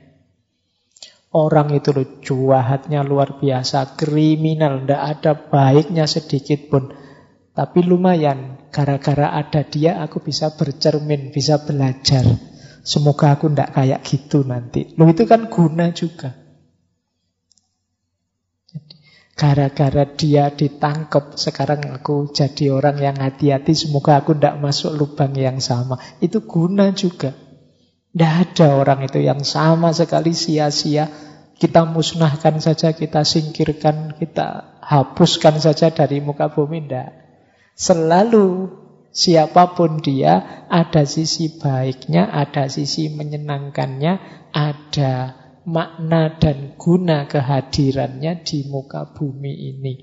Orang 1.30 1.70
itu 1.76 1.94
loh 1.94 2.18
juahatnya 2.22 3.06
luar 3.06 3.38
biasa, 3.38 3.94
kriminal, 3.94 4.82
tidak 4.82 5.02
ada 5.04 5.32
baiknya 5.36 6.08
sedikit 6.08 6.70
pun. 6.72 6.90
Tapi 7.54 7.84
lumayan, 7.84 8.70
gara-gara 8.72 9.36
ada 9.36 9.62
dia 9.62 10.00
aku 10.00 10.24
bisa 10.24 10.56
bercermin, 10.56 11.30
bisa 11.30 11.60
belajar. 11.62 12.24
Semoga 12.80 13.36
aku 13.36 13.52
tidak 13.52 13.76
kayak 13.76 14.00
gitu 14.04 14.44
nanti. 14.44 14.96
Loh 14.96 15.08
itu 15.08 15.28
kan 15.28 15.52
guna 15.52 15.92
juga. 15.92 16.32
Gara-gara 19.40 20.04
dia 20.04 20.52
ditangkap, 20.52 21.32
sekarang 21.40 21.80
aku 21.96 22.28
jadi 22.28 22.76
orang 22.76 23.00
yang 23.00 23.16
hati-hati, 23.16 23.72
semoga 23.72 24.20
aku 24.20 24.36
tidak 24.36 24.60
masuk 24.60 24.92
lubang 24.92 25.32
yang 25.32 25.64
sama. 25.64 25.96
Itu 26.20 26.44
guna 26.44 26.92
juga. 26.92 27.32
Tidak 28.12 28.32
ada 28.36 28.76
orang 28.76 29.08
itu 29.08 29.16
yang 29.22 29.40
sama 29.40 29.96
sekali 29.96 30.36
sia-sia. 30.36 31.08
Kita 31.56 31.88
musnahkan 31.88 32.60
saja, 32.60 32.92
kita 32.92 33.24
singkirkan, 33.24 34.16
kita 34.20 34.80
hapuskan 34.84 35.56
saja 35.56 35.88
dari 35.88 36.20
muka 36.20 36.52
bumi. 36.52 36.84
Tidak. 36.84 37.08
Selalu 37.80 38.79
Siapa 39.10 39.74
pun 39.74 39.98
dia, 39.98 40.66
ada 40.70 41.02
sisi 41.02 41.58
baiknya, 41.58 42.30
ada 42.30 42.70
sisi 42.70 43.10
menyenangkannya, 43.10 44.12
ada 44.54 45.14
makna 45.66 46.38
dan 46.38 46.78
guna 46.78 47.26
kehadirannya 47.26 48.46
di 48.46 48.70
muka 48.70 49.10
bumi 49.10 49.74
ini. 49.74 49.94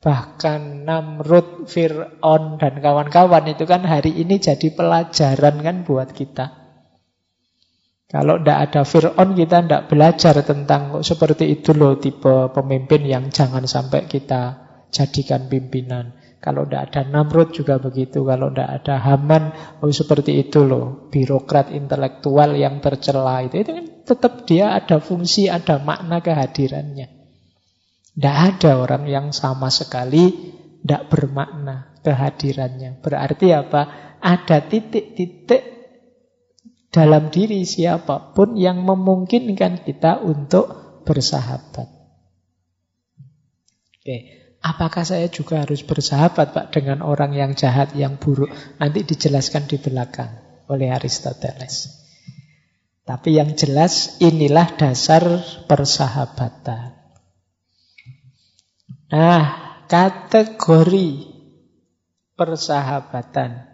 Bahkan 0.00 0.84
Namrud, 0.84 1.64
Fir'aun, 1.68 2.60
dan 2.60 2.80
kawan-kawan 2.80 3.48
itu 3.52 3.64
kan 3.64 3.84
hari 3.88 4.12
ini 4.16 4.36
jadi 4.36 4.68
pelajaran 4.72 5.64
kan 5.64 5.76
buat 5.84 6.12
kita. 6.12 6.64
Kalau 8.08 8.36
tidak 8.40 8.58
ada 8.68 8.82
Fir'aun 8.84 9.32
kita 9.32 9.64
tidak 9.64 9.88
belajar 9.88 10.44
tentang 10.44 11.00
seperti 11.00 11.50
itu 11.50 11.72
loh 11.72 11.96
tipe 11.96 12.52
pemimpin 12.52 13.00
yang 13.04 13.24
jangan 13.32 13.64
sampai 13.64 14.04
kita 14.04 14.60
jadikan 14.92 15.48
pimpinan. 15.48 16.23
Kalau 16.44 16.68
tidak 16.68 16.92
ada 16.92 17.08
Namrud 17.08 17.56
juga 17.56 17.80
begitu. 17.80 18.20
Kalau 18.28 18.52
tidak 18.52 18.84
ada 18.84 19.00
Haman, 19.00 19.56
oh 19.80 19.88
seperti 19.88 20.44
itu 20.44 20.60
loh. 20.60 21.08
Birokrat 21.08 21.72
intelektual 21.72 22.52
yang 22.52 22.84
tercela 22.84 23.40
itu. 23.40 23.64
Itu 23.64 23.72
kan 23.72 23.86
tetap 24.04 24.44
dia 24.44 24.76
ada 24.76 25.00
fungsi, 25.00 25.48
ada 25.48 25.80
makna 25.80 26.20
kehadirannya. 26.20 27.08
Tidak 28.12 28.36
ada 28.36 28.76
orang 28.76 29.08
yang 29.08 29.32
sama 29.32 29.72
sekali 29.72 30.52
tidak 30.84 31.08
bermakna 31.08 31.96
kehadirannya. 32.04 33.00
Berarti 33.00 33.48
apa? 33.56 33.82
Ada 34.20 34.68
titik-titik 34.68 35.64
dalam 36.92 37.32
diri 37.32 37.64
siapa 37.64 38.36
pun 38.36 38.52
yang 38.60 38.84
memungkinkan 38.84 39.80
kita 39.80 40.20
untuk 40.20 41.00
bersahabat. 41.08 41.88
Oke. 43.96 44.43
Apakah 44.64 45.04
saya 45.04 45.28
juga 45.28 45.60
harus 45.60 45.84
bersahabat 45.84 46.56
Pak 46.56 46.66
dengan 46.72 47.04
orang 47.04 47.36
yang 47.36 47.52
jahat, 47.52 47.92
yang 47.92 48.16
buruk? 48.16 48.48
Nanti 48.80 49.04
dijelaskan 49.04 49.68
di 49.68 49.76
belakang 49.76 50.40
oleh 50.72 50.88
Aristoteles. 50.88 52.00
Tapi 53.04 53.36
yang 53.36 53.52
jelas 53.52 54.16
inilah 54.24 54.72
dasar 54.80 55.20
persahabatan. 55.68 56.96
Nah, 59.12 59.44
kategori 59.84 61.10
persahabatan. 62.32 63.68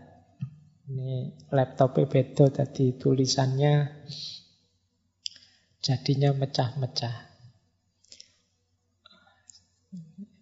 Ini 0.91 1.47
laptopnya 1.55 2.11
beda 2.11 2.51
tadi 2.51 2.99
tulisannya 2.99 4.03
jadinya 5.79 6.35
mecah-mecah. 6.35 7.30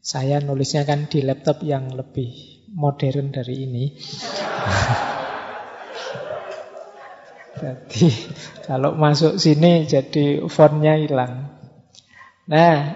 Saya 0.08 0.40
nulisnya 0.40 0.88
kan 0.88 1.04
di 1.04 1.20
laptop 1.20 1.60
yang 1.60 1.92
lebih 1.92 2.64
modern 2.72 3.28
dari 3.28 3.68
ini. 3.68 3.84
Jadi 7.60 8.08
kalau 8.64 8.96
masuk 8.96 9.36
sini 9.36 9.84
jadi 9.84 10.46
fontnya 10.46 10.94
hilang. 10.96 11.60
Nah, 12.48 12.94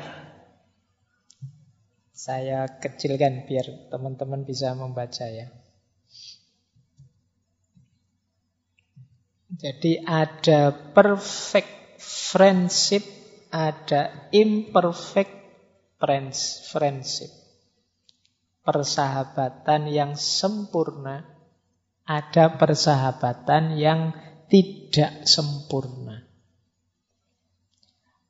saya 2.14 2.80
kecilkan 2.80 3.44
biar 3.44 3.90
teman-teman 3.90 4.46
bisa 4.46 4.72
membaca 4.72 5.26
ya. 5.26 5.50
Jadi 9.52 10.00
ada 10.06 10.70
perfect 10.72 11.98
friendship, 12.00 13.02
ada 13.50 14.30
imperfect 14.30 15.41
friendship. 16.02 17.30
Persahabatan 18.62 19.86
yang 19.86 20.18
sempurna, 20.18 21.22
ada 22.02 22.58
persahabatan 22.58 23.78
yang 23.78 24.14
tidak 24.50 25.26
sempurna. 25.26 26.26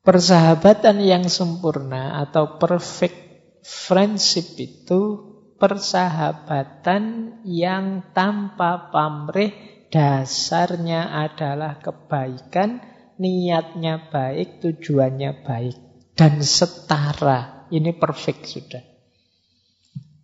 Persahabatan 0.03 1.01
yang 1.01 1.25
sempurna 1.25 2.21
atau 2.21 2.61
perfect 2.61 3.17
friendship 3.63 4.53
itu 4.59 5.33
persahabatan 5.57 7.03
yang 7.47 8.11
tanpa 8.11 8.91
pamrih 8.91 9.55
dasarnya 9.87 11.07
adalah 11.07 11.79
kebaikan, 11.79 12.83
niatnya 13.15 14.11
baik, 14.11 14.59
tujuannya 14.59 15.45
baik. 15.45 15.77
Dan 16.17 16.43
setara. 16.43 17.62
Ini 17.73 17.97
perfect 17.97 18.45
sudah. 18.45 18.83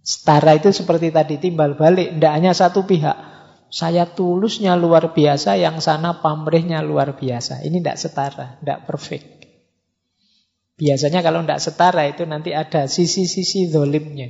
Setara 0.05 0.53
itu 0.53 0.69
seperti 0.69 1.09
tadi 1.09 1.41
timbal 1.41 1.73
balik. 1.73 2.17
Tidak 2.17 2.33
hanya 2.33 2.53
satu 2.53 2.85
pihak. 2.85 3.17
Saya 3.69 4.05
tulusnya 4.09 4.73
luar 4.73 5.13
biasa, 5.13 5.57
yang 5.57 5.77
sana 5.81 6.21
pamrihnya 6.21 6.81
luar 6.81 7.17
biasa. 7.17 7.61
Ini 7.65 7.81
tidak 7.81 7.97
setara, 7.97 8.47
tidak 8.61 8.85
perfect. 8.89 9.45
Biasanya 10.77 11.21
kalau 11.21 11.45
tidak 11.45 11.61
setara 11.61 12.05
itu 12.09 12.25
nanti 12.25 12.53
ada 12.53 12.89
sisi-sisi 12.89 13.69
zolimnya. 13.69 14.29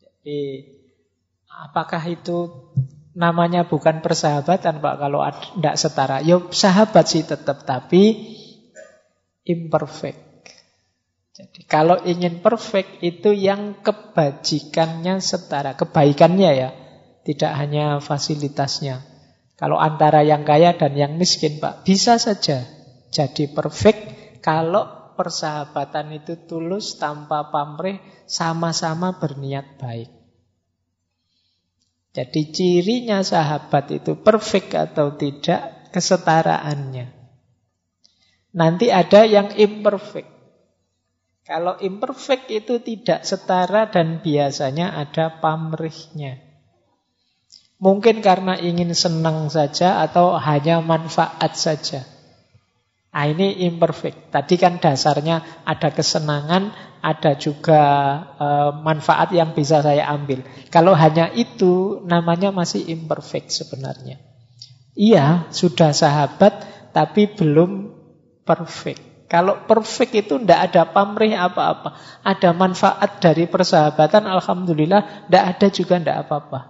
Jadi 0.00 0.40
apakah 1.48 2.02
itu 2.08 2.68
namanya 3.16 3.64
bukan 3.68 4.04
persahabatan 4.04 4.80
Pak 4.84 4.94
kalau 5.00 5.20
tidak 5.24 5.76
setara. 5.80 6.16
Ya 6.20 6.40
sahabat 6.52 7.04
sih 7.08 7.24
tetap 7.24 7.64
tapi 7.64 8.36
imperfect. 9.48 10.29
Jadi 11.40 11.64
kalau 11.64 11.96
ingin 12.04 12.44
perfect 12.44 13.00
itu 13.00 13.32
yang 13.32 13.80
kebajikannya 13.80 15.24
setara, 15.24 15.72
kebaikannya 15.72 16.50
ya, 16.52 16.70
tidak 17.24 17.56
hanya 17.56 17.96
fasilitasnya. 18.04 19.00
Kalau 19.56 19.80
antara 19.80 20.20
yang 20.20 20.44
kaya 20.44 20.76
dan 20.76 20.92
yang 20.92 21.16
miskin 21.16 21.56
Pak, 21.56 21.88
bisa 21.88 22.20
saja 22.20 22.68
jadi 23.08 23.48
perfect 23.48 24.00
kalau 24.44 25.16
persahabatan 25.16 26.20
itu 26.20 26.44
tulus 26.44 27.00
tanpa 27.00 27.48
pamrih, 27.48 28.00
sama-sama 28.28 29.16
berniat 29.16 29.80
baik. 29.80 30.08
Jadi 32.12 32.52
cirinya 32.52 33.24
sahabat 33.24 33.96
itu 33.96 34.20
perfect 34.20 34.76
atau 34.76 35.16
tidak 35.16 35.92
kesetaraannya. 35.92 37.12
Nanti 38.56 38.90
ada 38.90 39.22
yang 39.28 39.54
imperfect. 39.54 40.39
Kalau 41.50 41.74
imperfect 41.82 42.46
itu 42.46 42.78
tidak 42.78 43.26
setara 43.26 43.90
dan 43.90 44.22
biasanya 44.22 44.94
ada 44.94 45.42
pamrihnya. 45.42 46.38
Mungkin 47.82 48.22
karena 48.22 48.54
ingin 48.54 48.94
senang 48.94 49.50
saja 49.50 49.98
atau 49.98 50.38
hanya 50.38 50.78
manfaat 50.78 51.58
saja. 51.58 52.06
Nah, 53.10 53.26
ini 53.26 53.66
imperfect. 53.66 54.30
Tadi 54.30 54.54
kan 54.54 54.78
dasarnya 54.78 55.66
ada 55.66 55.90
kesenangan, 55.90 56.70
ada 57.02 57.34
juga 57.34 57.82
e, 58.38 58.46
manfaat 58.86 59.34
yang 59.34 59.50
bisa 59.50 59.82
saya 59.82 60.06
ambil. 60.06 60.46
Kalau 60.70 60.94
hanya 60.94 61.34
itu 61.34 61.98
namanya 62.06 62.54
masih 62.54 62.86
imperfect 62.94 63.50
sebenarnya. 63.50 64.22
Iya, 64.94 65.50
sudah 65.50 65.90
sahabat 65.90 66.62
tapi 66.94 67.26
belum 67.26 67.90
perfect. 68.46 69.09
Kalau 69.30 69.62
perfect 69.62 70.26
itu 70.26 70.42
tidak 70.42 70.74
ada 70.74 70.90
pamrih 70.90 71.38
apa-apa. 71.38 71.94
Ada 72.26 72.50
manfaat 72.50 73.22
dari 73.22 73.46
persahabatan, 73.46 74.26
Alhamdulillah. 74.26 75.30
Tidak 75.30 75.44
ada 75.54 75.66
juga 75.70 76.02
tidak 76.02 76.26
apa-apa. 76.26 76.60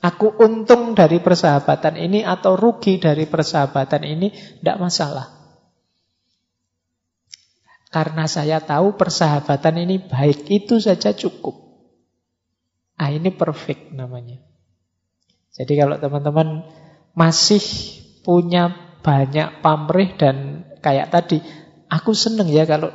Aku 0.00 0.38
untung 0.38 0.94
dari 0.94 1.18
persahabatan 1.18 1.98
ini 1.98 2.22
atau 2.22 2.54
rugi 2.54 3.02
dari 3.02 3.26
persahabatan 3.26 4.06
ini, 4.06 4.30
tidak 4.30 4.78
masalah. 4.78 5.26
Karena 7.90 8.30
saya 8.30 8.62
tahu 8.62 8.94
persahabatan 8.94 9.82
ini 9.82 9.98
baik, 9.98 10.46
itu 10.46 10.78
saja 10.78 11.10
cukup. 11.10 11.58
Ah 12.94 13.10
ini 13.10 13.34
perfect 13.34 13.90
namanya. 13.90 14.38
Jadi 15.50 15.74
kalau 15.74 15.98
teman-teman 15.98 16.62
masih 17.18 17.60
punya 18.22 18.70
banyak 19.02 19.58
pamrih 19.58 20.14
dan 20.14 20.64
kayak 20.80 21.12
tadi, 21.12 21.42
aku 21.90 22.14
seneng 22.14 22.48
ya 22.48 22.64
kalau 22.64 22.94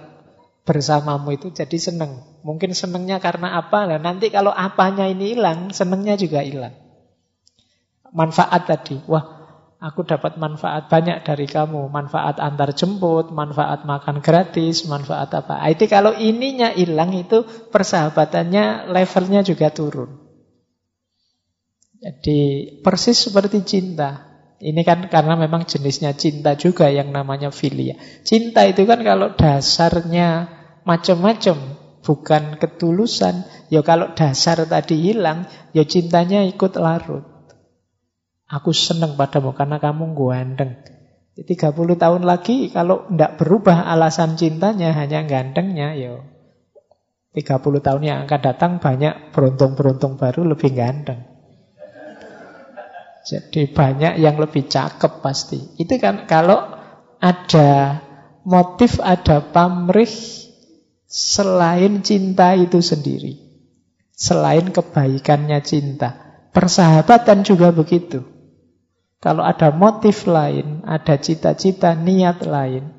bersamamu 0.65 1.35
itu 1.35 1.53
jadi 1.53 1.77
seneng. 1.77 2.23
Mungkin 2.41 2.73
senengnya 2.73 3.21
karena 3.21 3.59
apa? 3.59 3.85
Nah, 3.85 3.99
nanti 4.01 4.33
kalau 4.33 4.49
apanya 4.49 5.05
ini 5.05 5.37
hilang, 5.37 5.69
senengnya 5.69 6.17
juga 6.17 6.41
hilang. 6.41 6.73
Manfaat 8.15 8.65
tadi, 8.65 8.97
wah 9.05 9.35
Aku 9.85 10.01
dapat 10.01 10.39
manfaat 10.41 10.89
banyak 10.89 11.21
dari 11.21 11.45
kamu. 11.45 11.93
Manfaat 11.93 12.41
antar 12.41 12.73
jemput, 12.73 13.29
manfaat 13.29 13.85
makan 13.85 14.17
gratis, 14.17 14.89
manfaat 14.89 15.29
apa. 15.35 15.61
Ah, 15.61 15.69
itu 15.69 15.85
kalau 15.85 16.15
ininya 16.17 16.73
hilang 16.73 17.13
itu 17.13 17.45
persahabatannya 17.69 18.89
levelnya 18.89 19.45
juga 19.45 19.69
turun. 19.69 20.15
Jadi 22.01 22.39
persis 22.81 23.29
seperti 23.29 23.61
cinta. 23.61 24.24
Ini 24.55 24.81
kan 24.87 25.11
karena 25.11 25.35
memang 25.35 25.67
jenisnya 25.67 26.15
cinta 26.15 26.55
juga 26.55 26.87
yang 26.87 27.11
namanya 27.11 27.51
filia. 27.51 27.99
Cinta 28.23 28.63
itu 28.63 28.87
kan 28.87 29.03
kalau 29.03 29.35
dasarnya 29.35 30.47
macam-macam, 30.87 31.57
bukan 32.05 32.55
ketulusan. 32.55 33.43
Ya 33.67 33.83
kalau 33.83 34.15
dasar 34.15 34.63
tadi 34.63 34.95
hilang, 35.11 35.49
ya 35.75 35.83
cintanya 35.83 36.47
ikut 36.47 36.79
larut. 36.79 37.27
Aku 38.47 38.71
senang 38.71 39.19
padamu 39.19 39.51
karena 39.51 39.81
kamu 39.81 40.15
ganteng. 40.15 40.79
30 41.35 41.75
tahun 41.99 42.23
lagi 42.23 42.71
kalau 42.71 43.11
tidak 43.11 43.35
berubah 43.35 43.91
alasan 43.91 44.39
cintanya 44.39 44.95
hanya 44.95 45.27
gantengnya, 45.27 45.91
yo 45.99 46.23
30 47.35 47.83
tahun 47.83 48.01
yang 48.07 48.17
akan 48.23 48.39
datang 48.39 48.71
banyak 48.79 49.35
beruntung-beruntung 49.35 50.15
baru 50.15 50.47
lebih 50.55 50.71
ganteng. 50.71 51.34
Jadi 53.25 53.73
banyak 53.73 54.21
yang 54.21 54.37
lebih 54.37 54.69
cakep 54.69 55.25
pasti. 55.25 55.57
Itu 55.81 55.97
kan 55.97 56.29
kalau 56.29 56.61
ada 57.17 57.99
motif, 58.45 59.01
ada 59.01 59.41
pamrih 59.41 60.13
selain 61.09 62.05
cinta 62.05 62.53
itu 62.53 62.85
sendiri. 62.85 63.41
Selain 64.13 64.69
kebaikannya 64.69 65.59
cinta. 65.65 66.13
Persahabatan 66.53 67.41
juga 67.41 67.73
begitu. 67.73 68.23
Kalau 69.19 69.41
ada 69.41 69.73
motif 69.73 70.29
lain, 70.29 70.85
ada 70.85 71.17
cita-cita, 71.17 71.97
niat 71.97 72.45
lain, 72.45 72.93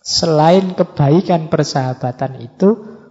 selain 0.00 0.72
kebaikan 0.72 1.52
persahabatan 1.52 2.40
itu, 2.40 2.68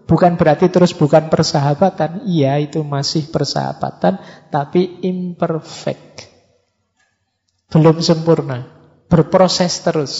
bukan 0.09 0.41
berarti 0.41 0.73
terus 0.73 0.97
bukan 0.97 1.29
persahabatan. 1.29 2.25
Iya, 2.25 2.57
itu 2.65 2.81
masih 2.81 3.29
persahabatan, 3.29 4.17
tapi 4.49 4.99
imperfect. 5.05 6.30
Belum 7.71 7.97
sempurna. 8.03 8.67
Berproses 9.07 9.79
terus. 9.79 10.13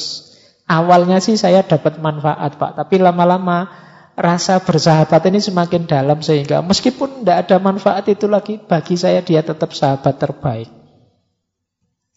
Awalnya 0.72 1.20
sih 1.20 1.36
saya 1.36 1.68
dapat 1.68 2.00
manfaat, 2.00 2.56
Pak. 2.56 2.80
Tapi 2.80 2.96
lama-lama 3.04 3.68
rasa 4.16 4.64
bersahabat 4.64 5.20
ini 5.28 5.44
semakin 5.44 5.84
dalam 5.88 6.24
sehingga 6.24 6.64
meskipun 6.64 7.24
tidak 7.24 7.48
ada 7.48 7.58
manfaat 7.60 8.08
itu 8.08 8.32
lagi, 8.32 8.56
bagi 8.56 8.96
saya 8.96 9.20
dia 9.20 9.44
tetap 9.44 9.76
sahabat 9.76 10.16
terbaik. 10.16 10.72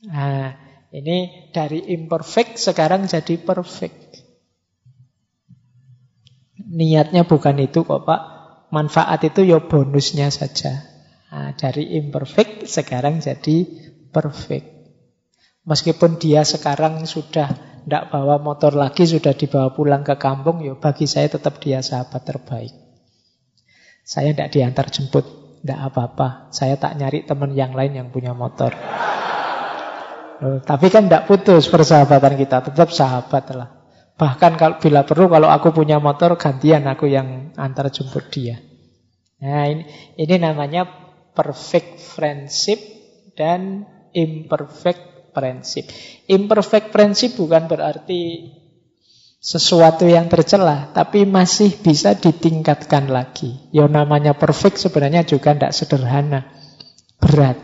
Nah, 0.07 0.55
ini 0.95 1.51
dari 1.51 1.83
imperfect 1.97 2.61
sekarang 2.61 3.11
jadi 3.11 3.35
perfect. 3.41 4.23
Niatnya 6.75 7.27
bukan 7.27 7.59
itu 7.63 7.83
kok 7.83 8.07
Pak. 8.07 8.23
Manfaat 8.71 9.23
itu 9.27 9.47
ya 9.47 9.63
bonusnya 9.63 10.31
saja. 10.35 10.83
Nah, 11.31 11.55
dari 11.55 11.99
imperfect 11.99 12.67
sekarang 12.67 13.23
jadi 13.23 13.67
perfect. 14.11 14.74
Meskipun 15.65 16.21
dia 16.21 16.45
sekarang 16.45 17.09
sudah 17.09 17.49
tidak 17.85 18.13
bawa 18.13 18.41
motor 18.41 18.77
lagi, 18.77 19.09
sudah 19.09 19.33
dibawa 19.33 19.73
pulang 19.73 20.05
ke 20.05 20.17
kampung, 20.21 20.61
ya 20.61 20.77
bagi 20.77 21.09
saya 21.09 21.33
tetap 21.33 21.61
dia 21.61 21.81
sahabat 21.81 22.21
terbaik. 22.25 22.73
Saya 24.05 24.37
tidak 24.37 24.53
diantar 24.53 24.93
jemput, 24.93 25.25
tidak 25.65 25.81
apa-apa. 25.93 26.53
Saya 26.53 26.77
tak 26.77 27.01
nyari 27.01 27.25
teman 27.25 27.57
yang 27.57 27.73
lain 27.73 27.97
yang 27.97 28.09
punya 28.13 28.37
motor. 28.37 28.77
Eh, 30.45 30.61
tapi 30.61 30.93
kan 30.93 31.09
tidak 31.09 31.25
putus 31.25 31.73
persahabatan 31.73 32.37
kita, 32.37 32.61
tetap 32.69 32.93
sahabat 32.93 33.45
lah. 33.57 33.69
Bahkan 34.15 34.53
kalau 34.61 34.77
bila 34.79 35.03
perlu 35.09 35.27
kalau 35.33 35.49
aku 35.49 35.73
punya 35.73 35.97
motor 35.99 36.37
gantian 36.37 36.85
aku 36.85 37.09
yang 37.09 37.57
antar 37.57 37.89
jemput 37.89 38.29
dia. 38.29 38.61
Nah 39.41 39.65
ini, 39.67 39.85
ini 40.21 40.35
namanya 40.39 40.85
perfect 41.33 41.99
friendship 41.99 42.79
dan 43.35 43.89
imperfect 44.15 45.14
friendship. 45.35 45.91
Imperfect 46.31 46.95
friendship 46.95 47.35
bukan 47.35 47.67
berarti 47.67 48.55
sesuatu 49.45 50.09
yang 50.09 50.33
tercela, 50.33 50.89
tapi 50.97 51.29
masih 51.29 51.77
bisa 51.85 52.17
ditingkatkan 52.17 53.13
lagi. 53.13 53.69
Ya 53.77 53.85
namanya 53.85 54.33
perfect 54.33 54.81
sebenarnya 54.81 55.29
juga 55.29 55.53
tidak 55.53 55.77
sederhana, 55.77 56.49
berat. 57.21 57.61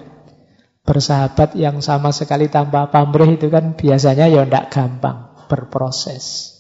Bersahabat 0.85 1.55
yang 1.57 1.81
sama 1.81 2.11
sekali 2.11 2.51
tanpa 2.51 2.91
pamrih 2.91 3.39
itu 3.39 3.49
kan 3.49 3.79
biasanya 3.79 4.27
ya 4.29 4.45
tidak 4.45 4.69
gampang, 4.75 5.33
berproses. 5.49 6.59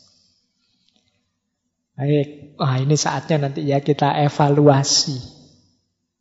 Baik, 2.00 2.56
wah 2.56 2.80
ini 2.80 2.96
saatnya 2.96 3.50
nanti 3.50 3.60
ya 3.68 3.84
kita 3.84 4.16
evaluasi 4.24 5.40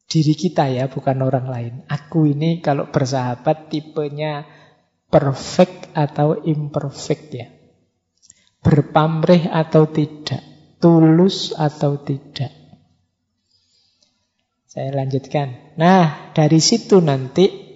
diri 0.09 0.33
kita 0.33 0.67
ya, 0.73 0.89
bukan 0.89 1.21
orang 1.21 1.47
lain. 1.47 1.73
Aku 1.85 2.25
ini 2.25 2.59
kalau 2.59 2.89
bersahabat 2.89 3.69
tipenya 3.69 4.43
perfect 5.09 5.91
atau 5.97 6.45
imperfect 6.45 7.27
ya 7.33 7.59
berpamrih 8.59 9.47
atau 9.47 9.87
tidak, 9.87 10.43
tulus 10.83 11.55
atau 11.55 11.99
tidak. 12.03 12.51
Saya 14.69 14.93
lanjutkan. 14.93 15.75
Nah, 15.79 16.31
dari 16.35 16.61
situ 16.61 17.01
nanti 17.01 17.67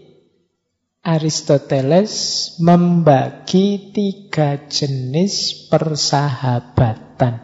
Aristoteles 1.03 2.13
membagi 2.63 3.91
tiga 3.91 4.69
jenis 4.71 5.67
persahabatan. 5.67 7.43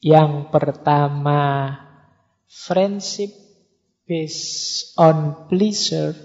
Yang 0.00 0.48
pertama, 0.50 1.76
friendship 2.48 3.30
based 4.08 4.96
on 4.98 5.46
pleasure. 5.46 6.16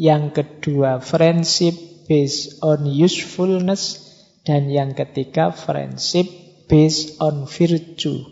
Yang 0.00 0.24
kedua, 0.40 1.04
friendship 1.04 1.76
based 2.08 2.64
on 2.64 2.88
usefulness. 2.88 4.08
Dan 4.40 4.72
yang 4.72 4.96
ketiga, 4.96 5.52
friendship 5.52 6.24
based 6.64 7.20
on 7.20 7.44
virtue. 7.44 8.24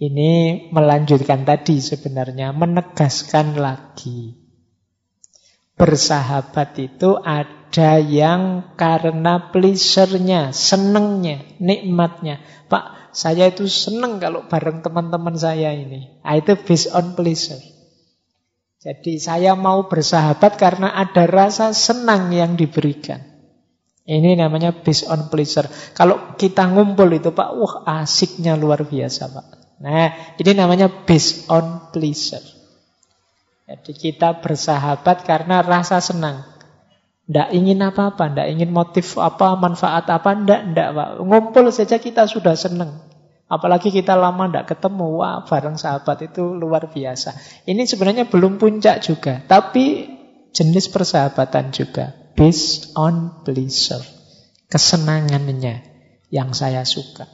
Ini 0.00 0.66
melanjutkan 0.74 1.46
tadi 1.46 1.78
sebenarnya, 1.78 2.50
menegaskan 2.50 3.62
lagi. 3.62 4.34
Bersahabat 5.78 6.74
itu 6.82 7.14
ada 7.22 8.02
yang 8.02 8.74
karena 8.74 9.54
pleasure-nya, 9.54 10.50
senengnya, 10.50 11.46
nikmatnya. 11.62 12.42
Pak, 12.66 13.14
saya 13.14 13.54
itu 13.54 13.70
seneng 13.70 14.18
kalau 14.18 14.50
bareng 14.50 14.82
teman-teman 14.82 15.38
saya 15.38 15.70
ini. 15.70 16.18
Nah, 16.26 16.34
itu 16.34 16.58
based 16.58 16.90
on 16.90 17.14
pleasure. 17.14 17.79
Jadi 18.80 19.20
saya 19.20 19.52
mau 19.52 19.92
bersahabat 19.92 20.56
karena 20.56 20.96
ada 20.96 21.28
rasa 21.28 21.76
senang 21.76 22.32
yang 22.32 22.56
diberikan. 22.56 23.20
Ini 24.08 24.40
namanya 24.40 24.72
based 24.72 25.04
on 25.04 25.28
pleasure. 25.28 25.68
Kalau 25.92 26.32
kita 26.40 26.64
ngumpul 26.64 27.12
itu 27.12 27.28
Pak, 27.36 27.50
wah 27.60 27.74
asiknya 28.00 28.56
luar 28.56 28.88
biasa 28.88 29.22
Pak. 29.28 29.46
Nah, 29.84 30.34
ini 30.40 30.52
namanya 30.56 30.88
based 30.88 31.52
on 31.52 31.92
pleasure. 31.92 32.42
Jadi 33.68 33.92
kita 33.92 34.40
bersahabat 34.40 35.28
karena 35.28 35.60
rasa 35.60 36.00
senang. 36.00 36.42
Tidak 37.28 37.52
ingin 37.52 37.84
apa-apa, 37.84 38.32
tidak 38.32 38.48
ingin 38.48 38.72
motif 38.72 39.14
apa, 39.20 39.60
manfaat 39.60 40.08
apa, 40.08 40.34
tidak, 40.40 40.72
tidak 40.72 40.88
Pak. 40.96 41.10
Ngumpul 41.20 41.68
saja 41.68 42.00
kita 42.00 42.24
sudah 42.24 42.56
senang. 42.56 43.09
Apalagi 43.50 43.90
kita 43.90 44.14
lama 44.14 44.46
tidak 44.46 44.70
ketemu, 44.70 45.18
wah 45.18 45.42
bareng 45.42 45.74
sahabat 45.74 46.30
itu 46.30 46.54
luar 46.54 46.86
biasa. 46.86 47.34
Ini 47.66 47.82
sebenarnya 47.82 48.30
belum 48.30 48.62
puncak 48.62 49.02
juga, 49.02 49.42
tapi 49.42 50.06
jenis 50.54 50.86
persahabatan 50.86 51.74
juga 51.74 52.14
based 52.38 52.94
on 52.94 53.42
pleasure. 53.42 54.06
Kesenangannya 54.70 55.82
yang 56.30 56.54
saya 56.54 56.86
suka. 56.86 57.26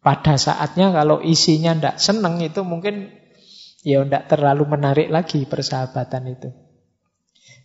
Pada 0.00 0.40
saatnya 0.40 0.88
kalau 0.88 1.20
isinya 1.20 1.76
tidak 1.76 1.96
senang 2.00 2.40
itu 2.40 2.64
mungkin 2.64 3.12
ya 3.84 4.00
tidak 4.08 4.32
terlalu 4.32 4.64
menarik 4.72 5.12
lagi 5.12 5.44
persahabatan 5.44 6.32
itu. 6.32 6.48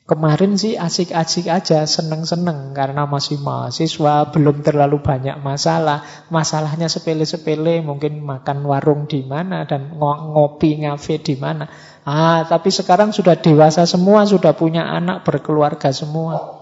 Kemarin 0.07 0.55
sih 0.55 0.79
asik-asik 0.79 1.51
aja, 1.51 1.83
seneng-seneng 1.83 2.71
karena 2.71 3.03
masih 3.03 3.43
mahasiswa, 3.43 4.31
belum 4.31 4.63
terlalu 4.63 5.03
banyak 5.03 5.35
masalah. 5.43 5.99
Masalahnya 6.31 6.87
sepele-sepele, 6.87 7.83
mungkin 7.83 8.23
makan 8.23 8.63
warung 8.63 9.11
di 9.11 9.27
mana 9.27 9.67
dan 9.67 9.99
ngopi 9.99 10.79
ngafe 10.79 11.19
di 11.19 11.35
mana. 11.35 11.67
Ah, 12.07 12.47
tapi 12.47 12.71
sekarang 12.71 13.11
sudah 13.11 13.35
dewasa 13.35 13.83
semua, 13.83 14.23
sudah 14.23 14.55
punya 14.55 14.87
anak, 14.87 15.27
berkeluarga 15.27 15.91
semua. 15.91 16.55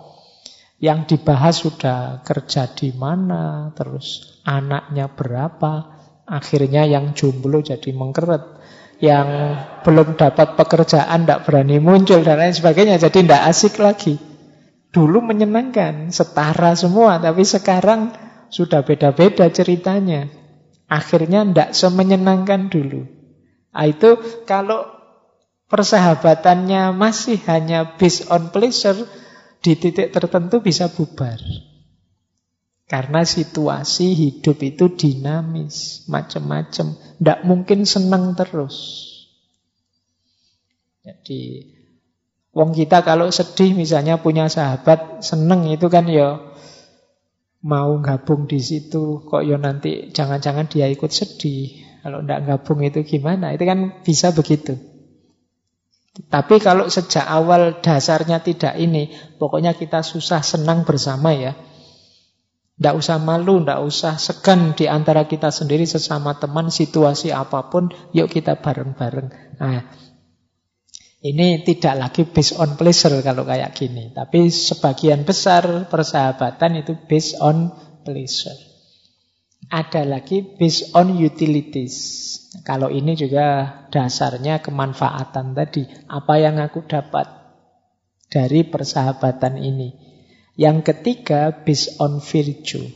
Yang 0.81 1.13
dibahas 1.13 1.61
sudah 1.61 2.25
kerja 2.25 2.65
di 2.73 2.97
mana, 2.97 3.69
terus 3.77 4.41
anaknya 4.41 5.05
berapa, 5.05 5.93
akhirnya 6.25 6.89
yang 6.89 7.13
jomblo 7.13 7.61
jadi 7.61 7.93
mengkeret, 7.93 8.54
yang 9.03 9.59
belum 9.83 10.15
dapat 10.15 10.55
pekerjaan 10.55 11.25
tidak 11.25 11.43
berani 11.43 11.83
muncul 11.83 12.23
dan 12.23 12.39
lain 12.39 12.55
sebagainya, 12.55 12.95
jadi 12.99 13.23
tidak 13.23 13.41
asik 13.51 13.79
lagi. 13.83 14.15
Dulu 14.95 15.19
menyenangkan, 15.19 16.07
setara 16.15 16.71
semua, 16.79 17.19
tapi 17.19 17.43
sekarang 17.43 18.15
sudah 18.47 18.87
beda-beda 18.87 19.51
ceritanya. 19.51 20.31
Akhirnya 20.87 21.43
tidak 21.43 21.69
semenyenangkan 21.75 22.71
dulu. 22.71 23.03
Nah, 23.75 23.85
itu 23.91 24.15
kalau 24.47 24.87
persahabatannya 25.67 26.95
masih 26.95 27.41
hanya 27.51 27.99
based 27.99 28.31
on 28.31 28.53
pleasure, 28.55 29.03
di 29.59 29.73
titik 29.75 30.13
tertentu 30.13 30.61
bisa 30.61 30.87
bubar. 30.87 31.41
Karena 32.85 33.25
situasi 33.25 34.13
hidup 34.13 34.61
itu 34.61 34.93
dinamis, 34.93 36.05
macam-macam. 36.05 36.93
Tidak 37.17 37.39
mungkin 37.41 37.81
senang 37.89 38.37
terus. 38.37 38.77
Jadi, 41.01 41.65
wong 42.53 42.77
kita 42.77 43.01
kalau 43.01 43.33
sedih 43.33 43.73
misalnya 43.73 44.21
punya 44.21 44.45
sahabat 44.45 45.25
seneng 45.25 45.65
itu 45.73 45.89
kan 45.89 46.05
ya 46.05 46.37
mau 47.65 47.97
gabung 48.05 48.45
di 48.45 48.61
situ. 48.61 49.25
Kok 49.25 49.41
ya 49.41 49.57
nanti 49.57 50.13
jangan-jangan 50.13 50.69
dia 50.69 50.85
ikut 50.85 51.09
sedih. 51.09 51.81
Kalau 52.05 52.21
tidak 52.21 52.41
gabung 52.45 52.85
itu 52.85 53.01
gimana? 53.01 53.49
Itu 53.57 53.65
kan 53.65 54.05
bisa 54.05 54.29
begitu. 54.29 54.77
Tapi 56.29 56.61
kalau 56.61 56.85
sejak 56.87 57.25
awal 57.25 57.81
dasarnya 57.81 58.39
tidak 58.39 58.77
ini, 58.77 59.11
pokoknya 59.41 59.73
kita 59.73 60.05
susah 60.05 60.45
senang 60.45 60.85
bersama 60.85 61.33
ya. 61.33 61.57
Tidak 62.75 62.91
usah 62.91 63.23
malu, 63.23 63.63
tidak 63.63 63.87
usah 63.87 64.19
segan 64.19 64.75
di 64.75 64.91
antara 64.91 65.23
kita 65.23 65.47
sendiri 65.47 65.87
sesama 65.87 66.35
teman, 66.35 66.67
situasi 66.67 67.31
apa 67.31 67.71
pun, 67.71 67.87
yuk 68.11 68.27
kita 68.27 68.59
bareng-bareng. 68.59 69.27
Nah, 69.63 69.79
ini 71.25 71.65
tidak 71.65 71.95
lagi 71.97 72.21
based 72.29 72.61
on 72.61 72.77
pleasure 72.77 73.17
kalau 73.25 73.49
kayak 73.49 73.73
gini. 73.73 74.13
Tapi 74.13 74.51
sebagian 74.53 75.25
besar 75.25 75.89
persahabatan 75.89 76.85
itu 76.85 76.93
based 77.09 77.41
on 77.41 77.73
pleasure. 78.05 78.53
Ada 79.73 80.05
lagi 80.05 80.45
based 80.45 80.93
on 80.93 81.17
utilities. 81.17 81.95
Kalau 82.61 82.93
ini 82.93 83.17
juga 83.17 83.73
dasarnya 83.89 84.61
kemanfaatan 84.61 85.57
tadi. 85.57 85.89
Apa 86.05 86.37
yang 86.37 86.61
aku 86.61 86.85
dapat 86.85 87.25
dari 88.29 88.61
persahabatan 88.61 89.57
ini. 89.57 90.04
Yang 90.55 90.77
ketiga 90.91 91.51
based 91.51 91.99
on 91.99 92.23
virtue. 92.23 92.87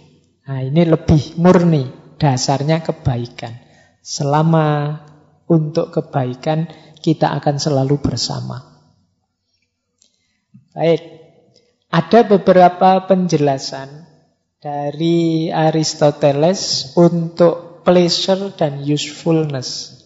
Nah 0.48 0.64
ini 0.64 0.88
lebih 0.88 1.36
murni. 1.40 1.86
Dasarnya 2.20 2.84
kebaikan. 2.84 3.56
Selama 4.04 5.00
untuk 5.48 5.92
kebaikan 5.92 6.68
kita 7.00 7.32
akan 7.36 7.56
selalu 7.60 8.00
bersama. 8.00 8.64
Baik. 10.76 11.20
Ada 11.90 12.28
beberapa 12.28 13.10
penjelasan 13.10 14.06
dari 14.62 15.50
Aristoteles 15.50 16.94
untuk 17.00 17.82
pleasure 17.82 18.54
dan 18.54 18.86
usefulness. 18.86 19.98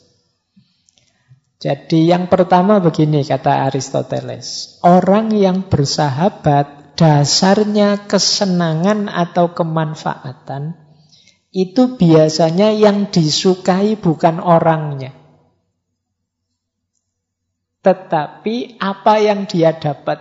Jadi 1.59 2.11
yang 2.11 2.27
pertama 2.27 2.83
begini 2.83 3.23
kata 3.23 3.67
Aristoteles, 3.67 4.79
orang 4.83 5.31
yang 5.31 5.67
bersahabat 5.67 6.82
dasarnya 6.93 8.05
kesenangan 8.05 9.09
atau 9.09 9.53
kemanfaatan 9.53 10.77
itu 11.53 12.01
biasanya 12.01 12.73
yang 12.73 13.13
disukai 13.13 13.93
bukan 13.93 14.41
orangnya. 14.41 15.13
Tetapi 17.85 18.81
apa 18.81 19.13
yang 19.21 19.45
dia 19.45 19.75
dapat 19.77 20.17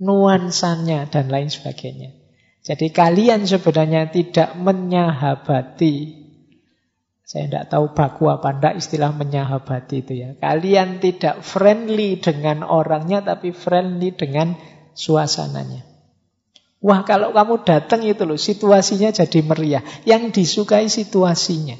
nuansanya 0.00 1.10
dan 1.12 1.28
lain 1.28 1.52
sebagainya. 1.52 2.16
Jadi 2.62 2.94
kalian 2.94 3.44
sebenarnya 3.44 4.08
tidak 4.08 4.54
menyahabati 4.54 6.22
Saya 7.22 7.48
tidak 7.48 7.66
tahu 7.72 7.96
baku 7.96 8.28
apa 8.28 8.52
tidak 8.52 8.74
istilah 8.76 9.08
menyahabati 9.16 10.04
itu 10.04 10.12
ya. 10.20 10.30
Kalian 10.36 11.00
tidak 11.00 11.40
friendly 11.40 12.20
dengan 12.20 12.60
orangnya 12.60 13.24
tapi 13.24 13.56
friendly 13.56 14.12
dengan 14.12 14.52
suasananya. 14.94 15.84
Wah 16.82 17.06
kalau 17.06 17.30
kamu 17.30 17.62
datang 17.62 18.02
itu 18.02 18.26
loh 18.26 18.34
situasinya 18.34 19.14
jadi 19.14 19.38
meriah. 19.46 19.84
Yang 20.02 20.42
disukai 20.42 20.90
situasinya. 20.90 21.78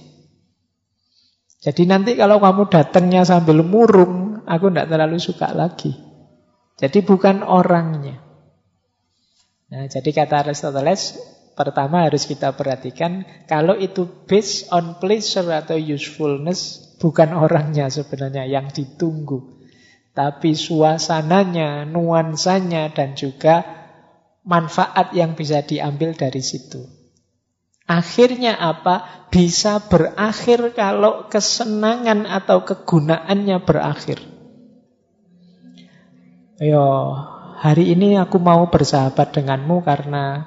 Jadi 1.63 1.83
nanti 1.87 2.15
kalau 2.15 2.39
kamu 2.43 2.71
datangnya 2.71 3.23
sambil 3.23 3.63
murung, 3.63 4.43
aku 4.47 4.71
tidak 4.71 4.91
terlalu 4.91 5.19
suka 5.19 5.55
lagi. 5.55 5.95
Jadi 6.79 7.07
bukan 7.07 7.47
orangnya. 7.47 8.19
Nah, 9.71 9.87
jadi 9.87 10.11
kata 10.11 10.43
Aristoteles, 10.43 11.23
pertama 11.55 12.03
harus 12.03 12.27
kita 12.27 12.53
perhatikan 12.59 13.23
kalau 13.47 13.79
itu 13.79 14.05
based 14.27 14.69
on 14.75 14.99
pleasure 14.99 15.47
atau 15.55 15.79
usefulness, 15.79 16.93
bukan 16.99 17.31
orangnya 17.39 17.87
sebenarnya 17.87 18.47
yang 18.51 18.69
ditunggu. 18.75 19.62
Tapi 20.13 20.53
suasananya, 20.53 21.89
nuansanya, 21.89 22.93
dan 22.93 23.17
juga 23.17 23.65
manfaat 24.45 25.17
yang 25.17 25.33
bisa 25.33 25.65
diambil 25.65 26.13
dari 26.13 26.45
situ. 26.45 26.85
Akhirnya 27.89 28.57
apa? 28.61 29.27
Bisa 29.33 29.81
berakhir 29.81 30.77
kalau 30.77 31.27
kesenangan 31.33 32.29
atau 32.29 32.63
kegunaannya 32.63 33.59
berakhir. 33.65 34.21
Ayo, 36.63 37.17
hari 37.59 37.91
ini 37.97 38.21
aku 38.21 38.39
mau 38.39 38.69
bersahabat 38.71 39.35
denganmu 39.35 39.83
karena 39.83 40.47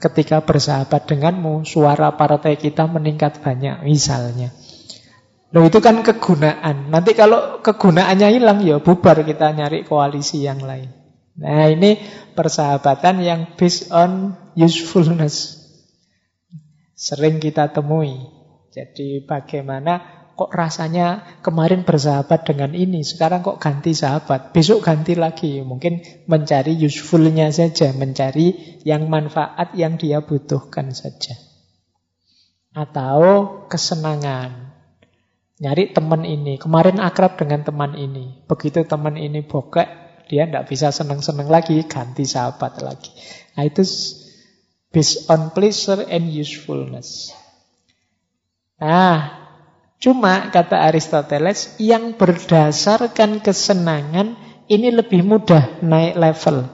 ketika 0.00 0.40
bersahabat 0.42 1.06
denganmu 1.06 1.62
suara 1.68 2.14
partai 2.16 2.56
kita 2.56 2.88
meningkat 2.88 3.42
banyak 3.44 3.84
misalnya. 3.84 4.50
Loh 5.52 5.68
itu 5.68 5.84
kan 5.84 6.00
kegunaan. 6.00 6.88
Nanti 6.88 7.12
kalau 7.12 7.60
kegunaannya 7.60 8.28
hilang 8.32 8.64
ya 8.64 8.80
bubar 8.80 9.20
kita 9.20 9.52
nyari 9.52 9.84
koalisi 9.84 10.48
yang 10.48 10.64
lain. 10.64 10.88
Nah 11.36 11.68
ini 11.68 12.00
persahabatan 12.32 13.20
yang 13.20 13.40
based 13.60 13.92
on 13.92 14.32
usefulness. 14.56 15.60
Sering 16.96 17.36
kita 17.36 17.68
temui. 17.68 18.16
Jadi 18.72 19.20
bagaimana 19.28 20.24
kok 20.32 20.48
rasanya 20.48 21.38
kemarin 21.44 21.84
bersahabat 21.84 22.48
dengan 22.48 22.72
ini, 22.72 23.04
sekarang 23.04 23.44
kok 23.44 23.60
ganti 23.60 23.92
sahabat, 23.92 24.56
besok 24.56 24.88
ganti 24.88 25.12
lagi. 25.12 25.60
Mungkin 25.60 26.24
mencari 26.24 26.80
usefulnya 26.80 27.52
saja, 27.52 27.92
mencari 27.92 28.80
yang 28.88 29.12
manfaat 29.12 29.76
yang 29.76 30.00
dia 30.00 30.24
butuhkan 30.24 30.96
saja. 30.96 31.36
Atau 32.72 33.20
kesenangan. 33.68 34.71
Nyari 35.62 35.94
teman 35.94 36.26
ini, 36.26 36.58
kemarin 36.58 36.98
akrab 36.98 37.38
dengan 37.38 37.62
teman 37.62 37.94
ini. 37.94 38.42
Begitu 38.50 38.82
teman 38.82 39.14
ini 39.14 39.46
bokek, 39.46 39.86
dia 40.26 40.50
tidak 40.50 40.66
bisa 40.66 40.90
senang-senang 40.90 41.46
lagi, 41.46 41.78
ganti 41.86 42.26
sahabat 42.26 42.82
lagi. 42.82 43.14
Nah 43.54 43.62
itu 43.62 43.86
based 44.90 45.30
on 45.30 45.54
pleasure 45.54 46.02
and 46.10 46.26
usefulness. 46.34 47.30
Nah, 48.82 49.42
Cuma 50.02 50.50
kata 50.50 50.82
Aristoteles 50.90 51.78
yang 51.78 52.18
berdasarkan 52.18 53.38
kesenangan 53.38 54.34
ini 54.66 54.90
lebih 54.90 55.22
mudah 55.22 55.78
naik 55.78 56.18
level 56.18 56.66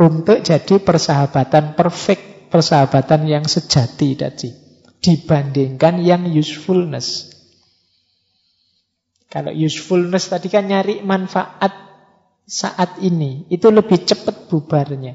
untuk 0.00 0.40
jadi 0.40 0.80
persahabatan 0.80 1.76
perfect, 1.76 2.48
persahabatan 2.48 3.28
yang 3.28 3.44
sejati 3.44 4.16
tadi 4.16 4.48
dibandingkan 5.04 6.00
yang 6.00 6.24
usefulness. 6.24 7.29
Kalau 9.30 9.54
usefulness 9.54 10.26
tadi 10.26 10.50
kan 10.50 10.66
nyari 10.66 11.06
manfaat 11.06 11.70
saat 12.50 12.98
ini, 12.98 13.46
itu 13.46 13.70
lebih 13.70 14.02
cepat 14.02 14.50
bubarnya. 14.50 15.14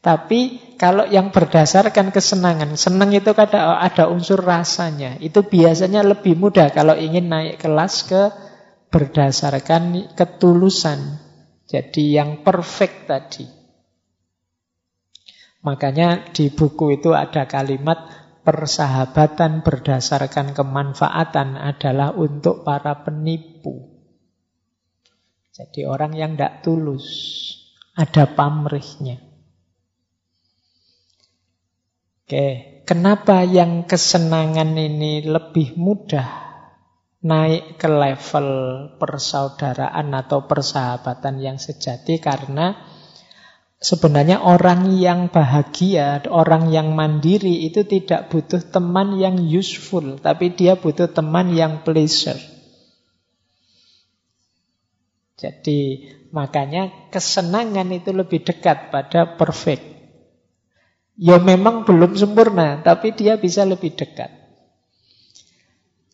Tapi 0.00 0.72
kalau 0.80 1.04
yang 1.08 1.28
berdasarkan 1.28 2.08
kesenangan, 2.08 2.76
senang 2.76 3.12
itu 3.12 3.32
ada, 3.36 3.80
ada 3.84 4.08
unsur 4.08 4.40
rasanya. 4.40 5.20
Itu 5.20 5.44
biasanya 5.44 6.00
lebih 6.04 6.40
mudah 6.40 6.72
kalau 6.72 6.96
ingin 6.96 7.28
naik 7.28 7.60
kelas 7.60 8.08
ke 8.08 8.22
berdasarkan 8.88 10.12
ketulusan. 10.16 11.20
Jadi 11.68 12.16
yang 12.20 12.44
perfect 12.44 13.08
tadi. 13.08 13.44
Makanya 15.64 16.32
di 16.36 16.52
buku 16.52 17.00
itu 17.00 17.16
ada 17.16 17.48
kalimat 17.48 18.23
persahabatan 18.44 19.64
berdasarkan 19.64 20.52
kemanfaatan 20.52 21.56
adalah 21.56 22.12
untuk 22.12 22.62
para 22.62 23.02
penipu. 23.02 23.90
Jadi 25.50 25.88
orang 25.88 26.12
yang 26.12 26.36
tidak 26.36 26.60
tulus, 26.60 27.06
ada 27.96 28.28
pamrihnya. 28.28 29.22
Oke, 32.24 32.80
kenapa 32.84 33.44
yang 33.44 33.88
kesenangan 33.88 34.76
ini 34.76 35.24
lebih 35.24 35.76
mudah 35.76 36.44
naik 37.24 37.80
ke 37.80 37.88
level 37.88 38.48
persaudaraan 39.00 40.12
atau 40.12 40.44
persahabatan 40.44 41.40
yang 41.40 41.56
sejati? 41.56 42.20
Karena 42.20 42.93
sebenarnya 43.84 44.40
orang 44.40 44.96
yang 44.96 45.28
bahagia, 45.28 46.24
orang 46.32 46.72
yang 46.72 46.96
mandiri 46.96 47.68
itu 47.68 47.84
tidak 47.84 48.32
butuh 48.32 48.64
teman 48.64 49.20
yang 49.20 49.36
useful, 49.36 50.16
tapi 50.16 50.56
dia 50.56 50.80
butuh 50.80 51.12
teman 51.12 51.52
yang 51.52 51.84
pleasure. 51.84 52.40
Jadi 55.36 56.08
makanya 56.32 57.12
kesenangan 57.12 57.92
itu 57.92 58.16
lebih 58.16 58.40
dekat 58.40 58.88
pada 58.88 59.36
perfect. 59.36 59.84
Ya 61.20 61.36
memang 61.36 61.84
belum 61.84 62.16
sempurna, 62.16 62.80
tapi 62.80 63.12
dia 63.12 63.36
bisa 63.36 63.68
lebih 63.68 63.92
dekat. 63.92 64.32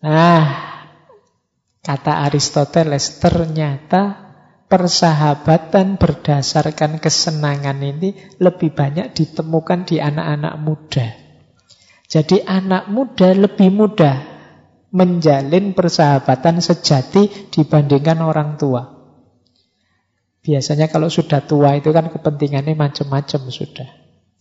Nah, 0.03 0.45
kata 1.81 2.27
Aristoteles, 2.27 3.23
ternyata 3.23 4.30
persahabatan 4.71 5.99
berdasarkan 5.99 7.03
kesenangan 7.03 7.83
ini 7.83 8.39
lebih 8.39 8.71
banyak 8.71 9.11
ditemukan 9.11 9.83
di 9.83 9.99
anak-anak 9.99 10.55
muda. 10.63 11.07
Jadi 12.07 12.47
anak 12.47 12.87
muda 12.87 13.35
lebih 13.35 13.71
mudah 13.75 14.17
menjalin 14.95 15.75
persahabatan 15.75 16.63
sejati 16.63 17.51
dibandingkan 17.51 18.23
orang 18.23 18.55
tua. 18.55 18.83
Biasanya 20.41 20.87
kalau 20.87 21.11
sudah 21.11 21.45
tua 21.45 21.75
itu 21.77 21.91
kan 21.91 22.07
kepentingannya 22.09 22.79
macam-macam 22.79 23.51
sudah. 23.51 23.91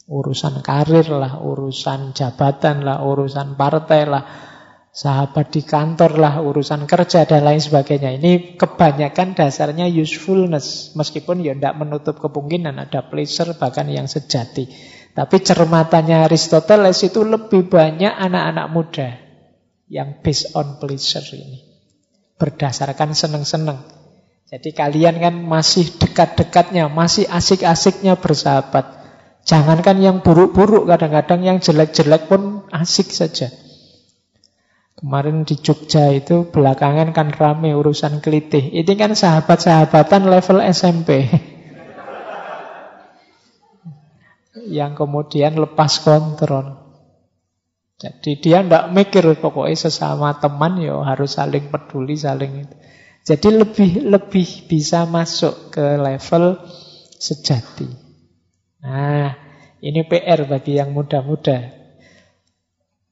Urusan 0.09 0.65
karir 0.65 1.05
lah, 1.09 1.37
urusan 1.41 2.17
jabatan 2.17 2.82
lah, 2.82 3.05
urusan 3.05 3.54
partai 3.54 4.09
lah, 4.09 4.24
sahabat 4.89 5.53
di 5.53 5.61
kantor 5.63 6.17
lah, 6.17 6.36
urusan 6.41 6.89
kerja 6.89 7.24
dan 7.24 7.45
lain 7.45 7.61
sebagainya. 7.61 8.17
Ini 8.17 8.57
kebanyakan 8.57 9.37
dasarnya 9.37 9.87
usefulness. 9.87 10.97
Meskipun 10.97 11.45
ya 11.45 11.53
tidak 11.55 11.78
menutup 11.79 12.16
kemungkinan 12.17 12.75
ada 12.75 13.05
pleasure 13.07 13.55
bahkan 13.55 13.87
yang 13.87 14.09
sejati. 14.09 14.67
Tapi 15.13 15.36
cermatannya 15.41 16.25
Aristoteles 16.29 17.01
itu 17.03 17.25
lebih 17.25 17.67
banyak 17.67 18.13
anak-anak 18.13 18.67
muda 18.71 19.09
yang 19.89 20.21
based 20.21 20.53
on 20.53 20.78
pleasure 20.78 21.25
ini. 21.33 21.66
Berdasarkan 22.39 23.11
seneng-seneng. 23.11 23.83
Jadi 24.49 24.74
kalian 24.74 25.21
kan 25.21 25.36
masih 25.45 25.93
dekat-dekatnya, 26.01 26.89
masih 26.89 27.29
asik-asiknya 27.29 28.17
bersahabat. 28.17 28.97
Jangankan 29.45 30.01
yang 30.01 30.17
buruk-buruk, 30.25 30.89
kadang-kadang 30.89 31.41
yang 31.45 31.57
jelek-jelek 31.61 32.25
pun 32.25 32.66
asik 32.74 33.13
saja. 33.13 33.53
Kemarin 35.00 35.47
di 35.47 35.55
Jogja 35.55 36.12
itu 36.12 36.51
belakangan 36.51 37.16
kan 37.16 37.32
rame 37.32 37.71
urusan 37.71 38.20
kelitih. 38.20 38.67
Ini 38.76 38.93
kan 39.00 39.16
sahabat-sahabatan 39.16 40.28
level 40.28 40.59
SMP. 40.59 41.09
yang 44.67 45.00
kemudian 45.00 45.55
lepas 45.55 46.04
kontrol. 46.04 46.78
Jadi 48.00 48.39
dia 48.39 48.59
tidak 48.63 48.92
mikir 48.92 49.24
pokoknya 49.39 49.88
sesama 49.88 50.36
teman 50.39 50.80
ya 50.80 51.00
harus 51.04 51.36
saling 51.36 51.67
peduli, 51.67 52.16
saling 52.16 52.67
itu. 52.67 52.76
Jadi 53.24 53.50
lebih 53.55 53.92
lebih 54.08 54.47
bisa 54.71 55.04
masuk 55.04 55.76
ke 55.76 56.00
level 56.00 56.59
sejati. 57.20 57.88
Nah, 58.80 59.36
ini 59.84 60.08
PR 60.08 60.47
bagi 60.47 60.80
yang 60.80 60.96
muda-muda. 60.96 61.79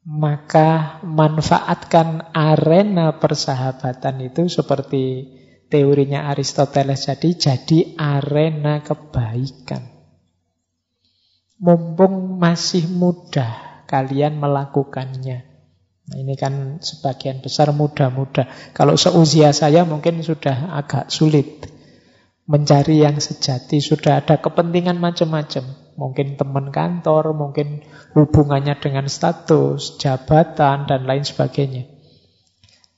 Maka 0.08 1.04
manfaatkan 1.04 2.32
arena 2.32 3.20
persahabatan 3.20 4.32
itu 4.32 4.48
seperti 4.48 5.28
teorinya 5.68 6.32
Aristoteles 6.32 7.12
jadi 7.12 7.30
jadi 7.36 7.80
arena 8.00 8.80
kebaikan. 8.80 9.84
Mumpung 11.60 12.40
masih 12.40 12.88
mudah 12.88 13.84
kalian 13.84 14.40
melakukannya. 14.40 15.44
Nah, 16.08 16.16
ini 16.16 16.40
kan 16.40 16.80
sebagian 16.80 17.44
besar 17.44 17.76
muda-muda. 17.76 18.48
Kalau 18.72 18.96
seusia 18.96 19.52
saya 19.52 19.84
mungkin 19.84 20.24
sudah 20.24 20.72
agak 20.80 21.12
sulit 21.12 21.68
mencari 22.48 23.04
yang 23.04 23.20
sejati. 23.20 23.84
Sudah 23.84 24.24
ada 24.24 24.40
kepentingan 24.40 24.96
macam-macam. 24.98 25.77
Mungkin 25.98 26.38
teman 26.38 26.70
kantor, 26.70 27.34
mungkin 27.34 27.82
hubungannya 28.14 28.78
dengan 28.78 29.10
status, 29.10 29.98
jabatan, 29.98 30.86
dan 30.86 31.10
lain 31.10 31.26
sebagainya. 31.26 31.90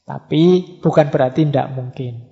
Tapi 0.03 0.75
bukan 0.83 1.07
berarti 1.07 1.47
tidak 1.47 1.71
mungkin. 1.71 2.27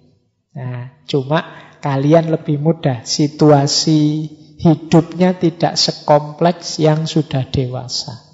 Nah, 0.51 0.91
cuma 1.07 1.71
kalian 1.79 2.35
lebih 2.35 2.59
mudah. 2.59 3.07
Situasi 3.07 4.27
hidupnya 4.59 5.37
tidak 5.39 5.79
sekompleks 5.79 6.83
yang 6.83 7.07
sudah 7.07 7.47
dewasa. 7.47 8.27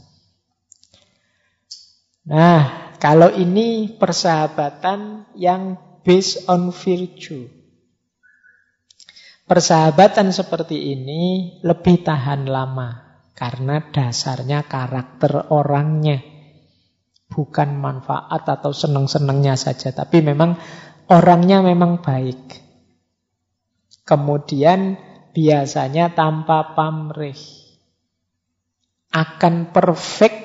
Nah, 2.23 2.95
kalau 3.03 3.29
ini 3.35 3.93
persahabatan 3.99 5.27
yang 5.35 5.75
based 6.07 6.47
on 6.47 6.71
virtue. 6.71 7.62
Persahabatan 9.43 10.31
seperti 10.31 10.95
ini 10.95 11.55
lebih 11.67 11.99
tahan 11.99 12.47
lama 12.47 13.19
karena 13.35 13.83
dasarnya 13.91 14.63
karakter 14.63 15.51
orangnya. 15.51 16.23
Bukan 17.27 17.75
manfaat 17.75 18.45
atau 18.45 18.71
seneng-senengnya 18.71 19.59
saja, 19.59 19.91
tapi 19.91 20.23
memang 20.23 20.55
orangnya 21.11 21.59
memang 21.59 21.99
baik. 21.99 22.61
Kemudian 24.07 24.95
biasanya 25.35 26.15
tanpa 26.15 26.77
pamrih. 26.77 27.35
Akan 29.11 29.75
perfect 29.75 30.39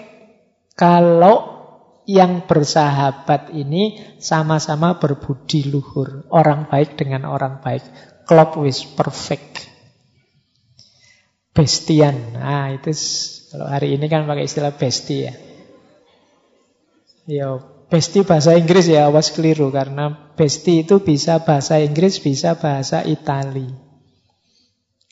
kalau 0.75 1.59
yang 2.09 2.49
bersahabat 2.49 3.53
ini 3.53 4.17
sama-sama 4.17 4.97
berbudi 4.97 5.69
luhur. 5.69 6.25
Orang 6.33 6.67
baik 6.73 6.97
dengan 6.97 7.29
orang 7.29 7.61
baik. 7.61 7.85
Klop 8.29 8.61
wis 8.61 8.85
perfect. 8.85 9.65
Bestian. 11.57 12.37
Nah, 12.37 12.77
itu 12.77 12.93
kalau 13.49 13.67
hari 13.67 13.97
ini 13.97 14.07
kan 14.13 14.29
pakai 14.29 14.45
istilah 14.45 14.77
besti 14.77 15.17
ya. 15.25 15.35
Yo, 17.29 17.51
besti 17.89 18.25
bahasa 18.25 18.53
Inggris 18.57 18.89
ya, 18.89 19.09
awas 19.09 19.33
keliru 19.33 19.73
karena 19.73 20.33
besti 20.37 20.85
itu 20.85 21.01
bisa 21.01 21.41
bahasa 21.41 21.81
Inggris, 21.81 22.21
bisa 22.21 22.61
bahasa 22.61 23.01
Itali. 23.05 23.69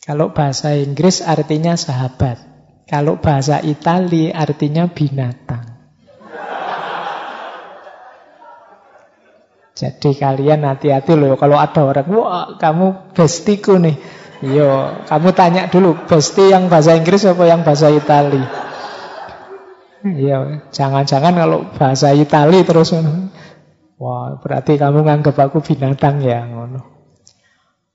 Kalau 0.05 0.31
bahasa 0.31 0.77
Inggris 0.77 1.25
artinya 1.25 1.75
sahabat. 1.75 2.39
Kalau 2.87 3.19
bahasa 3.19 3.59
Itali 3.65 4.31
artinya 4.31 4.87
binatang. 4.87 5.76
Jadi 9.77 10.17
kalian 10.17 10.65
hati-hati 10.65 11.13
loh 11.13 11.37
kalau 11.37 11.61
ada 11.61 11.85
orang, 11.85 12.09
wah 12.09 12.57
kamu 12.57 13.13
bestiku 13.13 13.77
nih. 13.77 14.01
Yo, 14.41 14.69
kamu 15.05 15.33
tanya 15.37 15.69
dulu, 15.69 15.97
besti 16.09 16.53
yang 16.53 16.73
bahasa 16.73 16.97
Inggris 16.97 17.25
apa 17.29 17.45
yang 17.45 17.61
bahasa 17.61 17.93
Itali? 17.93 18.41
Iya, 20.07 20.69
jangan-jangan 20.73 21.35
kalau 21.37 21.61
bahasa 21.77 22.13
Itali 22.17 22.65
terus 22.65 22.93
Wah, 23.97 24.37
berarti 24.37 24.77
kamu 24.77 25.09
nganggap 25.09 25.37
aku 25.41 25.65
binatang 25.65 26.21
ya, 26.21 26.45
ngono. 26.45 26.85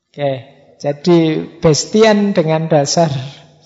Oke, 0.10 0.32
jadi 0.82 1.18
bestian 1.62 2.34
dengan 2.34 2.66
dasar 2.66 3.14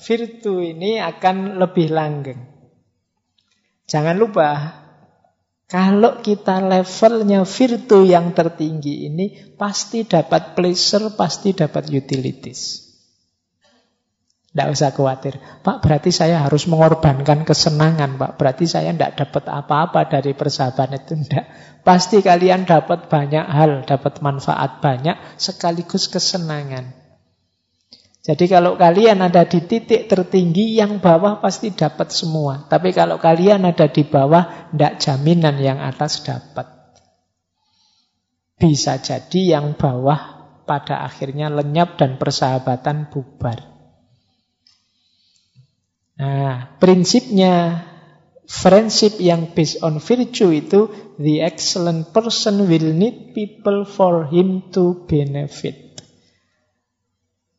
virtu 0.03 0.59
ini 0.59 0.99
akan 0.99 1.57
lebih 1.63 1.95
langgeng. 1.95 2.43
Jangan 3.87 4.19
lupa, 4.19 4.49
kalau 5.65 6.21
kita 6.21 6.61
levelnya 6.61 7.41
virtu 7.41 8.05
yang 8.05 8.37
tertinggi 8.37 9.09
ini, 9.09 9.33
pasti 9.57 10.05
dapat 10.05 10.53
pleasure, 10.53 11.09
pasti 11.17 11.57
dapat 11.57 11.89
utilities. 11.89 12.85
Tidak 14.55 14.71
usah 14.71 14.95
khawatir. 14.95 15.35
Pak, 15.65 15.83
berarti 15.83 16.15
saya 16.15 16.39
harus 16.39 16.63
mengorbankan 16.71 17.43
kesenangan, 17.43 18.15
Pak. 18.15 18.39
Berarti 18.39 18.63
saya 18.63 18.95
tidak 18.95 19.19
dapat 19.19 19.51
apa-apa 19.51 20.07
dari 20.07 20.31
persahabatan 20.31 20.95
itu. 20.95 21.17
Tidak. 21.27 21.45
Pasti 21.83 22.23
kalian 22.23 22.63
dapat 22.63 23.11
banyak 23.11 23.43
hal, 23.43 23.83
dapat 23.83 24.23
manfaat 24.23 24.79
banyak, 24.79 25.17
sekaligus 25.35 26.07
kesenangan. 26.07 27.04
Jadi 28.25 28.49
kalau 28.49 28.73
kalian 28.73 29.21
ada 29.21 29.45
di 29.45 29.61
titik 29.61 30.09
tertinggi, 30.09 30.73
yang 30.73 30.97
bawah 30.97 31.37
pasti 31.37 31.69
dapat 31.69 32.09
semua. 32.09 32.65
Tapi 32.65 32.89
kalau 32.89 33.21
kalian 33.21 33.69
ada 33.69 33.85
di 33.85 34.01
bawah, 34.01 34.73
tidak 34.73 34.97
jaminan 34.97 35.61
yang 35.61 35.77
atas 35.77 36.25
dapat. 36.25 36.65
Bisa 38.57 38.97
jadi 38.97 39.61
yang 39.61 39.77
bawah 39.77 40.41
pada 40.65 41.05
akhirnya 41.05 41.53
lenyap 41.53 42.01
dan 42.01 42.17
persahabatan 42.17 43.13
bubar. 43.13 43.61
Nah, 46.17 46.73
prinsipnya 46.81 47.85
friendship 48.49 49.21
yang 49.21 49.53
based 49.53 49.85
on 49.85 50.01
virtue 50.01 50.49
itu 50.49 50.89
the 51.21 51.45
excellent 51.45 52.09
person 52.09 52.65
will 52.65 52.89
need 52.89 53.37
people 53.37 53.85
for 53.85 54.25
him 54.25 54.73
to 54.73 55.05
benefit. 55.05 55.84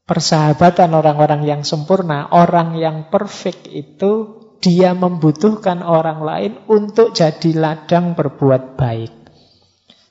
Persahabatan 0.06 0.94
orang-orang 0.94 1.42
yang 1.42 1.62
sempurna, 1.66 2.30
orang 2.30 2.78
yang 2.78 3.10
perfect 3.10 3.66
itu 3.66 4.38
dia 4.62 4.94
membutuhkan 4.94 5.82
orang 5.82 6.22
lain 6.22 6.52
untuk 6.70 7.10
jadi 7.10 7.50
ladang 7.58 8.14
berbuat 8.14 8.78
baik. 8.78 9.10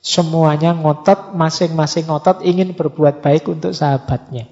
Semuanya 0.04 0.76
ngotot, 0.76 1.32
masing-masing 1.32 2.12
ngotot 2.12 2.44
ingin 2.44 2.76
berbuat 2.76 3.24
baik 3.24 3.48
untuk 3.48 3.72
sahabatnya. 3.72 4.46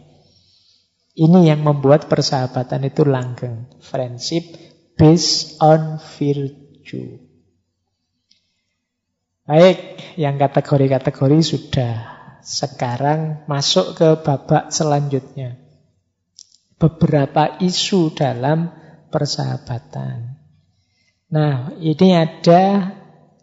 Ini 1.14 1.54
yang 1.54 1.62
membuat 1.62 2.10
persahabatan 2.10 2.90
itu 2.90 3.06
langgeng. 3.06 3.70
Friendship 3.78 4.42
based 4.98 5.62
on 5.62 6.02
virtue. 6.18 7.22
Baik, 9.46 9.78
yang 10.16 10.40
kategori-kategori 10.40 11.38
sudah 11.44 12.14
sekarang 12.44 13.48
masuk 13.48 13.96
ke 13.96 14.20
babak 14.20 14.68
selanjutnya. 14.68 15.56
Beberapa 16.76 17.56
isu 17.64 18.12
dalam 18.12 18.68
persahabatan. 19.08 20.36
Nah, 21.32 21.72
ini 21.80 22.12
ada 22.12 22.92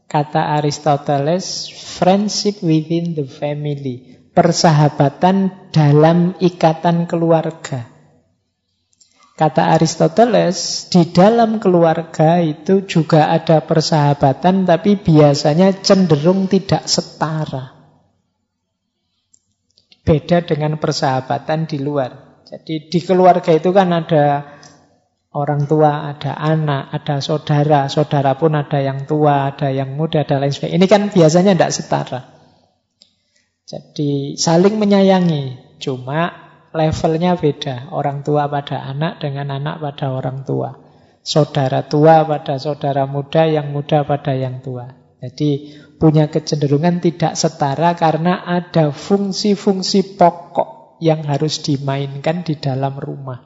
kata 0.06 0.62
Aristoteles, 0.62 1.66
friendship 1.74 2.62
within 2.62 3.18
the 3.18 3.26
family. 3.26 4.22
Persahabatan 4.32 5.72
dalam 5.76 6.38
ikatan 6.40 7.10
keluarga. 7.10 7.90
Kata 9.36 9.74
Aristoteles, 9.74 10.88
di 10.94 11.10
dalam 11.10 11.58
keluarga 11.58 12.38
itu 12.38 12.86
juga 12.86 13.34
ada 13.34 13.66
persahabatan, 13.66 14.70
tapi 14.70 15.02
biasanya 15.02 15.82
cenderung 15.82 16.46
tidak 16.46 16.86
setara. 16.86 17.81
Beda 20.02 20.42
dengan 20.42 20.82
persahabatan 20.82 21.70
di 21.70 21.78
luar. 21.78 22.44
Jadi 22.46 22.90
di 22.92 23.00
keluarga 23.00 23.54
itu 23.54 23.70
kan 23.72 23.94
ada 23.94 24.58
orang 25.32 25.64
tua, 25.68 26.12
ada 26.12 26.36
anak, 26.36 26.92
ada 26.92 27.24
saudara. 27.24 27.88
Saudara 27.88 28.36
pun 28.36 28.58
ada 28.58 28.82
yang 28.84 29.08
tua, 29.08 29.54
ada 29.54 29.72
yang 29.72 29.96
muda, 29.96 30.28
ada 30.28 30.42
lain 30.42 30.52
sebagainya. 30.52 30.78
Ini 30.82 30.88
kan 30.90 31.02
biasanya 31.14 31.52
tidak 31.56 31.72
setara. 31.72 32.22
Jadi 33.64 34.36
saling 34.36 34.76
menyayangi. 34.76 35.78
Cuma 35.80 36.30
levelnya 36.76 37.40
beda. 37.40 37.90
Orang 37.96 38.22
tua 38.28 38.52
pada 38.52 38.84
anak 38.84 39.24
dengan 39.24 39.56
anak 39.56 39.80
pada 39.80 40.12
orang 40.12 40.44
tua. 40.44 40.76
Saudara 41.22 41.86
tua 41.86 42.26
pada 42.26 42.58
saudara 42.58 43.08
muda, 43.08 43.48
yang 43.48 43.72
muda 43.72 44.04
pada 44.04 44.34
yang 44.36 44.60
tua. 44.60 44.92
Jadi 45.22 45.78
punya 46.02 46.34
kecenderungan 46.34 46.98
tidak 46.98 47.38
setara 47.38 47.94
karena 47.94 48.42
ada 48.42 48.90
fungsi-fungsi 48.90 50.18
pokok 50.18 50.98
yang 50.98 51.22
harus 51.30 51.62
dimainkan 51.62 52.42
di 52.42 52.58
dalam 52.58 52.98
rumah. 52.98 53.38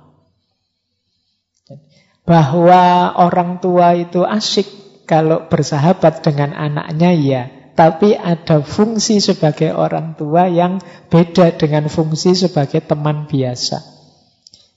Bahwa 2.23 3.11
orang 3.19 3.59
tua 3.59 3.99
itu 3.99 4.23
asik 4.23 4.65
kalau 5.03 5.51
bersahabat 5.51 6.23
dengan 6.23 6.55
anaknya 6.55 7.11
ya, 7.11 7.43
tapi 7.75 8.15
ada 8.15 8.63
fungsi 8.63 9.19
sebagai 9.19 9.75
orang 9.75 10.15
tua 10.15 10.47
yang 10.47 10.79
beda 11.11 11.59
dengan 11.59 11.91
fungsi 11.91 12.39
sebagai 12.39 12.87
teman 12.87 13.27
biasa. 13.27 13.83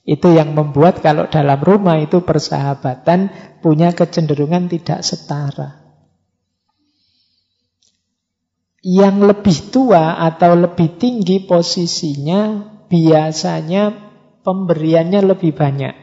Itu 0.03 0.35
yang 0.35 0.51
membuat 0.51 0.99
kalau 0.99 1.31
dalam 1.31 1.63
rumah 1.63 1.95
itu 1.95 2.27
persahabatan 2.27 3.31
punya 3.63 3.95
kecenderungan 3.95 4.67
tidak 4.67 4.99
setara 5.01 5.88
yang 8.79 9.19
lebih 9.19 9.71
tua 9.71 10.23
atau 10.23 10.55
lebih 10.55 10.95
tinggi 10.95 11.43
posisinya 11.43 12.63
biasanya 12.87 13.91
pemberiannya 14.43 15.21
lebih 15.35 15.51
banyak 15.51 15.93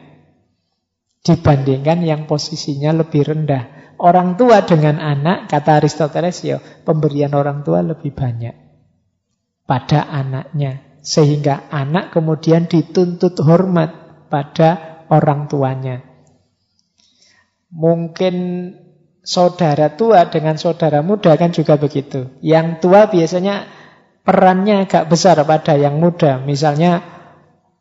dibandingkan 1.27 1.99
yang 2.07 2.23
posisinya 2.23 2.95
lebih 2.95 3.27
rendah. 3.27 3.63
orang 3.97 4.37
tua 4.37 4.61
dengan 4.61 5.01
anak, 5.01 5.49
kata 5.49 5.81
Aristoteles, 5.81 6.45
ya 6.45 6.61
pemberian 6.61 7.33
orang 7.33 7.65
tua 7.65 7.81
lebih 7.81 8.13
banyak 8.13 8.53
pada 9.65 10.05
anaknya. 10.05 11.01
Sehingga 11.01 11.65
anak 11.73 12.13
kemudian 12.13 12.69
dituntut 12.69 13.41
hormat 13.41 13.89
pada 14.29 15.01
orang 15.09 15.49
tuanya. 15.49 16.05
Mungkin 17.73 18.35
saudara 19.27 19.91
tua 19.99 20.31
dengan 20.31 20.55
saudara 20.55 21.03
muda 21.03 21.35
kan 21.35 21.51
juga 21.51 21.75
begitu. 21.75 22.31
Yang 22.39 22.87
tua 22.87 23.11
biasanya 23.11 23.67
perannya 24.23 24.87
agak 24.87 25.11
besar 25.11 25.35
pada 25.43 25.75
yang 25.75 25.99
muda. 25.99 26.39
Misalnya 26.39 27.03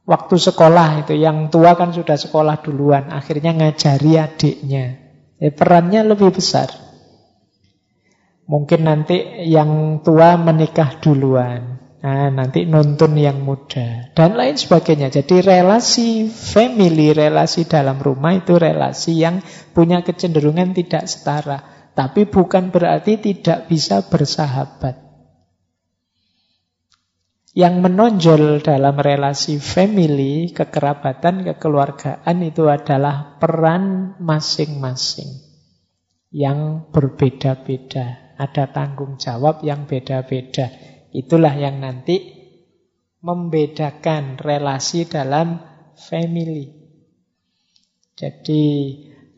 waktu 0.02 0.35
sekolah 0.43 1.06
itu 1.06 1.14
yang 1.14 1.47
tua 1.55 1.78
kan 1.78 1.94
sudah 1.94 2.18
sekolah 2.18 2.66
duluan, 2.66 3.14
akhirnya 3.14 3.55
ngajari 3.55 4.18
adiknya. 4.18 4.85
Ya, 5.39 5.51
perannya 5.55 6.02
lebih 6.02 6.35
besar. 6.35 6.66
Mungkin 8.51 8.82
nanti 8.82 9.47
yang 9.47 10.02
tua 10.02 10.35
menikah 10.35 10.98
duluan. 10.98 11.76
Nah, 11.97 12.28
nanti 12.28 12.68
nuntun 12.68 13.16
yang 13.16 13.40
muda 13.40 14.12
dan 14.12 14.36
lain 14.36 14.60
sebagainya. 14.60 15.09
Jadi 15.09 15.40
relasi 15.40 16.28
family, 16.28 17.16
relasi 17.16 17.64
dalam 17.64 17.97
rumah 17.97 18.36
itu 18.36 18.60
relasi 18.60 19.16
yang 19.24 19.40
punya 19.73 20.05
kecenderungan 20.05 20.77
tidak 20.77 21.09
setara. 21.09 21.59
Tapi 21.97 22.28
bukan 22.28 22.68
berarti 22.68 23.16
tidak 23.16 23.73
bisa 23.73 24.05
bersahabat. 24.05 25.01
Yang 27.56 27.74
menonjol 27.89 28.60
dalam 28.60 29.01
relasi 29.01 29.56
family, 29.56 30.52
kekerabatan, 30.52 31.40
kekeluargaan 31.40 32.36
itu 32.44 32.68
adalah 32.68 33.40
peran 33.40 34.12
masing-masing 34.20 35.40
yang 36.28 36.93
berbeda-beda. 36.93 38.36
Ada 38.36 38.68
tanggung 38.68 39.16
jawab 39.16 39.64
yang 39.64 39.89
beda-beda. 39.89 40.68
Itulah 41.17 41.57
yang 41.57 41.81
nanti 41.81 42.37
membedakan 43.25 44.37
relasi 44.37 45.09
dalam 45.09 45.65
family. 45.97 46.77
Jadi 48.13 48.65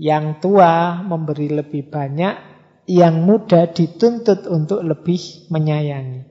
yang 0.03 0.43
tua 0.43 1.07
memberi 1.07 1.55
lebih 1.55 1.87
banyak, 1.87 2.35
yang 2.91 3.23
muda 3.23 3.71
dituntut 3.71 4.51
untuk 4.51 4.83
lebih 4.83 5.47
menyayangi. 5.55 6.27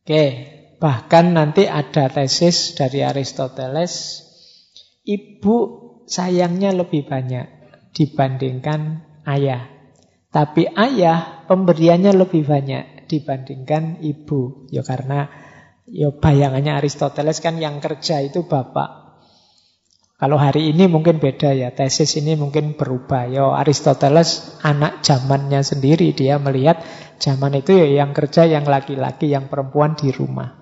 Oke, 0.00 0.24
bahkan 0.80 1.36
nanti 1.36 1.68
ada 1.68 2.08
tesis 2.08 2.72
dari 2.72 3.04
Aristoteles, 3.04 4.24
ibu 5.04 5.56
sayangnya 6.08 6.72
lebih 6.72 7.04
banyak 7.04 7.44
dibandingkan 7.92 9.04
ayah. 9.28 9.68
Tapi 10.32 10.64
ayah 10.64 11.44
pemberiannya 11.44 12.12
lebih 12.16 12.44
banyak 12.48 12.97
dibandingkan 13.08 14.04
ibu. 14.04 14.68
Ya 14.68 14.84
karena 14.84 15.32
ya 15.88 16.12
bayangannya 16.12 16.76
Aristoteles 16.76 17.40
kan 17.40 17.56
yang 17.56 17.80
kerja 17.80 18.20
itu 18.20 18.44
bapak. 18.44 19.08
Kalau 20.18 20.34
hari 20.34 20.74
ini 20.74 20.90
mungkin 20.90 21.22
beda 21.22 21.54
ya, 21.54 21.70
tesis 21.70 22.18
ini 22.18 22.34
mungkin 22.34 22.74
berubah. 22.74 23.30
Ya 23.30 23.54
Aristoteles 23.54 24.58
anak 24.66 25.06
zamannya 25.06 25.62
sendiri, 25.62 26.10
dia 26.10 26.42
melihat 26.42 26.82
zaman 27.22 27.54
itu 27.54 27.78
ya 27.78 28.02
yang 28.02 28.10
kerja 28.10 28.42
yang 28.50 28.66
laki-laki, 28.66 29.30
yang 29.30 29.46
perempuan 29.46 29.94
di 29.94 30.10
rumah. 30.10 30.58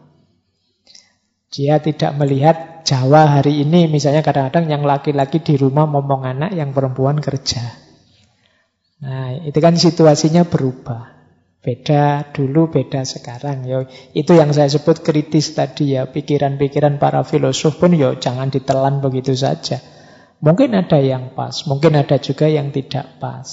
Dia 1.49 1.81
tidak 1.81 2.13
melihat 2.21 2.85
Jawa 2.85 3.41
hari 3.41 3.65
ini 3.65 3.89
misalnya 3.89 4.21
kadang-kadang 4.21 4.69
yang 4.69 4.85
laki-laki 4.85 5.41
di 5.41 5.57
rumah 5.57 5.89
ngomong 5.89 6.29
anak, 6.29 6.53
yang 6.53 6.77
perempuan 6.77 7.17
kerja. 7.17 7.65
Nah, 9.01 9.41
itu 9.41 9.57
kan 9.57 9.73
situasinya 9.73 10.45
berubah. 10.45 11.16
Beda 11.67 12.31
dulu, 12.31 12.71
beda 12.71 13.03
sekarang. 13.03 13.67
Yo, 13.67 13.91
itu 14.15 14.39
yang 14.39 14.55
saya 14.55 14.71
sebut 14.71 15.03
kritis 15.03 15.51
tadi 15.51 15.99
ya. 15.99 16.07
Pikiran-pikiran 16.07 17.03
para 17.03 17.27
filosof 17.27 17.83
pun 17.83 17.91
yo 17.91 18.15
jangan 18.23 18.55
ditelan 18.55 19.03
begitu 19.03 19.35
saja. 19.35 19.83
Mungkin 20.39 20.79
ada 20.79 21.03
yang 21.03 21.35
pas, 21.35 21.67
mungkin 21.67 21.99
ada 21.99 22.23
juga 22.23 22.47
yang 22.47 22.71
tidak 22.71 23.19
pas. 23.19 23.51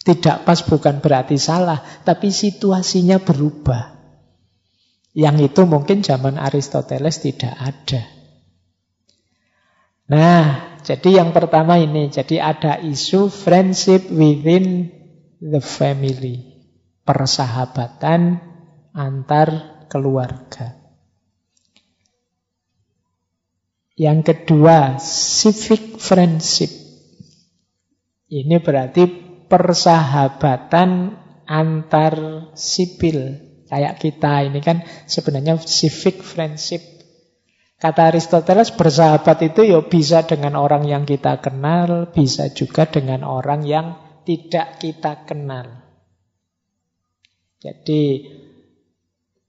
Tidak 0.00 0.48
pas 0.48 0.56
bukan 0.64 1.04
berarti 1.04 1.36
salah, 1.36 1.84
tapi 2.00 2.32
situasinya 2.32 3.20
berubah. 3.20 3.92
Yang 5.12 5.52
itu 5.52 5.60
mungkin 5.68 6.00
zaman 6.00 6.40
Aristoteles 6.40 7.20
tidak 7.20 7.52
ada. 7.60 8.08
Nah, 10.08 10.80
jadi 10.80 11.20
yang 11.20 11.36
pertama 11.36 11.76
ini, 11.76 12.08
jadi 12.08 12.40
ada 12.40 12.80
isu 12.80 13.28
friendship 13.28 14.08
within 14.08 14.88
the 15.44 15.60
family 15.60 16.49
persahabatan 17.10 18.38
antar 18.94 19.82
keluarga. 19.90 20.78
Yang 23.98 24.30
kedua, 24.30 25.02
civic 25.02 25.98
friendship. 25.98 26.70
Ini 28.30 28.62
berarti 28.62 29.10
persahabatan 29.50 31.18
antar 31.50 32.14
sipil. 32.54 33.50
Kayak 33.66 33.98
kita 33.98 34.46
ini 34.46 34.62
kan 34.62 34.86
sebenarnya 35.10 35.58
civic 35.66 36.22
friendship. 36.22 36.78
Kata 37.74 38.14
Aristoteles 38.14 38.70
bersahabat 38.70 39.42
itu 39.42 39.66
ya 39.66 39.82
bisa 39.82 40.22
dengan 40.22 40.54
orang 40.54 40.86
yang 40.86 41.02
kita 41.02 41.42
kenal, 41.42 42.14
bisa 42.14 42.54
juga 42.54 42.86
dengan 42.86 43.26
orang 43.26 43.66
yang 43.66 43.98
tidak 44.22 44.78
kita 44.78 45.26
kenal. 45.26 45.79
Jadi 47.60 48.24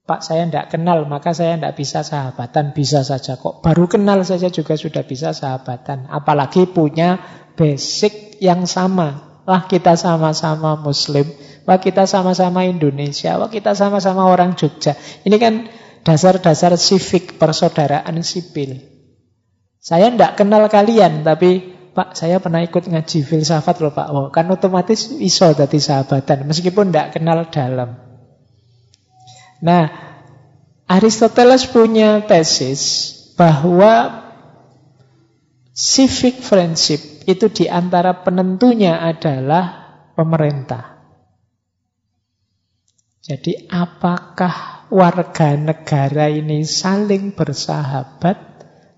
Pak 0.02 0.20
saya 0.20 0.44
tidak 0.44 0.74
kenal 0.74 1.08
maka 1.08 1.32
saya 1.32 1.56
tidak 1.56 1.78
bisa 1.78 2.04
sahabatan 2.04 2.76
Bisa 2.76 3.00
saja 3.00 3.40
kok. 3.40 3.64
Baru 3.64 3.88
kenal 3.88 4.20
saja 4.26 4.52
juga 4.52 4.76
sudah 4.76 5.06
bisa 5.06 5.32
sahabatan. 5.32 6.10
Apalagi 6.12 6.68
punya 6.68 7.16
basic 7.56 8.36
yang 8.42 8.68
sama. 8.68 9.40
Wah 9.48 9.64
kita 9.64 9.96
sama-sama 9.96 10.76
muslim. 10.76 11.24
Wah 11.64 11.78
kita 11.80 12.04
sama-sama 12.04 12.68
Indonesia. 12.68 13.38
Wah 13.40 13.48
kita 13.48 13.72
sama-sama 13.72 14.28
orang 14.28 14.58
Jogja. 14.58 14.98
Ini 15.24 15.36
kan 15.40 15.54
dasar-dasar 16.02 16.74
civic 16.76 17.38
Persaudaraan 17.38 18.20
sipil. 18.20 18.82
Saya 19.82 20.14
tidak 20.14 20.38
kenal 20.38 20.62
kalian 20.70 21.26
Tapi 21.26 21.74
Pak 21.92 22.16
saya 22.16 22.40
pernah 22.40 22.64
ikut 22.64 22.88
ngaji 22.88 23.20
filsafat 23.20 23.84
loh 23.84 23.92
Pak 23.92 24.08
Oh 24.12 24.26
kan 24.32 24.48
otomatis 24.48 25.12
iso 25.20 25.52
tadi 25.52 25.76
sahabatan 25.76 26.48
Meskipun 26.48 26.88
tidak 26.88 27.20
kenal 27.20 27.44
dalam 27.52 28.12
Nah, 29.62 29.86
Aristoteles 30.90 31.70
punya 31.70 32.26
tesis 32.26 33.14
bahwa 33.38 34.26
civic 35.70 36.42
friendship 36.42 37.00
itu 37.30 37.46
di 37.48 37.70
antara 37.70 38.26
penentunya 38.26 38.98
adalah 38.98 39.94
pemerintah. 40.18 40.98
Jadi 43.22 43.70
apakah 43.70 44.84
warga 44.90 45.54
negara 45.54 46.26
ini 46.26 46.66
saling 46.66 47.38
bersahabat 47.38 48.36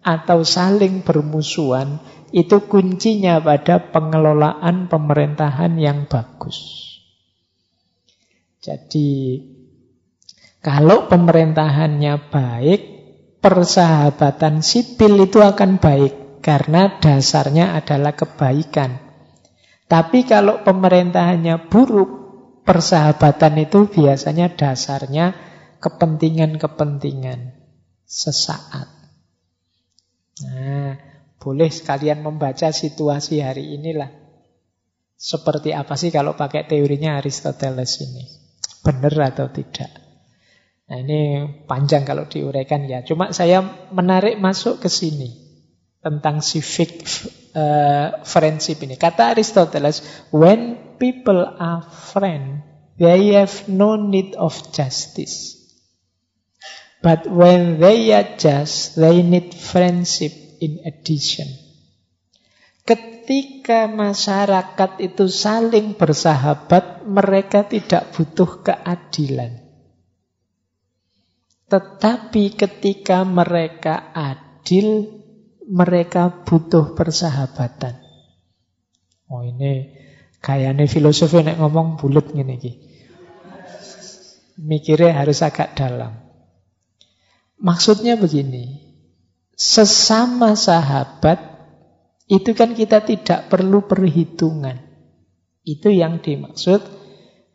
atau 0.00 0.40
saling 0.48 1.04
bermusuhan 1.04 2.00
itu 2.34 2.66
kuncinya 2.66 3.38
pada 3.38 3.94
pengelolaan 3.94 4.90
pemerintahan 4.90 5.78
yang 5.78 6.10
bagus. 6.10 6.82
Jadi 8.58 9.38
kalau 10.58 11.06
pemerintahannya 11.06 12.32
baik, 12.34 12.80
persahabatan 13.38 14.66
sipil 14.66 15.30
itu 15.30 15.38
akan 15.38 15.78
baik 15.78 16.42
karena 16.42 16.98
dasarnya 16.98 17.78
adalah 17.78 18.18
kebaikan. 18.18 18.98
Tapi 19.86 20.26
kalau 20.26 20.66
pemerintahannya 20.66 21.70
buruk, 21.70 22.10
persahabatan 22.66 23.62
itu 23.62 23.86
biasanya 23.86 24.56
dasarnya 24.56 25.36
kepentingan-kepentingan 25.78 27.52
sesaat. 28.08 28.88
Nah, 30.42 31.13
boleh 31.44 31.68
sekalian 31.68 32.24
membaca 32.24 32.72
situasi 32.72 33.44
hari 33.44 33.76
inilah. 33.76 34.08
Seperti 35.12 35.76
apa 35.76 35.92
sih 36.00 36.08
kalau 36.08 36.32
pakai 36.32 36.64
teorinya 36.64 37.20
Aristoteles 37.20 38.00
ini? 38.00 38.24
Benar 38.80 39.36
atau 39.36 39.52
tidak? 39.52 39.92
Nah 40.88 40.96
ini 41.00 41.20
panjang 41.68 42.08
kalau 42.08 42.24
diuraikan 42.24 42.88
ya. 42.88 43.04
Cuma 43.04 43.36
saya 43.36 43.60
menarik 43.92 44.40
masuk 44.40 44.80
ke 44.80 44.88
sini 44.88 45.32
tentang 46.00 46.40
civic 46.44 47.04
uh, 47.56 48.24
friendship 48.24 48.80
ini. 48.84 48.96
Kata 49.00 49.32
Aristoteles, 49.32 50.28
when 50.32 50.96
people 51.00 51.44
are 51.44 51.84
friend, 51.84 52.64
they 53.00 53.36
have 53.36 53.68
no 53.68 53.96
need 53.96 54.36
of 54.36 54.52
justice. 54.72 55.56
But 57.00 57.28
when 57.28 57.80
they 57.80 58.12
are 58.16 58.36
just, 58.36 58.96
they 58.96 59.20
need 59.20 59.52
friendship 59.52 60.43
in 60.64 60.80
addition. 60.88 61.46
ketika 63.24 63.88
masyarakat 63.88 65.00
itu 65.00 65.24
saling 65.32 65.96
bersahabat, 65.96 67.08
mereka 67.08 67.64
tidak 67.64 68.12
butuh 68.12 68.60
keadilan. 68.60 69.64
Tetapi 71.72 72.52
ketika 72.52 73.24
mereka 73.24 74.12
adil, 74.12 75.08
mereka 75.64 76.44
butuh 76.44 76.92
persahabatan. 76.92 77.96
Oh 79.32 79.40
ini 79.40 79.96
kayaknya 80.44 80.84
filosofi 80.84 81.40
nek 81.40 81.56
ngomong 81.56 81.96
bulat 81.96 82.28
gini 82.28 82.60
ki. 82.60 82.72
Mikirnya 84.60 85.24
harus 85.24 85.40
agak 85.40 85.72
dalam. 85.72 86.20
Maksudnya 87.56 88.20
begini, 88.20 88.83
sesama 89.54 90.58
sahabat 90.58 91.54
itu 92.30 92.56
kan 92.56 92.72
kita 92.72 93.04
tidak 93.04 93.52
perlu 93.52 93.84
perhitungan. 93.84 94.80
Itu 95.64 95.88
yang 95.88 96.20
dimaksud 96.20 96.80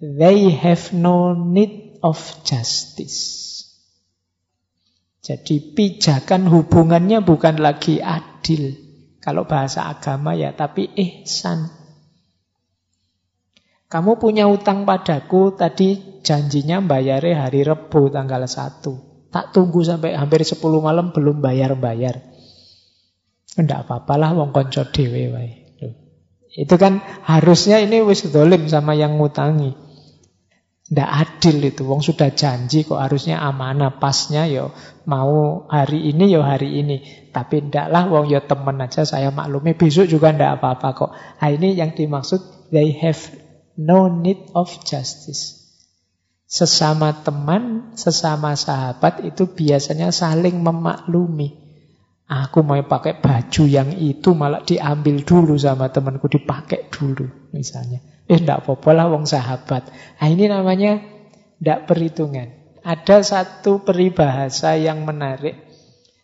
they 0.01 0.49
have 0.53 0.95
no 0.95 1.35
need 1.35 1.99
of 2.01 2.17
justice. 2.47 3.49
Jadi 5.19 5.75
pijakan 5.77 6.49
hubungannya 6.49 7.21
bukan 7.21 7.61
lagi 7.61 8.01
adil. 8.01 8.73
Kalau 9.19 9.45
bahasa 9.45 9.91
agama 9.91 10.33
ya, 10.33 10.55
tapi 10.55 10.89
ihsan. 10.95 11.69
Kamu 13.89 14.17
punya 14.17 14.47
utang 14.47 14.87
padaku, 14.87 15.53
tadi 15.53 16.21
janjinya 16.23 16.81
bayarnya 16.81 17.45
hari 17.45 17.61
Rebu 17.67 18.09
tanggal 18.09 18.47
1. 18.47 19.08
Tak 19.29 19.53
tunggu 19.53 19.85
sampai 19.85 20.17
hampir 20.17 20.41
10 20.41 20.57
malam 20.81 21.13
belum 21.13 21.41
bayar-bayar. 21.41 22.17
Tidak 23.53 23.79
apa-apalah 23.85 24.33
wong 24.33 24.49
konco 24.53 24.85
dewe 24.89 25.29
Itu 26.49 26.75
kan 26.81 27.01
harusnya 27.29 27.77
ini 27.77 28.01
wis 28.01 28.25
dolim 28.33 28.65
sama 28.65 28.97
yang 28.97 29.21
ngutangi. 29.21 29.89
Tidak 30.89 31.05
adil 31.05 31.61
itu. 31.69 31.85
Wong 31.85 32.01
sudah 32.01 32.33
janji 32.33 32.81
kok 32.81 32.97
harusnya 32.97 33.37
amanah. 33.45 34.01
Pasnya 34.01 34.49
yo 34.49 34.73
mau 35.05 35.69
hari 35.69 36.09
ini 36.09 36.33
yo 36.33 36.41
hari 36.41 36.81
ini. 36.81 37.29
Tapi 37.29 37.69
ndaklah 37.69 38.09
wong 38.09 38.33
yo 38.33 38.41
temen 38.49 38.81
aja 38.81 39.05
saya 39.05 39.29
maklumi. 39.29 39.77
Besok 39.77 40.09
juga 40.09 40.33
ndak 40.33 40.57
apa-apa 40.57 40.89
kok. 40.97 41.11
Nah 41.13 41.49
ini 41.53 41.77
yang 41.77 41.93
dimaksud 41.93 42.73
they 42.73 42.97
have 42.97 43.21
no 43.77 44.09
need 44.09 44.41
of 44.57 44.73
justice. 44.81 45.58
Sesama 46.49 47.13
teman, 47.21 47.93
sesama 47.93 48.57
sahabat 48.57 49.21
itu 49.21 49.53
biasanya 49.53 50.09
saling 50.09 50.57
memaklumi. 50.57 51.53
Aku 52.25 52.65
mau 52.65 52.81
pakai 52.81 53.21
baju 53.21 53.63
yang 53.69 53.93
itu 53.93 54.33
malah 54.33 54.65
diambil 54.65 55.21
dulu 55.21 55.53
sama 55.61 55.93
temanku, 55.93 56.25
dipakai 56.25 56.89
dulu 56.89 57.53
misalnya. 57.53 58.01
Eh, 58.25 58.41
tidak 58.41 58.65
apa-apa 58.65 58.89
lah 58.97 59.05
wong 59.13 59.29
sahabat. 59.29 59.93
Nah, 60.17 60.27
ini 60.29 60.49
namanya 60.49 61.01
tidak 61.61 61.85
perhitungan. 61.85 62.49
Ada 62.81 63.21
satu 63.21 63.85
peribahasa 63.85 64.73
yang 64.73 65.05
menarik 65.05 65.69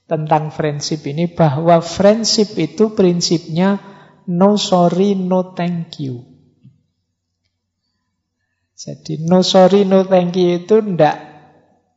tentang 0.10 0.50
friendship 0.50 1.06
ini 1.06 1.30
bahwa 1.30 1.82
friendship 1.86 2.54
itu 2.58 2.98
prinsipnya 2.98 3.78
no 4.26 4.58
sorry, 4.58 5.14
no 5.14 5.54
thank 5.54 6.02
you. 6.02 6.35
Jadi 8.76 9.24
no 9.24 9.40
sorry, 9.40 9.88
no 9.88 10.04
thank 10.04 10.36
you 10.36 10.60
itu 10.60 10.84
tidak 10.84 11.16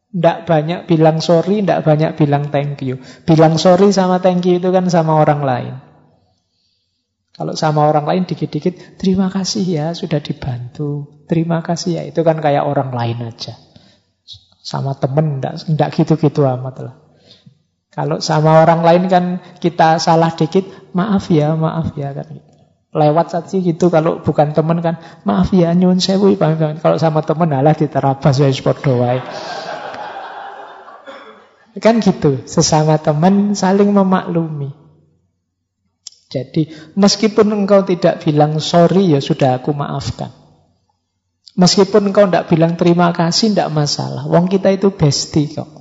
tidak 0.09 0.37
banyak 0.47 0.81
bilang 0.87 1.19
sorry, 1.19 1.61
tidak 1.61 1.85
banyak 1.85 2.15
bilang 2.15 2.49
thank 2.55 2.81
you. 2.87 3.03
Bilang 3.27 3.59
sorry 3.59 3.91
sama 3.91 4.23
thank 4.23 4.47
you 4.47 4.63
itu 4.63 4.71
kan 4.71 4.87
sama 4.87 5.19
orang 5.19 5.43
lain. 5.43 5.75
Kalau 7.39 7.55
sama 7.55 7.87
orang 7.87 8.03
lain 8.03 8.27
dikit-dikit, 8.27 8.99
terima 8.99 9.31
kasih 9.31 9.63
ya 9.63 9.87
sudah 9.95 10.19
dibantu. 10.19 11.23
Terima 11.31 11.63
kasih 11.63 11.91
ya, 11.95 12.03
itu 12.03 12.27
kan 12.27 12.43
kayak 12.43 12.67
orang 12.67 12.91
lain 12.91 13.31
aja. 13.31 13.55
Sama 14.59 14.99
temen, 14.99 15.39
enggak, 15.39 15.95
gitu-gitu 15.95 16.43
amat 16.43 16.83
lah. 16.83 16.95
Kalau 17.95 18.19
sama 18.19 18.67
orang 18.67 18.83
lain 18.83 19.05
kan 19.07 19.25
kita 19.63 20.03
salah 20.03 20.35
dikit, 20.35 20.67
maaf 20.99 21.31
ya, 21.31 21.55
maaf 21.55 21.95
ya 21.95 22.11
kan. 22.11 22.43
Lewat 22.89 23.29
saja 23.29 23.57
gitu, 23.61 23.93
kalau 23.93 24.25
bukan 24.25 24.57
temen 24.57 24.81
kan, 24.81 24.97
maaf 25.29 25.53
ya 25.53 25.77
nyun 25.77 26.01
sewu. 26.01 26.33
Kalau 26.81 26.97
sama 26.97 27.21
temen, 27.21 27.53
alah 27.53 27.77
diterabas 27.77 28.41
ya 28.41 28.49
sport 28.49 28.81
doai. 28.81 29.21
Kan 31.79 32.03
gitu, 32.03 32.43
sesama 32.49 32.99
teman 32.99 33.55
saling 33.55 33.93
memaklumi. 33.93 34.75
Jadi 36.29 36.69
meskipun 36.93 37.49
engkau 37.65 37.89
tidak 37.89 38.21
bilang 38.21 38.61
sorry 38.61 39.17
ya 39.17 39.21
sudah 39.23 39.63
aku 39.63 39.73
maafkan. 39.73 40.29
Meskipun 41.57 42.13
engkau 42.13 42.29
tidak 42.29 42.53
bilang 42.53 42.77
terima 42.77 43.11
kasih 43.17 43.57
tidak 43.57 43.73
masalah. 43.73 44.29
Wong 44.29 44.47
kita 44.47 44.69
itu 44.77 44.93
bestie 44.93 45.49
kok. 45.49 45.78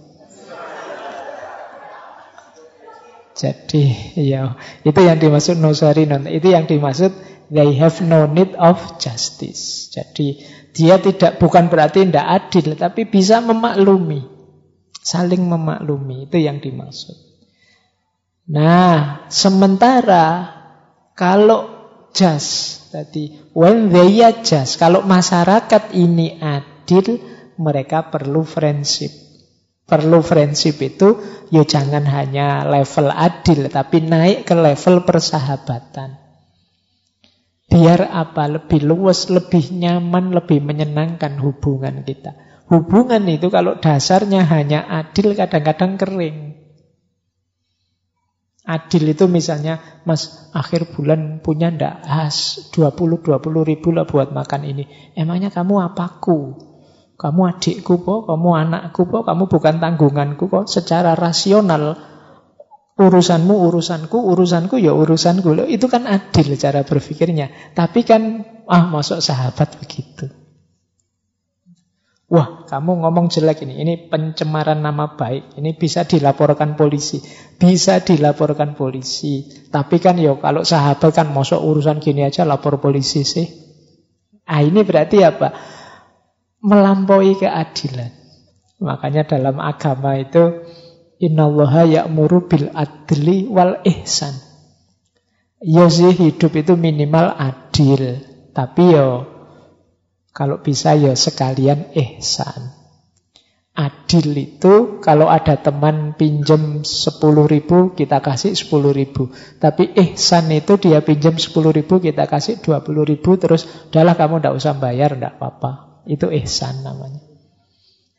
Jadi 3.37 4.17
ya 4.17 4.57
itu 4.81 4.97
yang 4.97 5.21
dimaksud 5.21 5.61
no 5.61 5.69
no 5.69 6.17
itu 6.25 6.47
yang 6.49 6.65
dimaksud 6.65 7.13
they 7.53 7.77
have 7.77 8.01
no 8.01 8.25
need 8.25 8.57
of 8.57 8.97
justice. 8.97 9.93
Jadi 9.93 10.41
dia 10.73 10.97
tidak 10.97 11.37
bukan 11.37 11.69
berarti 11.69 12.09
tidak 12.09 12.25
adil 12.25 12.73
tapi 12.73 13.05
bisa 13.05 13.37
memaklumi. 13.45 14.25
Saling 15.05 15.45
memaklumi 15.45 16.27
itu 16.27 16.41
yang 16.41 16.57
dimaksud. 16.59 17.15
Nah, 18.47 19.27
sementara 19.27 20.55
kalau 21.13 21.67
jas 22.15 22.79
tadi 22.89 23.35
when 23.51 23.91
they 23.91 24.23
are 24.23 24.39
just, 24.39 24.79
kalau 24.79 25.03
masyarakat 25.03 25.91
ini 25.93 26.39
adil, 26.39 27.19
mereka 27.59 28.07
perlu 28.07 28.47
friendship. 28.47 29.26
Perlu 29.87 30.19
friendship 30.19 30.83
itu 30.83 31.15
ya 31.47 31.63
jangan 31.63 32.03
hanya 32.03 32.67
level 32.67 33.07
adil 33.07 33.71
tapi 33.71 34.03
naik 34.03 34.43
ke 34.43 34.51
level 34.51 35.07
persahabatan. 35.07 36.19
Biar 37.71 38.11
apa? 38.11 38.51
Lebih 38.51 38.83
luas, 38.83 39.31
lebih 39.31 39.71
nyaman, 39.75 40.35
lebih 40.35 40.59
menyenangkan 40.59 41.39
hubungan 41.39 42.03
kita. 42.03 42.35
Hubungan 42.67 43.23
itu 43.31 43.47
kalau 43.47 43.79
dasarnya 43.79 44.43
hanya 44.43 44.83
adil 44.87 45.31
kadang-kadang 45.35 45.95
kering. 45.95 46.67
Adil 48.67 49.15
itu 49.15 49.31
misalnya, 49.31 50.03
mas 50.03 50.51
akhir 50.51 50.91
bulan 50.91 51.39
punya 51.39 51.71
ndak 51.71 52.03
has 52.03 52.67
20-20 52.75 53.23
ribu 53.63 53.95
lah 53.95 54.03
buat 54.03 54.35
makan 54.35 54.67
ini. 54.67 54.83
Emangnya 55.15 55.47
kamu 55.47 55.79
apaku? 55.79 56.66
Kamu 57.17 57.41
adikku 57.49 58.05
po, 58.05 58.29
kamu 58.29 58.49
anakku 58.53 59.09
po, 59.09 59.25
kamu 59.25 59.49
bukan 59.49 59.81
tanggunganku 59.81 60.45
kok. 60.53 60.69
Secara 60.69 61.17
rasional 61.17 61.97
urusanmu 62.97 63.57
urusanku, 63.57 64.17
urusanku 64.21 64.77
ya 64.77 64.93
urusanku. 64.93 65.65
Itu 65.65 65.89
kan 65.89 66.05
adil 66.05 66.53
cara 66.61 66.85
berpikirnya. 66.85 67.73
Tapi 67.73 68.05
kan 68.05 68.45
ah 68.69 68.85
masuk 68.85 69.17
sahabat 69.17 69.81
begitu. 69.81 70.29
Wah, 72.27 72.67
kamu 72.67 73.07
ngomong 73.07 73.31
jelek 73.31 73.63
ini. 73.63 73.79
Ini 73.81 73.93
pencemaran 74.11 74.83
nama 74.83 75.15
baik. 75.15 75.55
Ini 75.55 75.79
bisa 75.79 76.03
dilaporkan 76.03 76.75
polisi. 76.75 77.23
Bisa 77.55 78.03
dilaporkan 78.03 78.75
polisi. 78.75 79.47
Tapi 79.71 79.95
kan 79.97 80.19
yo 80.19 80.35
kalau 80.37 80.67
sahabat 80.67 81.15
kan 81.15 81.31
masuk 81.31 81.63
urusan 81.63 82.03
gini 82.03 82.27
aja 82.27 82.43
lapor 82.43 82.83
polisi 82.83 83.23
sih. 83.23 83.47
Ah 84.43 84.59
ini 84.59 84.83
berarti 84.83 85.23
apa? 85.23 85.76
Melampaui 86.61 87.37
keadilan. 87.37 88.09
Makanya 88.81 89.25
dalam 89.25 89.57
agama 89.57 90.17
itu 90.17 90.65
innallaha 91.17 91.85
ya'muru 91.85 92.45
bil 92.45 92.69
adli 92.73 93.49
wal 93.49 93.81
ihsan. 93.85 94.33
Ya 95.61 95.89
sih 95.89 96.13
hidup 96.13 96.53
itu 96.53 96.77
minimal 96.77 97.33
adil. 97.33 98.21
Tapi 98.53 98.83
yo 98.93 99.25
kalau 100.33 100.61
bisa 100.61 100.93
ya 100.93 101.17
sekalian 101.17 101.93
ihsan. 101.97 102.73
Adil 103.77 104.33
itu 104.33 104.97
kalau 105.05 105.29
ada 105.29 105.53
teman 105.61 106.17
pinjam 106.17 106.81
10 106.81 107.21
ribu 107.45 107.93
kita 107.93 108.21
kasih 108.21 108.57
10 108.57 108.89
ribu. 108.93 109.29
Tapi 109.61 109.93
ihsan 109.93 110.49
itu 110.49 110.81
dia 110.81 111.01
pinjam 111.05 111.37
10 111.37 111.53
ribu 111.69 112.01
kita 112.01 112.25
kasih 112.25 112.57
20 112.61 113.05
ribu 113.05 113.37
terus 113.37 113.69
udahlah 113.89 114.17
kamu 114.17 114.41
tidak 114.41 114.57
usah 114.57 114.73
bayar, 114.77 115.13
tidak 115.13 115.37
apa-apa. 115.37 115.86
Itu 116.07 116.31
ihsan 116.31 116.87
namanya. 116.87 117.19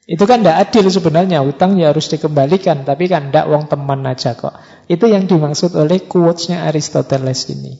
Itu 0.09 0.24
kan 0.24 0.40
tidak 0.40 0.69
adil 0.69 0.89
sebenarnya, 0.89 1.44
utang 1.44 1.77
ya 1.77 1.93
harus 1.93 2.09
dikembalikan. 2.09 2.85
Tapi 2.85 3.09
kan 3.09 3.28
tidak 3.28 3.48
uang 3.48 3.69
teman 3.69 4.05
aja 4.09 4.36
kok. 4.36 4.56
Itu 4.89 5.09
yang 5.09 5.28
dimaksud 5.28 5.77
oleh 5.77 6.05
quotes-nya 6.09 6.65
Aristoteles 6.69 7.48
ini. 7.52 7.77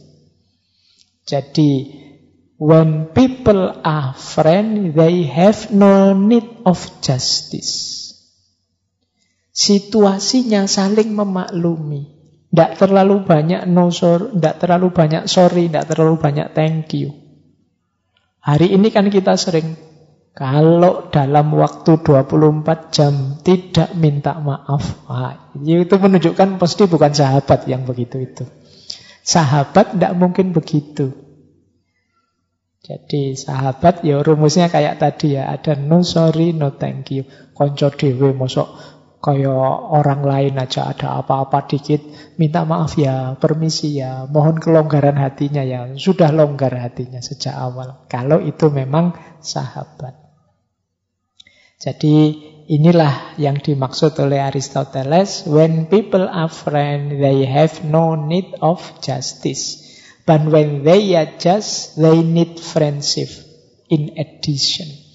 Jadi 1.29 1.71
When 2.59 3.15
people 3.15 3.71
are 3.87 4.19
friends, 4.19 4.99
they 4.99 5.31
have 5.31 5.71
no 5.71 6.11
need 6.11 6.43
of 6.67 6.83
justice. 6.99 8.11
Situasinya 9.55 10.67
saling 10.67 11.15
memaklumi. 11.15 12.19
Tidak 12.51 12.83
terlalu 12.83 13.23
banyak 13.23 13.63
no 13.71 13.95
sorry, 13.95 14.35
tidak 14.35 14.59
terlalu 14.59 14.91
banyak 14.91 15.31
sorry, 15.31 15.71
tidak 15.71 15.87
terlalu 15.87 16.19
banyak 16.19 16.51
thank 16.51 16.91
you. 16.99 17.15
Hari 18.43 18.75
ini 18.75 18.91
kan 18.91 19.07
kita 19.07 19.39
sering 19.39 19.79
kalau 20.39 21.11
dalam 21.11 21.51
waktu 21.51 21.99
24 21.99 22.95
jam 22.95 23.43
tidak 23.43 23.91
minta 23.99 24.39
maaf, 24.39 25.03
wah, 25.11 25.51
itu 25.59 25.99
menunjukkan 25.99 26.63
pasti 26.63 26.87
bukan 26.87 27.11
sahabat 27.11 27.67
yang 27.67 27.83
begitu 27.83 28.23
itu. 28.23 28.47
Sahabat 29.27 29.99
tidak 29.99 30.15
mungkin 30.15 30.55
begitu. 30.55 31.11
Jadi 32.87 33.35
sahabat 33.35 34.07
ya 34.07 34.23
rumusnya 34.23 34.71
kayak 34.71 35.03
tadi 35.03 35.35
ya, 35.35 35.51
ada 35.51 35.75
no 35.75 36.07
sorry, 36.07 36.55
no 36.55 36.71
thank 36.79 37.11
you. 37.11 37.27
Konco 37.51 37.91
dewe 37.91 38.31
mosok 38.31 38.79
kaya 39.19 39.51
orang 39.91 40.23
lain 40.23 40.55
aja 40.63 40.87
ada 40.87 41.19
apa-apa 41.19 41.67
dikit 41.67 41.99
minta 42.39 42.63
maaf 42.63 42.95
ya, 42.95 43.35
permisi 43.43 43.99
ya, 43.99 44.31
mohon 44.31 44.63
kelonggaran 44.63 45.19
hatinya 45.19 45.67
ya. 45.67 45.91
Sudah 45.99 46.31
longgar 46.31 46.79
hatinya 46.79 47.19
sejak 47.19 47.59
awal. 47.59 48.07
Kalau 48.07 48.39
itu 48.39 48.71
memang 48.71 49.19
sahabat. 49.43 50.28
Jadi 51.79 52.35
inilah 52.67 53.39
yang 53.39 53.63
dimaksud 53.63 54.19
oleh 54.19 54.43
Aristoteles 54.43 55.47
when 55.47 55.87
people 55.87 56.27
are 56.27 56.51
friends 56.51 57.23
they 57.23 57.47
have 57.47 57.87
no 57.87 58.19
need 58.19 58.51
of 58.59 58.83
justice. 58.99 59.87
But 60.29 60.45
when 60.45 60.85
they 60.85 61.17
adjust, 61.17 61.97
they 61.97 62.21
need 62.21 62.61
friendship 62.61 63.33
in 63.89 64.13
addition. 64.21 65.09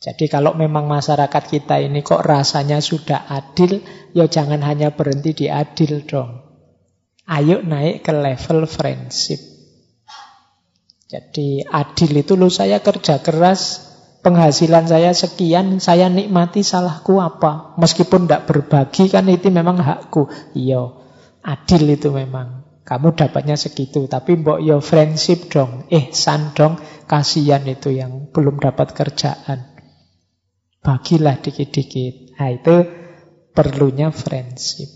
Jadi 0.00 0.32
kalau 0.32 0.56
memang 0.56 0.88
masyarakat 0.88 1.44
kita 1.50 1.82
ini 1.82 2.00
kok 2.00 2.24
rasanya 2.24 2.80
sudah 2.80 3.28
adil, 3.28 3.84
ya 4.16 4.24
jangan 4.30 4.64
hanya 4.64 4.96
berhenti 4.96 5.44
di 5.44 5.46
adil 5.52 6.08
dong. 6.08 6.40
Ayo 7.28 7.60
naik 7.60 8.06
ke 8.06 8.14
level 8.16 8.64
friendship. 8.64 9.42
Jadi 11.10 11.60
adil 11.66 12.24
itu 12.24 12.38
lo 12.38 12.48
saya 12.48 12.80
kerja 12.80 13.20
keras, 13.20 13.85
penghasilan 14.26 14.90
saya 14.90 15.14
sekian, 15.14 15.78
saya 15.78 16.10
nikmati 16.10 16.66
salahku 16.66 17.22
apa? 17.22 17.78
Meskipun 17.78 18.26
tidak 18.26 18.50
berbagi 18.50 19.06
kan 19.06 19.30
itu 19.30 19.54
memang 19.54 19.78
hakku. 19.78 20.26
Iya, 20.58 20.98
adil 21.46 21.94
itu 21.94 22.10
memang. 22.10 22.66
Kamu 22.82 23.14
dapatnya 23.14 23.54
segitu, 23.54 24.10
tapi 24.10 24.34
mbok 24.34 24.62
yo 24.62 24.82
friendship 24.82 25.46
dong, 25.46 25.86
eh 25.94 26.10
san 26.10 26.54
dong, 26.58 26.78
kasihan 27.06 27.62
itu 27.70 27.94
yang 27.94 28.30
belum 28.34 28.58
dapat 28.58 28.98
kerjaan. 28.98 29.78
Bagilah 30.82 31.38
dikit-dikit. 31.38 32.38
Nah 32.38 32.50
itu 32.50 32.76
perlunya 33.54 34.10
friendship. 34.10 34.90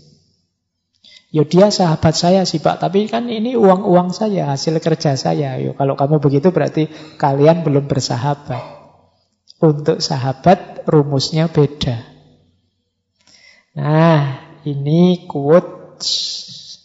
Yo 1.31 1.47
dia 1.47 1.71
sahabat 1.71 2.15
saya 2.15 2.43
sih 2.43 2.59
Pak, 2.59 2.83
tapi 2.83 3.07
kan 3.07 3.31
ini 3.31 3.55
uang-uang 3.55 4.11
saya, 4.11 4.51
hasil 4.51 4.79
kerja 4.83 5.15
saya. 5.15 5.55
Yo 5.59 5.75
kalau 5.75 5.95
kamu 5.95 6.19
begitu 6.19 6.51
berarti 6.51 6.91
kalian 7.15 7.63
belum 7.63 7.87
bersahabat. 7.87 8.80
Untuk 9.61 10.01
sahabat 10.01 10.89
rumusnya 10.89 11.45
beda. 11.45 12.01
Nah, 13.77 14.21
ini 14.65 15.29
quote 15.29 16.01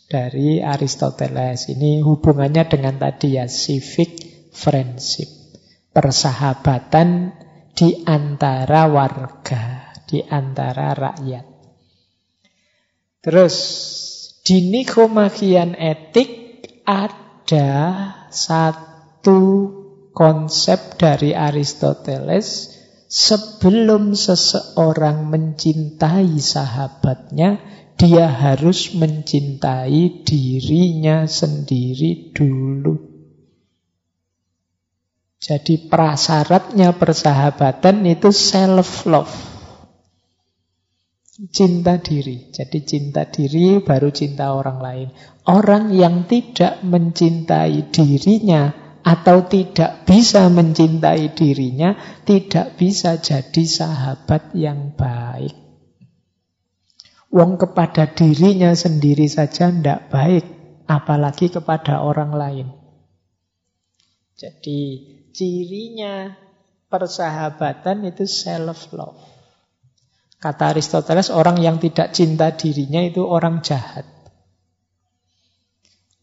dari 0.07 0.61
Aristoteles. 0.61 1.73
Ini 1.73 2.05
hubungannya 2.05 2.69
dengan 2.69 3.01
tadi 3.01 3.41
ya, 3.41 3.49
civic 3.49 4.23
friendship. 4.53 5.29
Persahabatan 5.91 7.33
di 7.73 8.05
antara 8.05 8.85
warga, 8.89 9.97
di 10.05 10.21
antara 10.21 10.93
rakyat. 10.93 11.47
Terus, 13.25 13.57
di 14.47 14.71
Nikomachian 14.71 15.75
etik 15.75 16.63
ada 16.87 17.73
satu 18.31 19.41
konsep 20.17 20.97
dari 20.97 21.37
Aristoteles 21.37 22.73
sebelum 23.05 24.17
seseorang 24.17 25.29
mencintai 25.29 26.41
sahabatnya, 26.41 27.61
dia 28.01 28.25
harus 28.25 28.97
mencintai 28.97 30.25
dirinya 30.25 31.29
sendiri 31.29 32.33
dulu. 32.33 32.97
Jadi 35.37 35.85
prasyaratnya 35.85 36.97
persahabatan 36.97 38.09
itu 38.09 38.33
self-love. 38.33 39.37
Cinta 41.53 42.01
diri. 42.01 42.49
Jadi 42.49 42.79
cinta 42.89 43.29
diri 43.29 43.85
baru 43.85 44.09
cinta 44.09 44.57
orang 44.57 44.81
lain. 44.81 45.09
Orang 45.45 45.93
yang 45.93 46.25
tidak 46.25 46.81
mencintai 46.81 47.93
dirinya 47.93 48.86
atau 49.07 49.47
tidak 49.47 50.03
bisa 50.03 50.51
mencintai 50.51 51.31
dirinya, 51.31 51.95
tidak 52.27 52.75
bisa 52.75 53.23
jadi 53.23 53.63
sahabat 53.63 54.51
yang 54.59 54.99
baik. 54.99 55.55
Wong 57.31 57.55
kepada 57.55 58.11
dirinya 58.11 58.75
sendiri 58.75 59.31
saja 59.31 59.71
tidak 59.71 60.11
baik, 60.11 60.43
apalagi 60.91 61.55
kepada 61.55 62.03
orang 62.03 62.35
lain. 62.35 62.67
Jadi 64.35 64.81
cirinya 65.31 66.35
persahabatan 66.91 68.11
itu 68.11 68.27
self-love. 68.27 69.23
Kata 70.43 70.75
Aristoteles, 70.75 71.31
orang 71.31 71.63
yang 71.63 71.79
tidak 71.79 72.11
cinta 72.11 72.51
dirinya 72.59 73.07
itu 73.07 73.23
orang 73.23 73.63
jahat. 73.63 74.16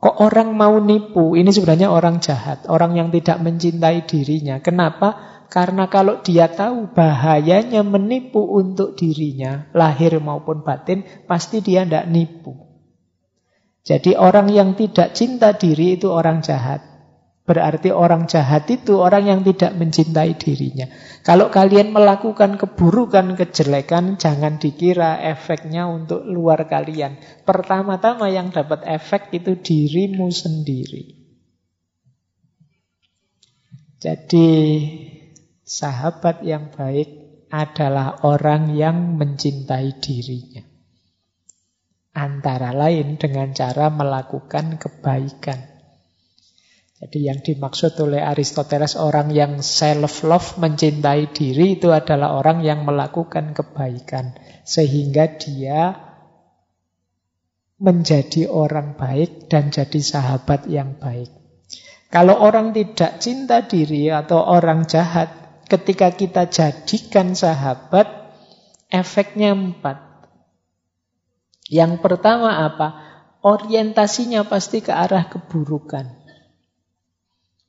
Kok 0.04 0.20
orang 0.20 0.52
mau 0.52 0.84
nipu? 0.84 1.40
Ini 1.40 1.48
sebenarnya 1.48 1.88
orang 1.88 2.20
jahat, 2.20 2.68
orang 2.68 3.00
yang 3.00 3.08
tidak 3.08 3.40
mencintai 3.40 4.04
dirinya. 4.04 4.60
Kenapa? 4.60 5.16
Karena 5.48 5.88
kalau 5.88 6.20
dia 6.20 6.52
tahu 6.52 6.92
bahayanya 6.92 7.88
menipu 7.88 8.44
untuk 8.44 9.00
dirinya, 9.00 9.72
lahir 9.72 10.20
maupun 10.20 10.68
batin, 10.68 11.08
pasti 11.24 11.64
dia 11.64 11.88
tidak 11.88 12.12
nipu. 12.12 12.52
Jadi 13.88 14.20
orang 14.20 14.52
yang 14.52 14.76
tidak 14.76 15.16
cinta 15.16 15.56
diri 15.56 15.96
itu 15.96 16.12
orang 16.12 16.44
jahat. 16.44 16.84
Berarti 17.48 17.96
orang 17.96 18.28
jahat 18.28 18.68
itu 18.68 19.00
orang 19.00 19.24
yang 19.24 19.40
tidak 19.48 19.72
mencintai 19.76 20.36
dirinya. 20.36 20.92
Kalau 21.24 21.48
kalian 21.48 21.96
melakukan 21.96 22.60
keburukan, 22.60 23.40
kejelekan, 23.40 24.20
jangan 24.20 24.60
dikira 24.60 25.24
efeknya 25.24 25.88
untuk 25.88 26.28
luar 26.28 26.68
kalian. 26.68 27.16
Pertama-tama 27.48 28.28
yang 28.28 28.52
dapat 28.52 28.84
efek 28.84 29.32
itu 29.32 29.56
dirimu 29.56 30.28
sendiri. 30.28 31.24
Jadi 34.04 34.52
Sahabat 35.64 36.46
yang 36.46 36.76
baik 36.76 37.10
adalah 37.50 38.22
orang 38.28 38.78
yang 38.78 39.18
mencintai 39.18 39.98
dirinya. 39.98 40.62
Antara 42.14 42.76
lain 42.78 43.18
dengan 43.18 43.58
cara 43.58 43.90
melakukan 43.90 44.78
kebaikan. 44.78 45.73
Jadi 47.04 47.28
yang 47.28 47.44
dimaksud 47.44 48.00
oleh 48.00 48.24
Aristoteles 48.24 48.96
orang 48.96 49.28
yang 49.36 49.60
self-love 49.60 50.56
mencintai 50.56 51.36
diri 51.36 51.76
itu 51.76 51.92
adalah 51.92 52.40
orang 52.40 52.64
yang 52.64 52.88
melakukan 52.88 53.52
kebaikan. 53.52 54.40
Sehingga 54.64 55.36
dia 55.36 56.00
menjadi 57.76 58.48
orang 58.48 58.96
baik 58.96 59.52
dan 59.52 59.68
jadi 59.68 60.00
sahabat 60.00 60.72
yang 60.72 60.96
baik. 60.96 61.28
Kalau 62.08 62.40
orang 62.40 62.72
tidak 62.72 63.20
cinta 63.20 63.68
diri 63.68 64.08
atau 64.08 64.40
orang 64.40 64.88
jahat, 64.88 65.28
ketika 65.68 66.08
kita 66.16 66.48
jadikan 66.48 67.36
sahabat, 67.36 68.32
efeknya 68.88 69.52
empat. 69.52 70.00
Yang 71.68 72.00
pertama 72.00 72.64
apa? 72.64 72.96
Orientasinya 73.44 74.48
pasti 74.48 74.80
ke 74.80 74.96
arah 74.96 75.28
keburukan. 75.28 76.23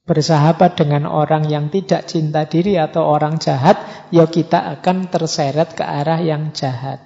Bersahabat 0.04 0.76
dengan 0.76 1.08
orang 1.08 1.48
yang 1.48 1.72
tidak 1.72 2.04
cinta 2.04 2.44
diri 2.44 2.76
atau 2.76 3.08
orang 3.08 3.40
jahat, 3.40 3.80
ya 4.12 4.28
kita 4.28 4.76
akan 4.76 5.08
terseret 5.08 5.72
ke 5.72 5.80
arah 5.80 6.20
yang 6.20 6.52
jahat. 6.52 7.00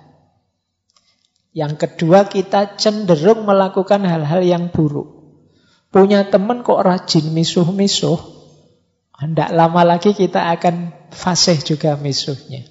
Yang 1.55 1.79
kedua, 1.79 2.27
kita 2.27 2.75
cenderung 2.75 3.47
melakukan 3.47 4.03
hal-hal 4.03 4.43
yang 4.43 4.75
buruk. 4.75 5.15
Punya 5.95 6.27
teman 6.27 6.66
kok 6.66 6.83
rajin 6.83 7.31
misuh-misuh, 7.31 8.19
tidak 9.19 9.51
lama 9.51 9.83
lagi 9.83 10.15
kita 10.15 10.51
akan 10.59 10.95
fasih 11.11 11.59
juga 11.62 11.99
misuhnya. 11.99 12.62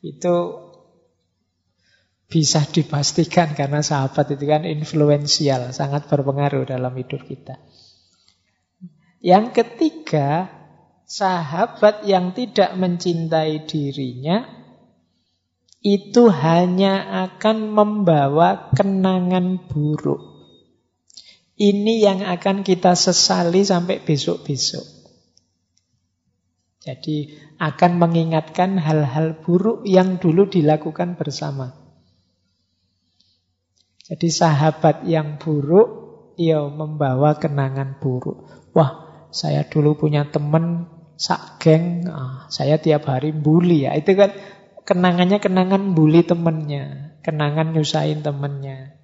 Itu 0.00 0.34
bisa 2.26 2.64
dipastikan 2.64 3.52
karena 3.52 3.84
sahabat 3.84 4.34
itu 4.34 4.44
kan 4.48 4.64
influensial, 4.64 5.74
sangat 5.76 6.08
berpengaruh 6.08 6.64
dalam 6.64 6.96
hidup 6.96 7.22
kita. 7.28 7.60
Yang 9.26 9.58
ketiga, 9.58 10.46
sahabat 11.02 12.06
yang 12.06 12.30
tidak 12.30 12.78
mencintai 12.78 13.66
dirinya 13.66 14.46
itu 15.82 16.30
hanya 16.30 17.26
akan 17.26 17.74
membawa 17.74 18.70
kenangan 18.70 19.66
buruk. 19.66 20.22
Ini 21.58 21.94
yang 22.06 22.20
akan 22.22 22.62
kita 22.62 22.94
sesali 22.94 23.66
sampai 23.66 23.98
besok-besok. 23.98 24.86
Jadi 26.86 27.34
akan 27.58 27.98
mengingatkan 27.98 28.78
hal-hal 28.78 29.42
buruk 29.42 29.82
yang 29.82 30.22
dulu 30.22 30.46
dilakukan 30.46 31.18
bersama. 31.18 31.74
Jadi 34.06 34.30
sahabat 34.30 35.02
yang 35.02 35.42
buruk, 35.42 36.06
ya 36.38 36.62
membawa 36.70 37.34
kenangan 37.34 37.98
buruk. 37.98 38.70
Wah, 38.70 39.05
saya 39.30 39.66
dulu 39.66 39.96
punya 39.96 40.28
teman 40.28 40.90
sak 41.16 41.60
geng, 41.64 42.04
ah, 42.12 42.44
saya 42.52 42.76
tiap 42.76 43.08
hari 43.08 43.32
bully 43.32 43.88
ya. 43.88 43.96
Itu 43.96 44.14
kan 44.14 44.36
kenangannya 44.84 45.40
kenangan 45.40 45.96
bully 45.96 46.22
temennya, 46.22 47.16
kenangan 47.24 47.72
nyusahin 47.72 48.20
temennya. 48.20 48.94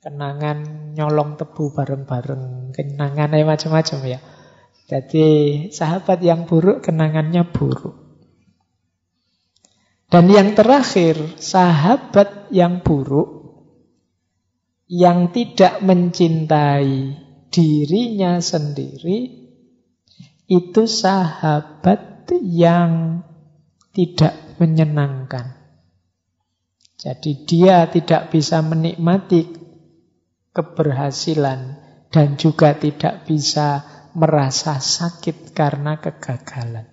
Kenangan 0.00 0.94
nyolong 0.94 1.34
tebu 1.34 1.74
bareng-bareng, 1.74 2.70
kenangan 2.70 3.34
macam-macam 3.42 3.98
ya. 4.06 4.20
Jadi 4.86 5.26
sahabat 5.74 6.22
yang 6.22 6.46
buruk 6.46 6.86
kenangannya 6.86 7.42
buruk. 7.50 8.06
Dan 10.06 10.30
yang 10.30 10.54
terakhir, 10.54 11.18
sahabat 11.42 12.54
yang 12.54 12.86
buruk 12.86 13.36
yang 14.86 15.34
tidak 15.34 15.82
mencintai 15.82 17.25
dirinya 17.56 18.36
sendiri 18.36 19.48
itu 20.44 20.82
sahabat 20.84 22.28
yang 22.44 23.24
tidak 23.96 24.60
menyenangkan. 24.60 25.56
Jadi 27.00 27.48
dia 27.48 27.88
tidak 27.88 28.28
bisa 28.28 28.60
menikmati 28.60 29.56
keberhasilan 30.52 31.80
dan 32.12 32.36
juga 32.36 32.76
tidak 32.76 33.24
bisa 33.24 33.84
merasa 34.12 34.76
sakit 34.76 35.56
karena 35.56 35.96
kegagalan. 36.00 36.88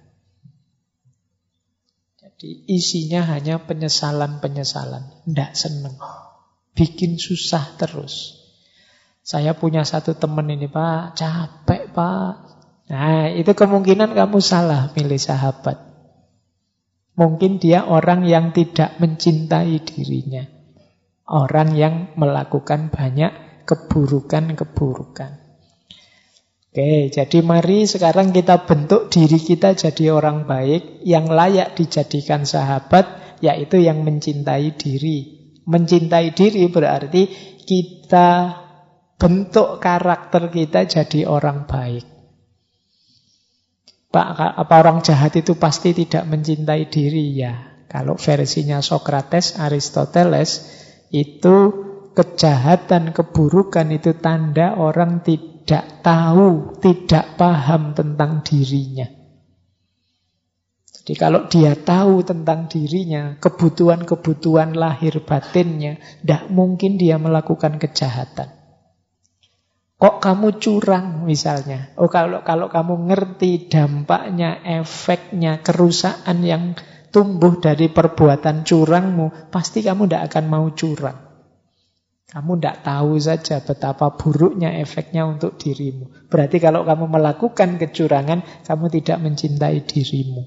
Jadi 2.20 2.68
isinya 2.68 3.24
hanya 3.32 3.64
penyesalan-penyesalan. 3.64 5.28
Tidak 5.28 5.52
senang. 5.56 5.96
Bikin 6.76 7.16
susah 7.16 7.80
terus. 7.80 8.43
Saya 9.24 9.56
punya 9.56 9.88
satu 9.88 10.20
teman 10.20 10.52
ini 10.52 10.68
Pak, 10.68 11.16
capek 11.16 11.96
Pak. 11.96 12.32
Nah 12.92 13.32
itu 13.32 13.56
kemungkinan 13.56 14.12
kamu 14.12 14.44
salah 14.44 14.92
milih 14.92 15.16
sahabat. 15.16 15.80
Mungkin 17.16 17.64
dia 17.64 17.88
orang 17.88 18.28
yang 18.28 18.52
tidak 18.52 19.00
mencintai 19.00 19.80
dirinya. 19.80 20.44
Orang 21.24 21.80
yang 21.80 22.12
melakukan 22.20 22.92
banyak 22.92 23.64
keburukan-keburukan. 23.64 25.40
Oke, 26.74 27.14
jadi 27.14 27.38
mari 27.46 27.86
sekarang 27.86 28.34
kita 28.34 28.66
bentuk 28.66 29.14
diri 29.14 29.38
kita 29.38 29.78
jadi 29.78 30.10
orang 30.10 30.50
baik 30.50 31.06
yang 31.06 31.30
layak 31.30 31.78
dijadikan 31.78 32.50
sahabat, 32.50 33.38
yaitu 33.46 33.78
yang 33.78 34.02
mencintai 34.02 34.74
diri. 34.74 35.54
Mencintai 35.70 36.34
diri 36.34 36.66
berarti 36.68 37.30
kita 37.62 38.63
bentuk 39.18 39.80
karakter 39.80 40.50
kita 40.50 40.86
jadi 40.90 41.26
orang 41.30 41.66
baik. 41.70 42.06
Pak, 44.14 44.28
apa 44.38 44.76
orang 44.78 45.02
jahat 45.02 45.34
itu 45.34 45.58
pasti 45.58 45.90
tidak 45.98 46.30
mencintai 46.30 46.86
diri 46.86 47.34
ya? 47.34 47.82
Kalau 47.90 48.14
versinya 48.14 48.78
Socrates, 48.82 49.58
Aristoteles 49.58 50.70
itu 51.10 51.56
kejahatan, 52.14 53.10
keburukan 53.10 53.90
itu 53.90 54.14
tanda 54.18 54.78
orang 54.78 55.26
tidak 55.26 56.06
tahu, 56.06 56.78
tidak 56.78 57.38
paham 57.42 57.98
tentang 57.98 58.46
dirinya. 58.46 59.10
Jadi 61.04 61.14
kalau 61.20 61.52
dia 61.52 61.76
tahu 61.76 62.24
tentang 62.24 62.72
dirinya, 62.72 63.36
kebutuhan-kebutuhan 63.42 64.72
lahir 64.78 65.20
batinnya, 65.26 66.00
tidak 66.22 66.48
mungkin 66.54 66.96
dia 66.96 67.20
melakukan 67.20 67.76
kejahatan. 67.76 68.63
Kok 70.04 70.20
kamu 70.20 70.60
curang 70.60 71.24
misalnya? 71.24 71.96
Oh 71.96 72.12
kalau 72.12 72.44
kalau 72.44 72.68
kamu 72.68 73.08
ngerti 73.08 73.72
dampaknya, 73.72 74.60
efeknya, 74.60 75.64
kerusakan 75.64 76.44
yang 76.44 76.76
tumbuh 77.08 77.56
dari 77.64 77.88
perbuatan 77.88 78.68
curangmu, 78.68 79.48
pasti 79.48 79.80
kamu 79.80 80.12
tidak 80.12 80.28
akan 80.28 80.46
mau 80.52 80.68
curang. 80.76 81.16
Kamu 82.28 82.52
tidak 82.60 82.84
tahu 82.84 83.16
saja 83.16 83.64
betapa 83.64 84.20
buruknya 84.20 84.76
efeknya 84.76 85.24
untuk 85.24 85.56
dirimu. 85.56 86.28
Berarti 86.28 86.60
kalau 86.60 86.84
kamu 86.84 87.08
melakukan 87.08 87.80
kecurangan, 87.80 88.68
kamu 88.68 88.86
tidak 89.00 89.24
mencintai 89.24 89.88
dirimu. 89.88 90.44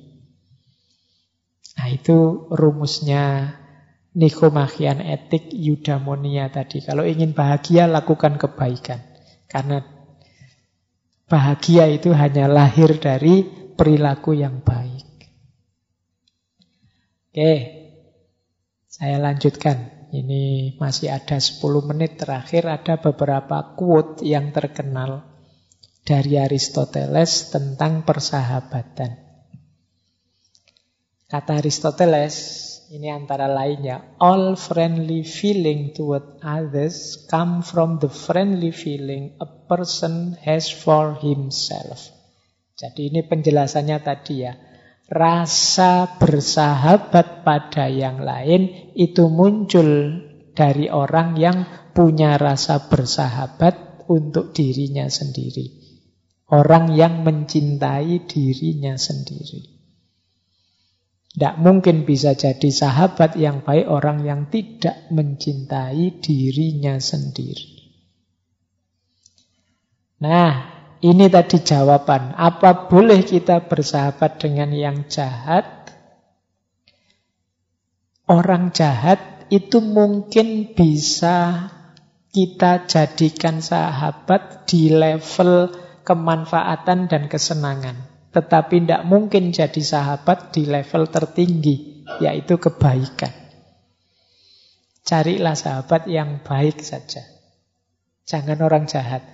Nah 1.80 1.88
itu 1.88 2.44
rumusnya 2.52 3.56
Nikomachian 4.16 5.00
etik 5.00 5.48
eudaimonia 5.48 6.52
tadi. 6.52 6.84
Kalau 6.84 7.08
ingin 7.08 7.32
bahagia, 7.32 7.88
lakukan 7.88 8.36
kebaikan. 8.36 9.15
Karena 9.46 9.82
bahagia 11.26 11.90
itu 11.90 12.14
hanya 12.14 12.46
lahir 12.46 12.98
dari 12.98 13.46
perilaku 13.74 14.34
yang 14.34 14.62
baik. 14.62 15.06
Oke, 17.30 17.52
saya 18.88 19.20
lanjutkan. 19.20 19.96
Ini 20.06 20.72
masih 20.78 21.12
ada 21.12 21.36
10 21.36 21.60
menit 21.82 22.16
terakhir 22.16 22.64
ada 22.64 22.96
beberapa 22.96 23.74
quote 23.74 24.22
yang 24.22 24.54
terkenal 24.54 25.26
dari 26.06 26.38
Aristoteles 26.38 27.50
tentang 27.50 28.06
persahabatan. 28.06 29.18
Kata 31.26 31.58
Aristoteles, 31.58 32.34
ini 32.90 33.10
antara 33.10 33.50
lainnya, 33.50 34.16
all 34.22 34.54
friendly 34.54 35.26
feeling 35.26 35.90
toward 35.90 36.38
others 36.42 37.26
come 37.26 37.62
from 37.66 37.98
the 37.98 38.10
friendly 38.10 38.70
feeling 38.70 39.34
a 39.42 39.48
person 39.48 40.38
has 40.46 40.70
for 40.70 41.18
himself. 41.18 42.14
Jadi 42.76 43.10
ini 43.10 43.24
penjelasannya 43.26 43.98
tadi 44.04 44.34
ya 44.44 44.52
rasa 45.06 46.18
bersahabat 46.18 47.46
pada 47.46 47.86
yang 47.86 48.22
lain 48.22 48.92
itu 48.98 49.30
muncul 49.30 50.22
dari 50.52 50.90
orang 50.90 51.38
yang 51.38 51.64
punya 51.94 52.34
rasa 52.36 52.90
bersahabat 52.90 54.06
untuk 54.10 54.54
dirinya 54.54 55.06
sendiri. 55.10 55.86
Orang 56.46 56.94
yang 56.94 57.26
mencintai 57.26 58.22
dirinya 58.30 58.94
sendiri. 58.94 59.75
Tidak 61.36 61.60
mungkin 61.60 62.08
bisa 62.08 62.32
jadi 62.32 62.72
sahabat 62.72 63.36
yang 63.36 63.60
baik 63.60 63.92
orang 63.92 64.24
yang 64.24 64.48
tidak 64.48 65.04
mencintai 65.12 66.16
dirinya 66.24 66.96
sendiri. 66.96 67.76
Nah, 70.24 70.52
ini 71.04 71.28
tadi 71.28 71.60
jawaban. 71.60 72.32
Apa 72.32 72.88
boleh 72.88 73.20
kita 73.20 73.68
bersahabat 73.68 74.40
dengan 74.40 74.72
yang 74.72 75.04
jahat? 75.12 75.92
Orang 78.24 78.72
jahat 78.72 79.44
itu 79.52 79.84
mungkin 79.84 80.72
bisa 80.72 81.68
kita 82.32 82.88
jadikan 82.88 83.60
sahabat 83.60 84.64
di 84.64 84.88
level 84.88 85.68
kemanfaatan 86.00 87.12
dan 87.12 87.28
kesenangan. 87.28 88.15
Tetapi 88.36 88.84
tidak 88.84 89.08
mungkin 89.08 89.48
jadi 89.48 89.80
sahabat 89.80 90.52
di 90.52 90.68
level 90.68 91.08
tertinggi, 91.08 92.04
yaitu 92.20 92.60
kebaikan. 92.60 93.32
Carilah 95.08 95.56
sahabat 95.56 96.04
yang 96.04 96.44
baik 96.44 96.84
saja. 96.84 97.24
Jangan 98.28 98.60
orang 98.60 98.84
jahat. 98.84 99.24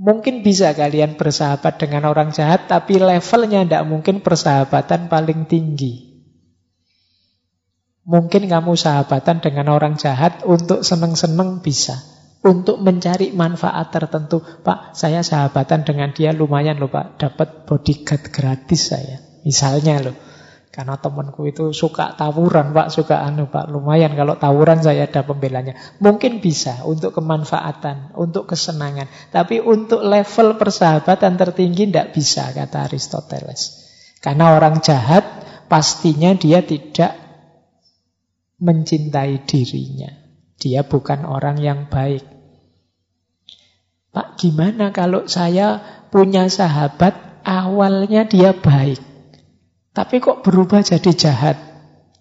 Mungkin 0.00 0.40
bisa 0.40 0.72
kalian 0.72 1.20
bersahabat 1.20 1.76
dengan 1.76 2.08
orang 2.08 2.32
jahat, 2.32 2.64
tapi 2.64 2.96
levelnya 2.96 3.60
tidak 3.60 3.84
mungkin 3.92 4.24
persahabatan 4.24 5.12
paling 5.12 5.44
tinggi. 5.44 6.14
Mungkin 8.08 8.48
kamu 8.48 8.72
sahabatan 8.72 9.44
dengan 9.44 9.68
orang 9.68 10.00
jahat 10.00 10.40
untuk 10.48 10.80
seneng-seneng 10.80 11.60
bisa. 11.60 12.13
Untuk 12.44 12.84
mencari 12.84 13.32
manfaat 13.32 13.88
tertentu. 13.88 14.44
Pak, 14.44 14.92
saya 14.92 15.24
sahabatan 15.24 15.88
dengan 15.88 16.12
dia 16.12 16.36
lumayan 16.36 16.76
loh 16.76 16.92
Pak. 16.92 17.16
Dapat 17.16 17.64
bodyguard 17.64 18.28
gratis 18.28 18.92
saya. 18.92 19.16
Misalnya 19.48 20.04
loh. 20.04 20.16
Karena 20.74 20.98
temanku 20.98 21.46
itu 21.46 21.70
suka 21.70 22.18
tawuran, 22.18 22.74
Pak, 22.74 22.90
suka 22.90 23.22
anu, 23.22 23.46
Pak. 23.46 23.70
Lumayan 23.70 24.18
kalau 24.18 24.34
tawuran 24.34 24.82
saya 24.82 25.06
ada 25.06 25.22
pembelanya. 25.22 25.78
Mungkin 26.02 26.42
bisa 26.42 26.82
untuk 26.82 27.14
kemanfaatan, 27.14 28.18
untuk 28.18 28.50
kesenangan. 28.50 29.06
Tapi 29.30 29.62
untuk 29.62 30.02
level 30.02 30.58
persahabatan 30.58 31.38
tertinggi 31.38 31.86
tidak 31.86 32.10
bisa, 32.10 32.50
kata 32.50 32.90
Aristoteles. 32.90 33.86
Karena 34.18 34.58
orang 34.58 34.82
jahat 34.82 35.22
pastinya 35.70 36.34
dia 36.34 36.58
tidak 36.66 37.22
mencintai 38.58 39.46
dirinya. 39.46 40.10
Dia 40.58 40.82
bukan 40.82 41.22
orang 41.22 41.62
yang 41.62 41.86
baik. 41.86 42.33
Pak, 44.14 44.38
gimana 44.38 44.94
kalau 44.94 45.26
saya 45.26 45.82
punya 46.14 46.46
sahabat 46.46 47.42
awalnya 47.42 48.22
dia 48.24 48.54
baik, 48.54 49.02
tapi 49.90 50.22
kok 50.22 50.46
berubah 50.46 50.86
jadi 50.86 51.10
jahat? 51.10 51.58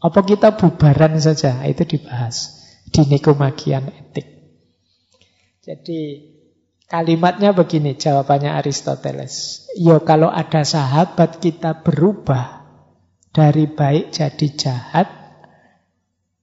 Apa 0.02 0.26
kita 0.26 0.58
bubaran 0.58 1.16
saja? 1.22 1.64
Itu 1.64 1.86
dibahas 1.86 2.66
di 2.90 3.08
Nikomagian 3.08 3.88
Etik. 3.88 4.28
Jadi 5.64 6.34
Kalimatnya 6.94 7.58
begini, 7.58 7.98
jawabannya 7.98 8.54
Aristoteles. 8.54 9.66
Yo 9.82 10.06
kalau 10.06 10.30
ada 10.30 10.62
sahabat 10.62 11.42
kita 11.42 11.82
berubah 11.82 12.70
dari 13.34 13.66
baik 13.66 14.14
jadi 14.14 14.48
jahat, 14.54 15.10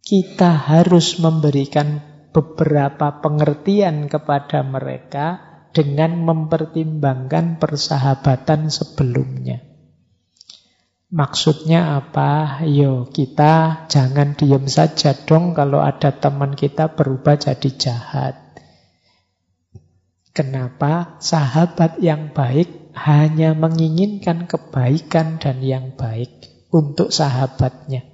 kita 0.03 0.51
harus 0.51 1.23
memberikan 1.23 2.03
beberapa 2.31 3.23
pengertian 3.23 4.07
kepada 4.07 4.63
mereka 4.63 5.27
dengan 5.71 6.19
mempertimbangkan 6.23 7.59
persahabatan 7.63 8.71
sebelumnya. 8.71 9.63
Maksudnya 11.11 11.99
apa? 11.99 12.63
Yo, 12.71 13.11
kita 13.11 13.87
jangan 13.91 14.39
diem 14.39 14.71
saja 14.71 15.11
dong 15.15 15.59
kalau 15.59 15.83
ada 15.83 16.15
teman 16.15 16.55
kita 16.55 16.95
berubah 16.95 17.35
jadi 17.35 17.71
jahat. 17.75 18.39
Kenapa 20.31 21.19
sahabat 21.19 21.99
yang 21.99 22.31
baik 22.31 22.95
hanya 22.95 23.59
menginginkan 23.59 24.47
kebaikan 24.47 25.43
dan 25.43 25.63
yang 25.63 25.99
baik 25.99 26.31
untuk 26.71 27.11
sahabatnya. 27.11 28.07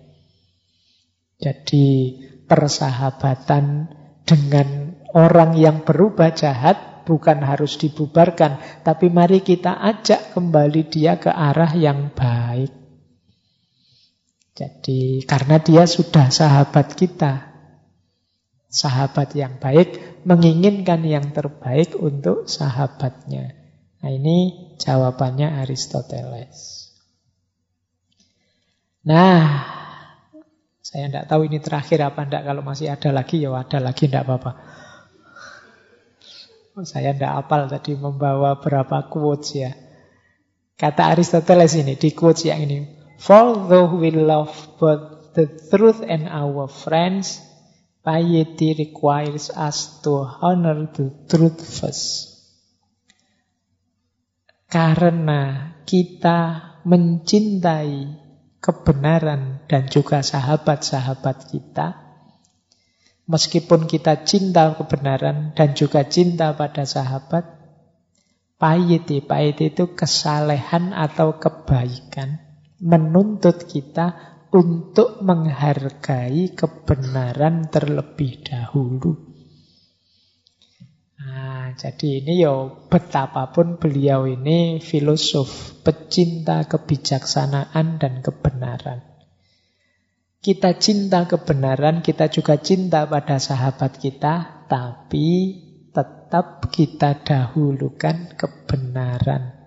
Jadi 1.37 2.17
persahabatan 2.49 3.93
dengan 4.27 4.99
orang 5.15 5.55
yang 5.55 5.87
berubah 5.87 6.35
jahat 6.35 7.07
bukan 7.07 7.47
harus 7.47 7.79
dibubarkan, 7.79 8.83
tapi 8.83 9.07
mari 9.09 9.41
kita 9.41 9.79
ajak 9.79 10.35
kembali 10.35 10.83
dia 10.91 11.17
ke 11.23 11.31
arah 11.31 11.71
yang 11.73 12.11
baik. 12.11 12.75
Jadi 14.57 15.23
karena 15.23 15.63
dia 15.63 15.87
sudah 15.87 16.33
sahabat 16.33 16.99
kita, 16.99 17.57
Sahabat 18.77 19.33
yang 19.33 19.57
baik 19.57 20.21
menginginkan 20.29 21.01
yang 21.07 21.33
terbaik 21.33 21.97
untuk 21.97 22.45
sahabatnya. 22.45 23.57
Nah 24.05 24.11
ini 24.13 24.69
jawabannya 24.77 25.65
Aristoteles. 25.65 26.93
Nah, 29.07 29.65
saya 30.97 31.13
tidak 31.13 31.29
tahu 31.29 31.45
ini 31.45 31.61
terakhir 31.61 32.09
apa 32.09 32.25
tidak. 32.25 32.43
Kalau 32.49 32.65
masih 32.65 32.89
ada 32.89 33.13
lagi, 33.13 33.45
ya 33.45 33.53
ada 33.53 33.79
lagi, 33.85 34.09
tidak 34.09 34.25
apa-apa. 34.25 34.51
Saya 36.89 37.13
tidak 37.13 37.37
apal 37.37 37.69
tadi 37.69 37.93
membawa 38.01 38.57
berapa 38.57 39.05
quotes 39.13 39.61
ya. 39.61 39.77
Kata 40.73 41.13
Aristoteles 41.13 41.77
ini, 41.77 42.01
di 42.01 42.17
quotes 42.17 42.49
yang 42.49 42.65
ini. 42.65 42.89
For 43.21 43.69
though 43.69 43.93
we 43.93 44.09
love 44.09 44.57
both 44.81 45.37
the 45.37 45.45
truth 45.69 46.01
and 46.01 46.33
our 46.33 46.65
friends, 46.65 47.45
Piety 48.01 48.73
requires 48.73 49.53
us 49.53 50.01
to 50.01 50.25
honor 50.41 50.89
the 50.97 51.13
truth 51.29 51.61
first. 51.61 52.41
Karena 54.73 55.75
kita 55.85 56.73
mencintai 56.89 58.17
kebenaran 58.65 59.56
dan 59.67 59.91
juga 59.91 60.23
sahabat-sahabat 60.23 61.51
kita, 61.51 61.99
meskipun 63.27 63.91
kita 63.91 64.23
cinta 64.23 64.75
kebenaran 64.79 65.53
dan 65.53 65.75
juga 65.75 66.07
cinta 66.07 66.55
pada 66.55 66.87
sahabat, 66.87 67.45
piety, 68.57 69.21
piety 69.21 69.75
itu 69.75 69.93
kesalehan 69.93 70.95
atau 70.95 71.37
kebaikan, 71.37 72.41
menuntut 72.79 73.67
kita 73.67 74.37
untuk 74.55 75.21
menghargai 75.21 76.55
kebenaran 76.55 77.69
terlebih 77.69 78.47
dahulu. 78.47 79.37
Nah, 81.27 81.75
jadi 81.75 82.23
ini 82.23 82.47
yo 82.47 82.87
betapapun 82.87 83.83
beliau 83.83 84.31
ini 84.31 84.79
filosof, 84.79 85.83
pecinta 85.83 86.63
kebijaksanaan 86.65 87.99
dan 87.99 88.23
kebenaran. 88.23 89.16
Kita 90.47 90.79
cinta 90.79 91.27
kebenaran, 91.27 92.07
kita 92.07 92.31
juga 92.31 92.55
cinta 92.55 93.03
pada 93.03 93.43
sahabat 93.43 93.99
kita, 93.99 94.63
tapi 94.71 95.59
tetap 95.91 96.71
kita 96.71 97.19
dahulukan 97.19 98.39
kebenaran. 98.39 99.59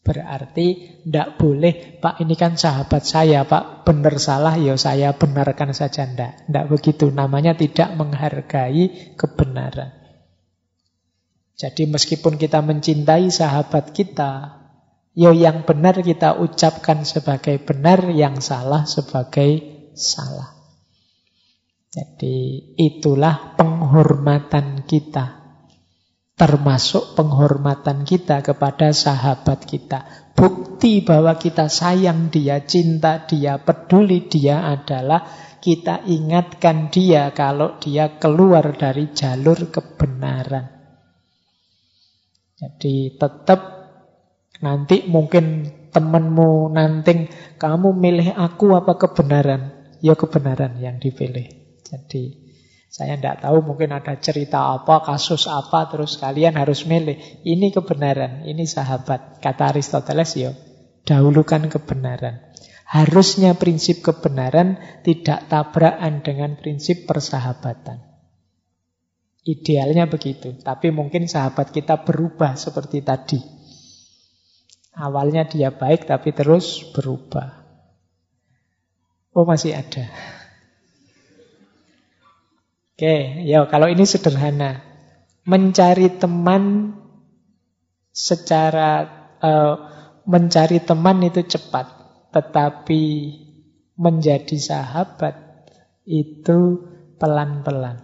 Berarti 0.00 0.96
tidak 1.04 1.36
boleh, 1.36 2.00
Pak 2.00 2.24
ini 2.24 2.32
kan 2.40 2.56
sahabat 2.56 3.04
saya, 3.04 3.44
Pak 3.44 3.84
benar 3.84 4.16
salah, 4.16 4.56
ya 4.56 4.80
saya 4.80 5.12
benarkan 5.12 5.76
saja. 5.76 6.08
Tidak, 6.08 6.48
tidak 6.48 6.66
begitu. 6.72 7.12
Namanya 7.12 7.52
tidak 7.52 7.92
menghargai 8.00 9.12
kebenaran. 9.20 9.92
Jadi 11.52 11.84
meskipun 11.84 12.40
kita 12.40 12.64
mencintai 12.64 13.28
sahabat 13.28 13.92
kita, 13.92 14.64
ya 15.16 15.32
yang 15.32 15.64
benar 15.64 16.04
kita 16.04 16.36
ucapkan 16.36 17.08
sebagai 17.08 17.56
benar, 17.64 18.12
yang 18.12 18.38
salah 18.44 18.84
sebagai 18.84 19.64
salah. 19.96 20.52
Jadi 21.90 22.76
itulah 22.76 23.56
penghormatan 23.56 24.84
kita 24.84 25.46
Termasuk 26.36 27.16
penghormatan 27.16 28.04
kita 28.04 28.44
kepada 28.44 28.92
sahabat 28.92 29.64
kita. 29.64 30.04
Bukti 30.36 31.00
bahwa 31.00 31.40
kita 31.40 31.72
sayang 31.72 32.28
dia, 32.28 32.60
cinta 32.68 33.24
dia, 33.24 33.56
peduli 33.56 34.28
dia 34.28 34.68
adalah 34.68 35.24
kita 35.64 36.04
ingatkan 36.04 36.92
dia 36.92 37.32
kalau 37.32 37.80
dia 37.80 38.20
keluar 38.20 38.76
dari 38.76 39.16
jalur 39.16 39.72
kebenaran. 39.72 40.68
Jadi 42.60 43.16
tetap 43.16 43.75
nanti 44.60 45.08
mungkin 45.08 45.68
temanmu 45.92 46.72
nanti 46.72 47.28
kamu 47.56 47.96
milih 47.96 48.36
aku 48.36 48.76
apa 48.76 49.00
kebenaran? 49.00 49.72
Ya 50.04 50.12
kebenaran 50.12 50.76
yang 50.76 51.00
dipilih. 51.00 51.48
Jadi 51.86 52.46
saya 52.96 53.20
tidak 53.20 53.44
tahu 53.44 53.60
mungkin 53.60 53.92
ada 53.92 54.16
cerita 54.16 54.72
apa, 54.72 55.04
kasus 55.04 55.52
apa, 55.52 55.84
terus 55.92 56.16
kalian 56.16 56.56
harus 56.56 56.88
milih. 56.88 57.44
Ini 57.44 57.68
kebenaran, 57.68 58.48
ini 58.48 58.64
sahabat. 58.64 59.44
Kata 59.44 59.68
Aristoteles, 59.68 60.32
ya, 60.32 60.56
dahulukan 61.04 61.68
kebenaran. 61.68 62.40
Harusnya 62.88 63.52
prinsip 63.58 64.00
kebenaran 64.00 64.80
tidak 65.04 65.44
tabrakan 65.52 66.24
dengan 66.24 66.56
prinsip 66.56 67.04
persahabatan. 67.04 68.00
Idealnya 69.44 70.08
begitu, 70.08 70.56
tapi 70.64 70.88
mungkin 70.88 71.28
sahabat 71.28 71.76
kita 71.76 72.00
berubah 72.00 72.56
seperti 72.56 73.04
tadi. 73.04 73.55
Awalnya 74.96 75.44
dia 75.44 75.68
baik, 75.68 76.08
tapi 76.08 76.32
terus 76.32 76.80
berubah. 76.96 77.52
Oh 79.36 79.44
masih 79.44 79.76
ada. 79.76 80.08
Oke, 82.96 83.44
ya 83.44 83.68
kalau 83.68 83.92
ini 83.92 84.08
sederhana. 84.08 84.80
Mencari 85.44 86.08
teman 86.16 86.96
secara 88.08 89.04
uh, 89.44 89.74
mencari 90.24 90.80
teman 90.80 91.20
itu 91.28 91.44
cepat, 91.44 91.86
tetapi 92.32 93.04
menjadi 94.00 94.56
sahabat 94.56 95.36
itu 96.08 96.88
pelan-pelan. 97.20 98.00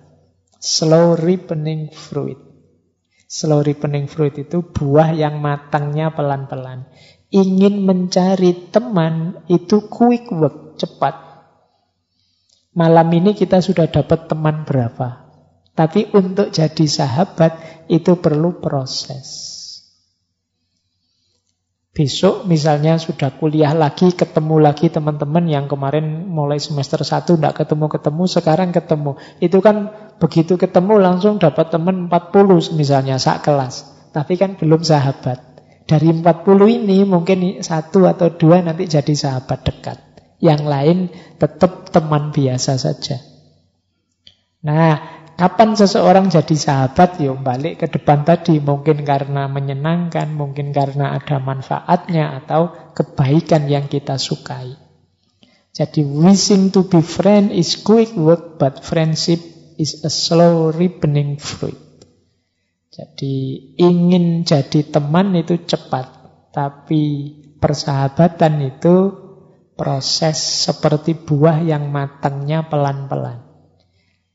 Slow 0.61 1.17
ripening 1.17 1.89
fruit. 1.89 2.52
Slow 3.33 3.65
ripening 3.65 4.13
fruit 4.13 4.37
itu 4.37 4.61
buah 4.61 5.17
yang 5.17 5.41
matangnya 5.41 6.13
pelan-pelan. 6.13 6.85
Ingin 7.33 7.81
mencari 7.89 8.69
teman 8.69 9.41
itu 9.49 9.89
quick 9.89 10.29
work, 10.29 10.77
cepat. 10.77 11.17
Malam 12.77 13.09
ini 13.09 13.33
kita 13.33 13.65
sudah 13.65 13.89
dapat 13.89 14.29
teman 14.29 14.69
berapa. 14.69 15.33
Tapi 15.73 16.13
untuk 16.13 16.53
jadi 16.53 16.85
sahabat 16.85 17.57
itu 17.89 18.21
perlu 18.21 18.61
proses. 18.61 19.52
Besok 21.93 22.49
misalnya 22.49 22.97
sudah 22.97 23.37
kuliah 23.37 23.77
lagi, 23.77 24.17
ketemu 24.17 24.65
lagi 24.65 24.89
teman-teman 24.89 25.45
yang 25.45 25.69
kemarin 25.69 26.25
mulai 26.25 26.57
semester 26.57 27.05
1 27.05 27.37
tidak 27.37 27.53
ketemu-ketemu, 27.53 28.25
sekarang 28.33 28.73
ketemu. 28.73 29.21
Itu 29.45 29.61
kan 29.61 29.93
begitu 30.17 30.57
ketemu 30.57 30.97
langsung 30.97 31.37
dapat 31.37 31.69
teman 31.69 32.09
40 32.09 32.73
misalnya, 32.73 33.21
sak 33.21 33.45
kelas. 33.45 33.93
Tapi 34.09 34.41
kan 34.41 34.57
belum 34.57 34.81
sahabat. 34.81 35.53
Dari 35.85 36.09
40 36.17 36.81
ini 36.81 37.05
mungkin 37.05 37.61
satu 37.61 38.09
atau 38.09 38.33
dua 38.33 38.65
nanti 38.65 38.89
jadi 38.89 39.13
sahabat 39.13 39.61
dekat. 39.61 39.99
Yang 40.41 40.63
lain 40.65 40.99
tetap 41.37 41.93
teman 41.93 42.33
biasa 42.33 42.81
saja. 42.81 43.21
Nah, 44.65 45.22
kapan 45.37 45.77
seseorang 45.77 46.33
jadi 46.33 46.57
sahabat? 46.57 47.21
Yo 47.21 47.37
balik 47.37 47.85
ke 47.85 47.87
depan 47.89 48.25
tadi, 48.25 48.59
mungkin 48.59 49.05
karena 49.07 49.47
menyenangkan, 49.47 50.33
mungkin 50.33 50.73
karena 50.73 51.17
ada 51.17 51.39
manfaatnya 51.39 52.43
atau 52.43 52.93
kebaikan 52.97 53.69
yang 53.69 53.87
kita 53.87 54.17
sukai. 54.17 54.75
Jadi 55.73 56.05
wishing 56.05 56.69
to 56.69 56.85
be 56.85 57.01
friend 57.01 57.49
is 57.49 57.81
quick 57.81 58.13
work, 58.13 58.61
but 58.61 58.85
friendship 58.85 59.41
is 59.81 60.05
a 60.05 60.13
slow 60.13 60.69
ripening 60.73 61.41
fruit. 61.41 61.81
Jadi 62.93 63.73
ingin 63.81 64.45
jadi 64.45 64.85
teman 64.85 65.33
itu 65.33 65.65
cepat, 65.65 66.13
tapi 66.53 67.33
persahabatan 67.57 68.69
itu 68.69 68.97
proses 69.73 70.37
seperti 70.69 71.17
buah 71.17 71.65
yang 71.65 71.89
matangnya 71.89 72.69
pelan-pelan. 72.69 73.52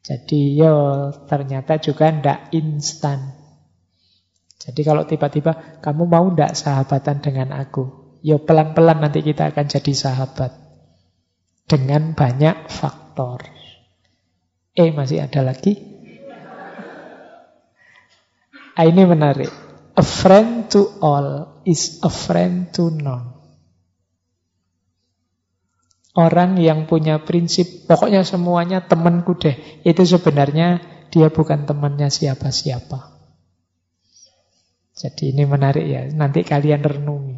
Jadi 0.08 0.56
yo 0.56 1.12
ternyata 1.28 1.84
juga 1.84 2.08
ndak 2.08 2.56
instan. 2.56 3.36
Jadi 4.56 4.82
kalau 4.88 5.04
tiba-tiba 5.04 5.84
kamu 5.84 6.08
mau 6.08 6.32
ndak 6.32 6.56
sahabatan 6.56 7.20
dengan 7.20 7.52
aku? 7.52 8.16
Yo 8.24 8.40
pelan-pelan 8.40 9.04
nanti 9.04 9.20
kita 9.20 9.52
akan 9.52 9.68
jadi 9.68 9.92
sahabat. 9.92 10.52
Dengan 11.68 12.16
banyak 12.16 12.72
faktor. 12.72 13.52
Eh 14.72 14.96
masih 14.96 15.28
ada 15.28 15.44
lagi? 15.44 15.76
Ah, 18.78 18.88
ini 18.88 19.04
menarik. 19.04 19.52
A 19.98 20.06
friend 20.06 20.72
to 20.72 20.88
all 21.04 21.60
is 21.68 22.00
a 22.06 22.12
friend 22.14 22.72
to 22.72 22.94
none. 22.94 23.37
Orang 26.18 26.58
yang 26.58 26.90
punya 26.90 27.22
prinsip, 27.22 27.86
pokoknya 27.86 28.26
semuanya 28.26 28.90
temanku 28.90 29.38
deh. 29.38 29.54
Itu 29.86 30.02
sebenarnya 30.02 30.82
dia 31.14 31.30
bukan 31.30 31.70
temannya 31.70 32.10
siapa-siapa. 32.10 33.22
Jadi 34.98 35.38
ini 35.38 35.46
menarik 35.46 35.86
ya, 35.86 36.10
nanti 36.10 36.42
kalian 36.42 36.82
renungi. 36.82 37.38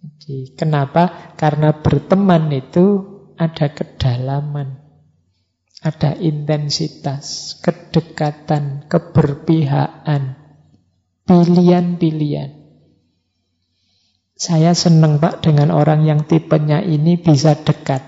Jadi 0.00 0.56
kenapa? 0.56 1.36
Karena 1.36 1.76
berteman 1.76 2.48
itu 2.56 3.04
ada 3.36 3.68
kedalaman, 3.68 4.80
ada 5.84 6.16
intensitas, 6.16 7.56
kedekatan, 7.60 8.88
keberpihakan, 8.88 10.40
pilihan-pilihan. 11.28 12.59
Saya 14.40 14.72
senang 14.72 15.20
Pak 15.20 15.44
dengan 15.44 15.68
orang 15.68 16.08
yang 16.08 16.24
tipenya 16.24 16.80
ini 16.80 17.20
bisa 17.20 17.52
dekat. 17.60 18.00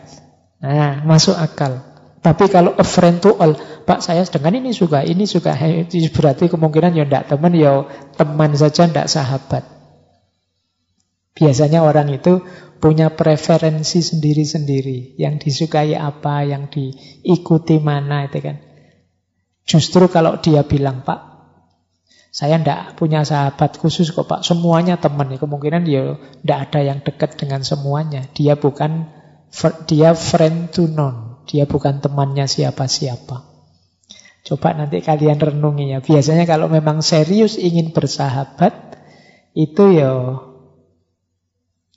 Nah, 0.65 1.05
masuk 1.05 1.37
akal. 1.37 1.85
Tapi 2.25 2.49
kalau 2.49 2.73
a 2.73 2.87
friend 2.89 3.21
to 3.21 3.37
all, 3.37 3.53
Pak 3.85 4.01
saya 4.01 4.25
dengan 4.25 4.57
ini 4.57 4.73
suka, 4.73 5.05
ini 5.05 5.29
suka, 5.29 5.53
berarti 6.15 6.49
kemungkinan 6.49 6.97
ya 6.97 7.05
tidak 7.05 7.29
teman, 7.29 7.53
ya 7.53 7.85
teman 8.17 8.57
saja, 8.57 8.89
tidak 8.89 9.13
sahabat. 9.13 9.67
Biasanya 11.37 11.85
orang 11.85 12.09
itu 12.17 12.41
punya 12.81 13.13
preferensi 13.13 14.01
sendiri-sendiri. 14.01 15.21
Yang 15.21 15.51
disukai 15.51 15.93
apa, 15.99 16.49
yang 16.49 16.73
diikuti 16.73 17.77
mana 17.77 18.25
itu 18.25 18.41
kan. 18.41 18.57
Justru 19.69 20.09
kalau 20.09 20.41
dia 20.41 20.65
bilang, 20.65 21.05
Pak, 21.05 21.32
saya 22.33 22.57
ndak 22.57 22.97
punya 22.97 23.29
sahabat 23.29 23.77
khusus 23.77 24.09
kok 24.09 24.25
Pak. 24.25 24.41
Semuanya 24.41 24.97
teman. 24.97 25.29
Ya, 25.29 25.37
kemungkinan 25.37 25.85
dia 25.85 26.17
ndak 26.41 26.59
ada 26.73 26.81
yang 26.81 26.99
dekat 27.05 27.37
dengan 27.37 27.61
semuanya. 27.61 28.25
Dia 28.33 28.57
bukan 28.57 29.13
dia 29.85 30.17
friend 30.17 30.73
to 30.73 30.89
none. 30.89 31.45
Dia 31.45 31.69
bukan 31.69 32.01
temannya 32.01 32.49
siapa-siapa. 32.49 33.53
Coba 34.49 34.69
nanti 34.73 35.05
kalian 35.05 35.37
renungi 35.37 35.93
ya. 35.93 35.99
Biasanya 36.01 36.49
kalau 36.49 36.73
memang 36.73 37.05
serius 37.05 37.61
ingin 37.61 37.93
bersahabat, 37.93 38.97
itu 39.53 39.93
ya 39.93 40.41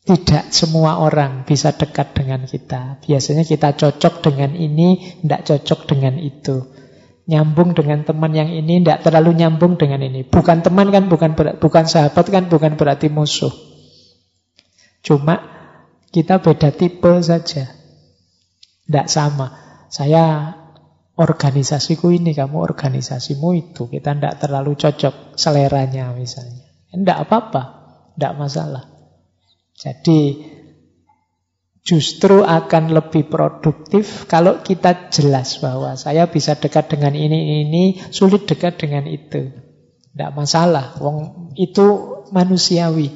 tidak 0.03 0.51
semua 0.51 0.99
orang 0.99 1.47
bisa 1.47 1.71
dekat 1.71 2.11
dengan 2.11 2.43
kita. 2.43 2.99
Biasanya 3.07 3.47
kita 3.47 3.71
cocok 3.79 4.19
dengan 4.19 4.51
ini, 4.51 5.15
tidak 5.23 5.47
cocok 5.47 5.79
dengan 5.95 6.19
itu 6.19 6.74
nyambung 7.25 7.73
dengan 7.73 8.05
teman 8.05 8.31
yang 8.33 8.49
ini, 8.53 8.81
tidak 8.81 9.01
terlalu 9.01 9.41
nyambung 9.41 9.77
dengan 9.81 10.01
ini. 10.05 10.21
Bukan 10.25 10.61
teman 10.61 10.93
kan, 10.93 11.09
bukan 11.09 11.33
bukan 11.57 11.85
sahabat 11.89 12.25
kan, 12.29 12.45
bukan 12.47 12.77
berarti 12.77 13.09
musuh. 13.09 13.51
Cuma 15.01 15.41
kita 16.13 16.41
beda 16.41 16.69
tipe 16.73 17.11
saja. 17.25 17.69
Tidak 18.85 19.07
sama. 19.09 19.47
Saya 19.89 20.53
organisasiku 21.17 22.13
ini, 22.13 22.37
kamu 22.37 22.61
organisasimu 22.61 23.49
itu. 23.57 23.89
Kita 23.89 24.13
tidak 24.13 24.37
terlalu 24.37 24.77
cocok 24.77 25.33
seleranya 25.33 26.13
misalnya. 26.13 26.65
Tidak 26.93 27.17
apa-apa, 27.25 27.63
tidak 28.15 28.33
masalah. 28.37 28.83
Jadi 29.75 30.54
justru 31.85 32.41
akan 32.41 32.97
lebih 32.97 33.29
produktif 33.29 34.25
kalau 34.25 34.65
kita 34.65 35.13
jelas 35.13 35.61
bahwa 35.61 35.93
saya 35.93 36.25
bisa 36.25 36.57
dekat 36.57 36.89
dengan 36.89 37.13
ini 37.13 37.61
ini 37.61 38.01
sulit 38.09 38.49
dekat 38.49 38.81
dengan 38.81 39.05
itu. 39.05 39.53
Tidak 40.09 40.31
masalah, 40.33 40.97
wong 40.97 41.51
itu 41.53 41.85
manusiawi. 42.33 43.13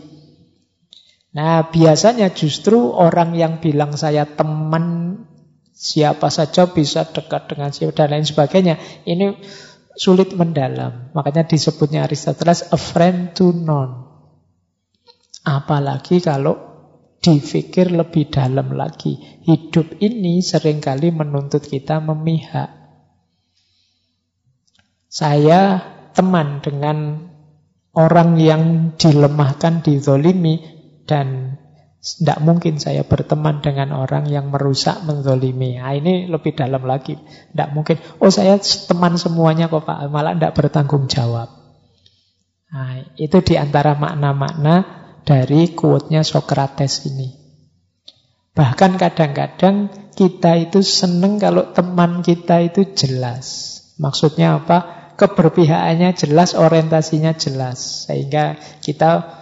Nah, 1.34 1.74
biasanya 1.74 2.30
justru 2.30 2.78
orang 2.94 3.34
yang 3.34 3.58
bilang 3.58 3.98
saya 3.98 4.30
teman 4.30 5.18
siapa 5.74 6.30
saja 6.30 6.70
bisa 6.70 7.10
dekat 7.10 7.50
dengan 7.50 7.74
siapa 7.74 8.06
dan 8.06 8.14
lain 8.14 8.28
sebagainya, 8.28 8.76
ini 9.10 9.40
sulit 9.98 10.36
mendalam. 10.38 11.10
Makanya 11.18 11.48
disebutnya 11.50 12.06
Aristoteles 12.06 12.70
a 12.70 12.78
friend 12.78 13.34
to 13.34 13.50
none. 13.50 14.06
Apalagi 15.48 16.22
kalau 16.22 16.69
difikir 17.20 17.92
lebih 17.92 18.32
dalam 18.32 18.76
lagi. 18.76 19.20
Hidup 19.44 20.00
ini 20.00 20.40
sering 20.40 20.80
kali 20.80 21.12
menuntut 21.12 21.64
kita 21.64 22.00
memihak. 22.00 22.72
Saya 25.10 25.84
teman 26.16 26.62
dengan 26.64 27.28
orang 27.98 28.38
yang 28.40 28.64
dilemahkan, 28.96 29.82
dizolimi, 29.82 30.62
dan 31.10 31.58
tidak 32.00 32.40
mungkin 32.40 32.80
saya 32.80 33.04
berteman 33.04 33.60
dengan 33.60 33.92
orang 33.92 34.30
yang 34.32 34.48
merusak, 34.54 35.04
menzolimi. 35.04 35.76
Nah, 35.76 35.92
ini 35.92 36.32
lebih 36.32 36.56
dalam 36.56 36.88
lagi. 36.88 37.20
Tidak 37.20 37.70
mungkin, 37.76 38.00
oh 38.24 38.32
saya 38.32 38.56
teman 38.62 39.20
semuanya 39.20 39.68
kok 39.68 39.84
Pak, 39.84 40.08
malah 40.08 40.38
tidak 40.38 40.56
bertanggung 40.56 41.12
jawab. 41.12 41.52
Nah, 42.70 43.04
itu 43.20 43.44
di 43.44 43.60
antara 43.60 43.98
makna-makna 43.98 44.99
dari 45.24 45.72
quote-nya 45.74 46.22
Socrates 46.26 47.08
ini. 47.08 47.36
Bahkan 48.54 49.00
kadang-kadang 49.00 49.88
kita 50.16 50.60
itu 50.60 50.84
seneng 50.84 51.40
kalau 51.40 51.72
teman 51.72 52.20
kita 52.20 52.60
itu 52.66 52.84
jelas. 52.92 53.80
Maksudnya 53.96 54.60
apa? 54.60 55.12
Keberpihakannya 55.16 56.16
jelas, 56.16 56.56
orientasinya 56.56 57.36
jelas. 57.36 58.08
Sehingga 58.08 58.60
kita 58.84 59.40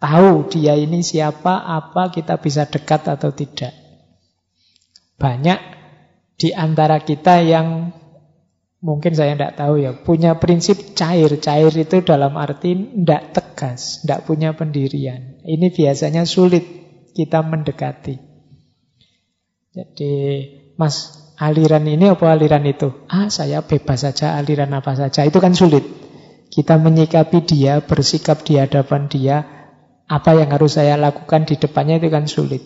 tahu 0.00 0.48
dia 0.52 0.76
ini 0.76 1.00
siapa, 1.04 1.64
apa, 1.64 2.12
kita 2.12 2.40
bisa 2.40 2.68
dekat 2.68 3.08
atau 3.08 3.32
tidak. 3.32 3.72
Banyak 5.16 5.60
di 6.36 6.52
antara 6.52 7.00
kita 7.00 7.40
yang 7.40 7.92
Mungkin 8.86 9.16
saya 9.16 9.34
tidak 9.34 9.56
tahu 9.56 9.82
ya, 9.82 9.96
punya 9.96 10.36
prinsip 10.36 10.94
cair. 10.94 11.32
Cair 11.42 11.72
itu 11.74 12.04
dalam 12.04 12.36
arti 12.36 12.76
tidak 12.76 13.34
tegas, 13.56 14.04
tidak 14.04 14.28
punya 14.28 14.52
pendirian. 14.52 15.40
Ini 15.40 15.72
biasanya 15.72 16.28
sulit 16.28 16.60
kita 17.16 17.40
mendekati. 17.40 18.20
Jadi, 19.72 20.12
Mas, 20.76 21.24
aliran 21.40 21.88
ini 21.88 22.12
apa 22.12 22.36
aliran 22.36 22.68
itu? 22.68 22.92
Ah, 23.08 23.32
saya 23.32 23.64
bebas 23.64 24.04
saja 24.04 24.36
aliran 24.36 24.76
apa 24.76 24.92
saja. 24.92 25.24
Itu 25.24 25.40
kan 25.40 25.56
sulit. 25.56 25.88
Kita 26.52 26.76
menyikapi 26.76 27.48
dia, 27.48 27.80
bersikap 27.80 28.44
di 28.44 28.60
hadapan 28.60 29.08
dia, 29.08 29.36
apa 30.04 30.36
yang 30.36 30.52
harus 30.52 30.76
saya 30.76 31.00
lakukan 31.00 31.48
di 31.48 31.56
depannya 31.56 31.96
itu 31.96 32.12
kan 32.12 32.28
sulit. 32.28 32.60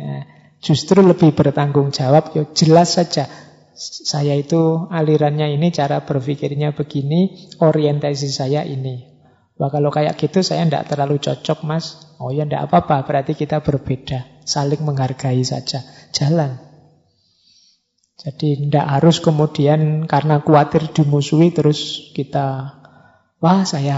Nah, 0.00 0.24
justru 0.64 1.04
lebih 1.04 1.36
bertanggung 1.36 1.92
jawab, 1.92 2.32
ya 2.32 2.48
jelas 2.56 2.96
saja 2.96 3.28
saya 3.80 4.36
itu 4.36 4.92
alirannya 4.92 5.56
ini, 5.56 5.72
cara 5.72 6.04
berpikirnya 6.04 6.76
begini, 6.76 7.48
orientasi 7.64 8.28
saya 8.28 8.60
ini. 8.60 9.09
Wah 9.60 9.68
kalau 9.68 9.92
kayak 9.92 10.16
gitu 10.16 10.40
saya 10.40 10.64
tidak 10.64 10.88
terlalu 10.88 11.20
cocok 11.20 11.68
mas. 11.68 12.16
Oh 12.16 12.32
ya 12.32 12.48
tidak 12.48 12.72
apa-apa, 12.72 13.04
berarti 13.04 13.36
kita 13.36 13.60
berbeda. 13.60 14.40
Saling 14.48 14.80
menghargai 14.80 15.44
saja. 15.44 15.84
Jalan. 16.16 16.56
Jadi 18.16 18.68
tidak 18.68 18.86
harus 18.88 19.20
kemudian 19.20 20.08
karena 20.08 20.40
khawatir 20.40 20.88
dimusuhi 20.92 21.52
terus 21.52 22.12
kita, 22.16 22.76
wah 23.40 23.64
saya 23.68 23.96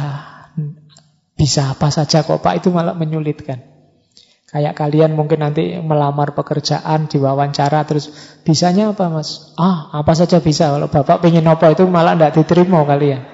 bisa 1.35 1.75
apa 1.75 1.91
saja 1.91 2.23
kok 2.23 2.43
Pak, 2.43 2.63
itu 2.63 2.71
malah 2.71 2.95
menyulitkan. 2.95 3.63
Kayak 4.53 4.77
kalian 4.77 5.17
mungkin 5.17 5.41
nanti 5.47 5.81
melamar 5.81 6.37
pekerjaan, 6.37 7.09
diwawancara, 7.09 7.89
terus 7.89 8.13
bisanya 8.45 8.93
apa 8.93 9.09
mas? 9.09 9.57
Ah, 9.57 9.89
apa 9.97 10.13
saja 10.13 10.45
bisa. 10.45 10.69
Kalau 10.69 10.93
bapak 10.93 11.25
pengen 11.25 11.49
apa 11.49 11.73
itu 11.73 11.89
malah 11.89 12.13
tidak 12.13 12.37
diterima 12.37 12.85
kalian. 12.85 13.32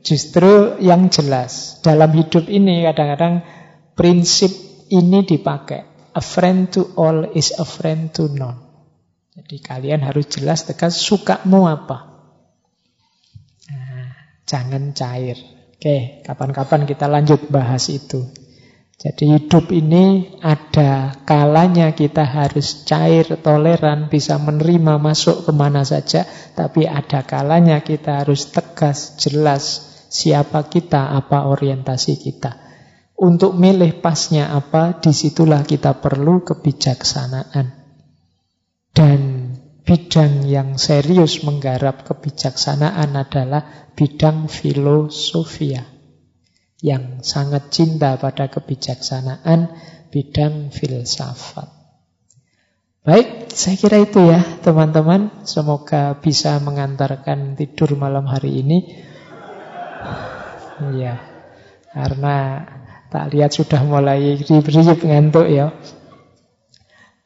Justru 0.00 0.80
yang 0.80 1.12
jelas. 1.12 1.82
Dalam 1.82 2.14
hidup 2.14 2.48
ini 2.48 2.86
kadang-kadang 2.86 3.42
prinsip 3.98 4.48
ini 4.88 5.26
dipakai. 5.26 5.82
A 6.16 6.22
friend 6.24 6.72
to 6.72 6.96
all 6.96 7.28
is 7.36 7.52
a 7.60 7.66
friend 7.68 8.08
to 8.16 8.32
none. 8.32 8.56
Jadi 9.36 9.60
kalian 9.60 10.00
harus 10.00 10.32
jelas 10.32 10.64
tegas 10.64 10.96
sukamu 10.96 11.68
apa. 11.68 12.08
Nah, 13.68 14.16
jangan 14.48 14.96
cair. 14.96 15.36
Oke, 15.76 16.24
kapan-kapan 16.24 16.88
kita 16.88 17.04
lanjut 17.04 17.52
bahas 17.52 17.92
itu. 17.92 18.24
Jadi 18.96 19.28
hidup 19.28 19.76
ini 19.76 20.40
ada 20.40 21.20
kalanya 21.28 21.92
kita 21.92 22.24
harus 22.24 22.88
cair, 22.88 23.28
toleran, 23.44 24.08
bisa 24.08 24.40
menerima 24.40 24.96
masuk 24.96 25.44
ke 25.44 25.52
mana 25.52 25.84
saja. 25.84 26.24
Tapi 26.56 26.88
ada 26.88 27.20
kalanya 27.28 27.84
kita 27.84 28.24
harus 28.24 28.48
tegas, 28.48 29.20
jelas 29.20 29.84
siapa 30.08 30.64
kita, 30.72 31.12
apa 31.12 31.44
orientasi 31.44 32.16
kita. 32.16 32.56
Untuk 33.20 33.52
milih 33.60 34.00
pasnya 34.00 34.56
apa, 34.56 34.96
di 34.96 35.12
situlah 35.12 35.60
kita 35.68 36.00
perlu 36.00 36.40
kebijaksanaan. 36.40 37.66
Dan 38.96 39.20
bidang 39.84 40.48
yang 40.48 40.80
serius 40.80 41.44
menggarap 41.44 42.00
kebijaksanaan 42.08 43.12
adalah 43.12 43.92
bidang 43.92 44.48
filosofia 44.48 45.95
yang 46.84 47.24
sangat 47.24 47.72
cinta 47.72 48.20
pada 48.20 48.52
kebijaksanaan 48.52 49.72
bidang 50.12 50.68
filsafat. 50.72 51.72
Baik, 53.06 53.54
saya 53.54 53.78
kira 53.78 54.02
itu 54.02 54.18
ya 54.18 54.42
teman-teman. 54.66 55.46
Semoga 55.46 56.18
bisa 56.18 56.58
mengantarkan 56.58 57.54
tidur 57.54 57.94
malam 57.94 58.26
hari 58.26 58.66
ini. 58.66 58.78
Iya, 60.90 61.22
karena 61.94 62.66
tak 63.08 63.30
lihat 63.30 63.54
sudah 63.54 63.80
mulai 63.86 64.34
ribet 64.42 65.00
ngantuk 65.06 65.46
ya. 65.46 65.70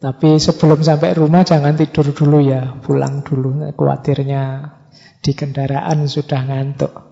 Tapi 0.00 0.36
sebelum 0.36 0.80
sampai 0.84 1.16
rumah 1.16 1.48
jangan 1.48 1.76
tidur 1.76 2.12
dulu 2.12 2.44
ya, 2.44 2.76
pulang 2.84 3.24
dulu. 3.24 3.64
Khawatirnya 3.72 4.76
di 5.24 5.32
kendaraan 5.32 6.04
sudah 6.04 6.40
ngantuk. 6.44 7.09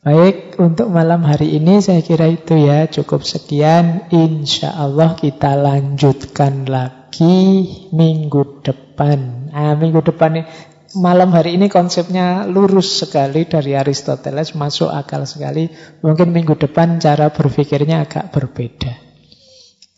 Baik, 0.00 0.56
untuk 0.56 0.88
malam 0.88 1.28
hari 1.28 1.60
ini 1.60 1.84
saya 1.84 2.00
kira 2.00 2.24
itu 2.24 2.56
ya 2.56 2.88
cukup 2.88 3.20
sekian. 3.20 4.08
Insya 4.08 4.72
Allah 4.72 5.12
kita 5.12 5.52
lanjutkan 5.60 6.64
lagi 6.64 7.68
minggu 7.92 8.64
depan. 8.64 9.52
Nah, 9.52 9.76
minggu 9.76 10.00
depan 10.00 10.40
ini, 10.40 10.48
malam 10.96 11.36
hari 11.36 11.60
ini 11.60 11.68
konsepnya 11.68 12.48
lurus 12.48 12.96
sekali 12.96 13.44
dari 13.44 13.76
Aristoteles, 13.76 14.56
masuk 14.56 14.88
akal 14.88 15.28
sekali. 15.28 15.68
Mungkin 16.00 16.32
minggu 16.32 16.56
depan 16.56 16.96
cara 16.96 17.28
berpikirnya 17.28 18.08
agak 18.08 18.32
berbeda 18.32 18.96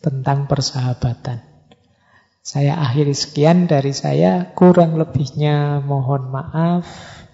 tentang 0.03 0.51
persahabatan. 0.51 1.39
Saya 2.43 2.75
akhiri 2.75 3.15
sekian 3.15 3.71
dari 3.71 3.95
saya, 3.95 4.51
kurang 4.51 4.99
lebihnya 4.99 5.79
mohon 5.79 6.27
maaf. 6.27 6.83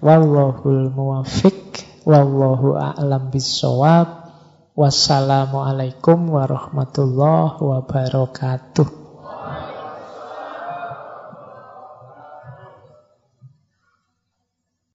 Wallahul 0.06 0.94
muwafiq. 0.94 1.89
Wallahu 2.10 2.74
a'lam 2.74 3.30
bisawab. 3.30 4.34
Wassalamualaikum 4.74 6.34
warahmatullahi 6.34 7.62
wabarakatuh. 7.62 9.09